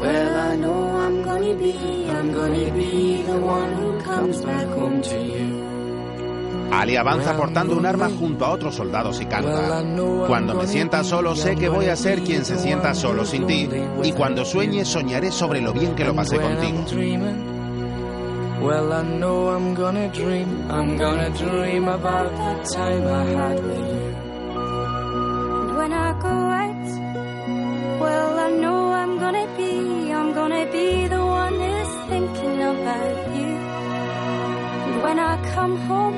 well, 0.00 0.34
I 0.52 0.56
know 0.56 0.96
I'm 0.98 1.22
gonna 1.22 1.54
be, 1.54 2.08
I'm 2.08 2.32
gonna 2.32 2.72
be 2.72 3.22
the 3.22 3.38
one 3.38 3.72
who 3.74 4.00
comes 4.00 4.40
back 4.42 4.66
home 4.68 5.02
to 5.02 5.20
you. 5.22 5.66
Ali 6.72 6.96
avanza 6.96 7.36
portando 7.36 7.76
un 7.76 7.86
arma 7.86 8.10
junto 8.10 8.44
a 8.44 8.50
otros 8.50 8.74
soldados 8.74 9.20
y 9.20 9.26
canta. 9.26 9.82
Cuando 10.26 10.54
me 10.54 10.66
sienta 10.66 11.04
solo 11.04 11.34
sé 11.36 11.54
que 11.54 11.68
voy 11.68 11.86
a 11.86 11.96
ser 11.96 12.22
quien 12.22 12.44
se 12.44 12.58
sienta 12.58 12.94
solo 12.94 13.24
sin 13.24 13.46
ti. 13.46 13.68
Y 14.02 14.12
cuando 14.12 14.44
sueñe 14.44 14.84
soñaré 14.84 15.30
sobre 15.30 15.60
lo 15.60 15.72
bien 15.72 15.94
que 15.94 16.04
lo 16.04 16.14
pasé 16.14 16.38
contigo. 16.38 17.55
Well, 18.60 18.92
I 18.92 19.02
know 19.02 19.48
I'm 19.48 19.74
gonna 19.74 20.08
dream, 20.08 20.70
I'm 20.70 20.96
gonna 20.96 21.30
dream 21.30 21.88
about 21.88 22.30
the 22.30 22.52
time 22.74 23.06
I 23.06 23.24
had 23.38 23.56
with 23.62 23.86
you. 23.94 24.08
And 25.60 25.76
when 25.76 25.92
I 25.92 26.08
go 26.26 26.34
out, 26.64 26.86
well, 28.00 28.38
I 28.46 28.50
know 28.62 28.80
I'm 29.02 29.18
gonna 29.18 29.46
be, 29.56 30.12
I'm 30.12 30.32
gonna 30.32 30.64
be 30.72 31.06
the 31.06 31.24
one 31.24 31.54
who's 31.54 31.92
thinking 32.10 32.62
about 32.62 33.16
you. 33.36 33.52
And 34.86 35.02
when 35.04 35.18
I 35.18 35.34
come 35.54 35.76
home, 35.88 36.16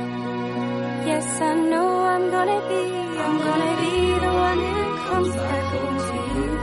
yes, 1.06 1.40
I 1.40 1.54
know 1.54 1.88
I'm 2.14 2.30
gonna 2.30 2.60
be, 2.72 2.84
I'm 3.24 3.36
gonna 3.48 3.74
be 3.82 3.96
the 4.24 4.32
one 4.48 4.60
who 4.72 4.84
comes 5.08 5.34
back 5.34 5.64
home 5.74 5.98
to 6.08 6.18
you. 6.38 6.57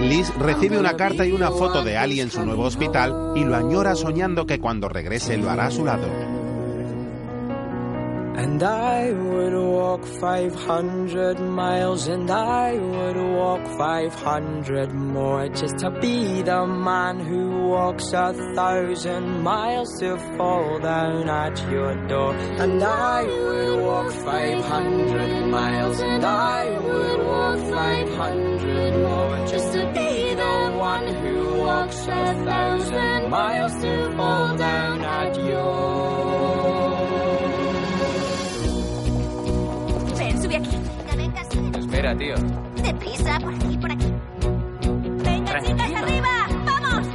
Liz 0.00 0.30
recibe 0.36 0.78
una 0.78 0.94
carta 0.94 1.24
y 1.24 1.32
una 1.32 1.50
foto 1.50 1.82
de 1.82 1.96
Ali 1.96 2.20
en 2.20 2.30
su 2.30 2.44
nuevo 2.44 2.64
hospital 2.64 3.32
y 3.34 3.44
lo 3.44 3.56
añora 3.56 3.94
soñando 3.94 4.44
que 4.44 4.60
cuando 4.60 4.90
regrese 4.90 5.38
lo 5.38 5.48
hará 5.48 5.66
a 5.66 5.70
su 5.70 5.84
lado. 5.86 6.06
And 8.36 8.62
I 8.62 9.12
would 9.12 9.54
walk 9.54 10.04
500 10.04 11.40
miles 11.40 12.06
and 12.06 12.30
I 12.30 12.74
would 12.78 13.16
walk 13.16 13.66
500 13.78 14.92
more 14.92 15.48
just 15.48 15.78
to 15.78 15.90
be 15.90 16.42
the 16.42 16.66
man 16.66 17.18
who 17.18 17.68
walks 17.68 18.12
a 18.12 18.34
thousand 18.54 19.42
miles 19.42 19.88
to 20.00 20.18
fall 20.36 20.78
down 20.80 21.30
at 21.30 21.58
your 21.70 21.94
door. 22.06 22.34
And 22.34 22.82
I 22.82 23.24
would 23.24 23.80
walk 23.82 24.12
500 24.12 25.46
miles 25.46 26.00
and 26.02 26.22
I 26.22 26.78
would 26.78 27.26
walk 27.26 27.58
500 27.58 29.02
more 29.02 29.15
just 29.50 29.72
to 29.72 29.86
be 29.94 30.34
the 30.34 30.76
one 30.76 31.06
who 31.06 31.62
walks 31.62 32.06
a 32.08 32.34
thousand 32.44 33.30
miles 33.30 33.74
to 33.82 34.12
fall 34.16 34.56
down 34.56 35.00
at 35.02 35.36
your 35.36 36.16
Ven, 40.16 40.42
sube 40.42 40.56
aquí. 40.56 40.76
Espera, 41.78 42.16
tío. 42.16 42.34
Deprisa, 42.82 43.38
por 43.40 43.54
aquí, 43.54 43.78
por 43.78 43.92
aquí. 43.92 44.12
Venga, 45.24 45.62
chicas, 45.62 45.92
arriba. 45.94 46.28
¡Vamos! 46.64 47.06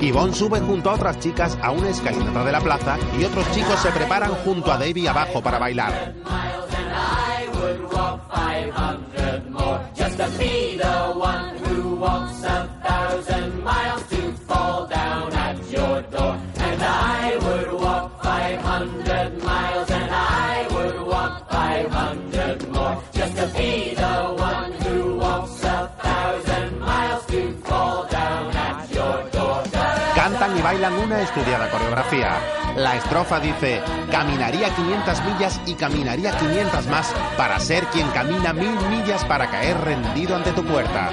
Yvonne 0.00 0.34
sube 0.34 0.60
junto 0.60 0.90
a 0.90 0.94
otras 0.94 1.18
chicas 1.18 1.58
a 1.62 1.70
una 1.70 1.88
escalinata 1.90 2.44
de 2.44 2.52
la 2.52 2.60
plaza 2.60 2.98
y 3.18 3.24
otros 3.24 3.50
chicos 3.52 3.80
se 3.80 3.90
preparan 3.90 4.32
junto 4.44 4.72
a 4.72 4.76
Davy 4.78 5.06
abajo 5.06 5.42
para 5.42 5.58
bailar. 5.58 6.14
Would 7.66 7.92
walk 7.92 8.30
500 8.30 9.50
more. 9.50 9.80
Just 9.96 10.18
to 10.18 10.30
be 10.38 10.76
the 10.76 10.98
one 11.16 11.56
who 11.56 11.96
walks 11.96 12.44
a 12.44 12.70
thousand 12.84 13.64
miles 13.64 14.08
to 14.10 14.32
una 30.94 31.20
estudiada 31.20 31.70
coreografía. 31.70 32.38
La 32.76 32.96
estrofa 32.96 33.40
dice, 33.40 33.82
caminaría 34.10 34.74
500 34.74 35.24
millas 35.24 35.60
y 35.66 35.74
caminaría 35.74 36.36
500 36.36 36.86
más 36.86 37.12
para 37.36 37.58
ser 37.60 37.84
quien 37.86 38.08
camina 38.10 38.52
mil 38.52 38.76
millas 38.90 39.24
para 39.24 39.50
caer 39.50 39.78
rendido 39.80 40.36
ante 40.36 40.52
tu 40.52 40.64
puerta. 40.64 41.10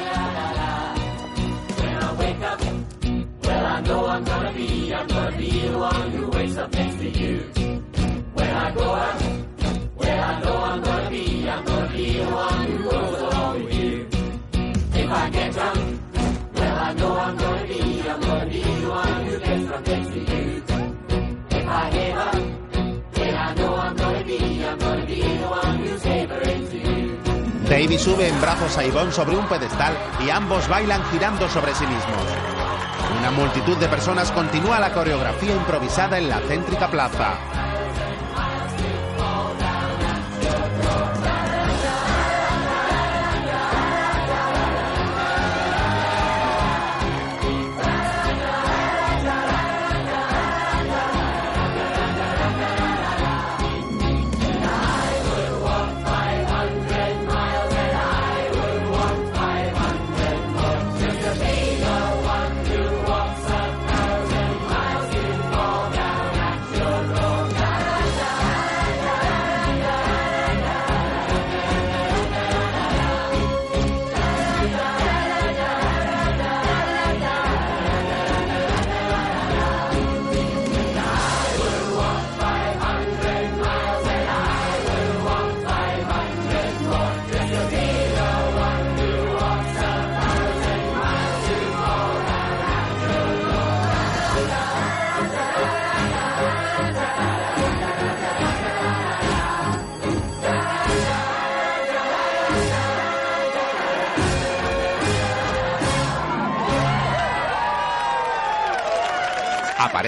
I 15.16 15.30
get 15.30 15.56
well, 15.56 15.66
I 16.76 16.94
know 16.94 17.16
I'm 17.18 17.38
gonna 17.38 17.68
be, 17.68 17.83
Davy 27.70 27.98
sube 27.98 28.28
en 28.28 28.40
brazos 28.40 28.78
a 28.78 28.86
Yvonne 28.86 29.12
sobre 29.12 29.36
un 29.36 29.48
pedestal 29.48 29.98
y 30.26 30.30
ambos 30.30 30.68
bailan 30.68 31.04
girando 31.12 31.50
sobre 31.50 31.74
sí 31.74 31.86
mismos. 31.88 32.24
Una 33.20 33.32
multitud 33.32 33.78
de 33.78 33.88
personas 33.88 34.32
continúa 34.32 34.80
la 34.80 34.94
coreografía 34.94 35.56
improvisada 35.56 36.18
en 36.18 36.30
la 36.30 36.40
céntrica 36.42 36.90
plaza. 36.92 37.73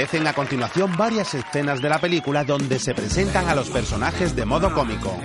Aparecen 0.06 0.28
a 0.28 0.34
continuación 0.34 0.96
varias 0.96 1.34
escenas 1.34 1.82
de 1.82 1.90
la 1.90 1.98
película 1.98 2.44
donde 2.44 2.78
se 2.78 2.94
presentan 2.94 3.50
a 3.50 3.56
los 3.56 3.72
personajes 3.72 4.36
de 4.36 4.46
modo 4.46 4.72
cómico. 4.72 5.20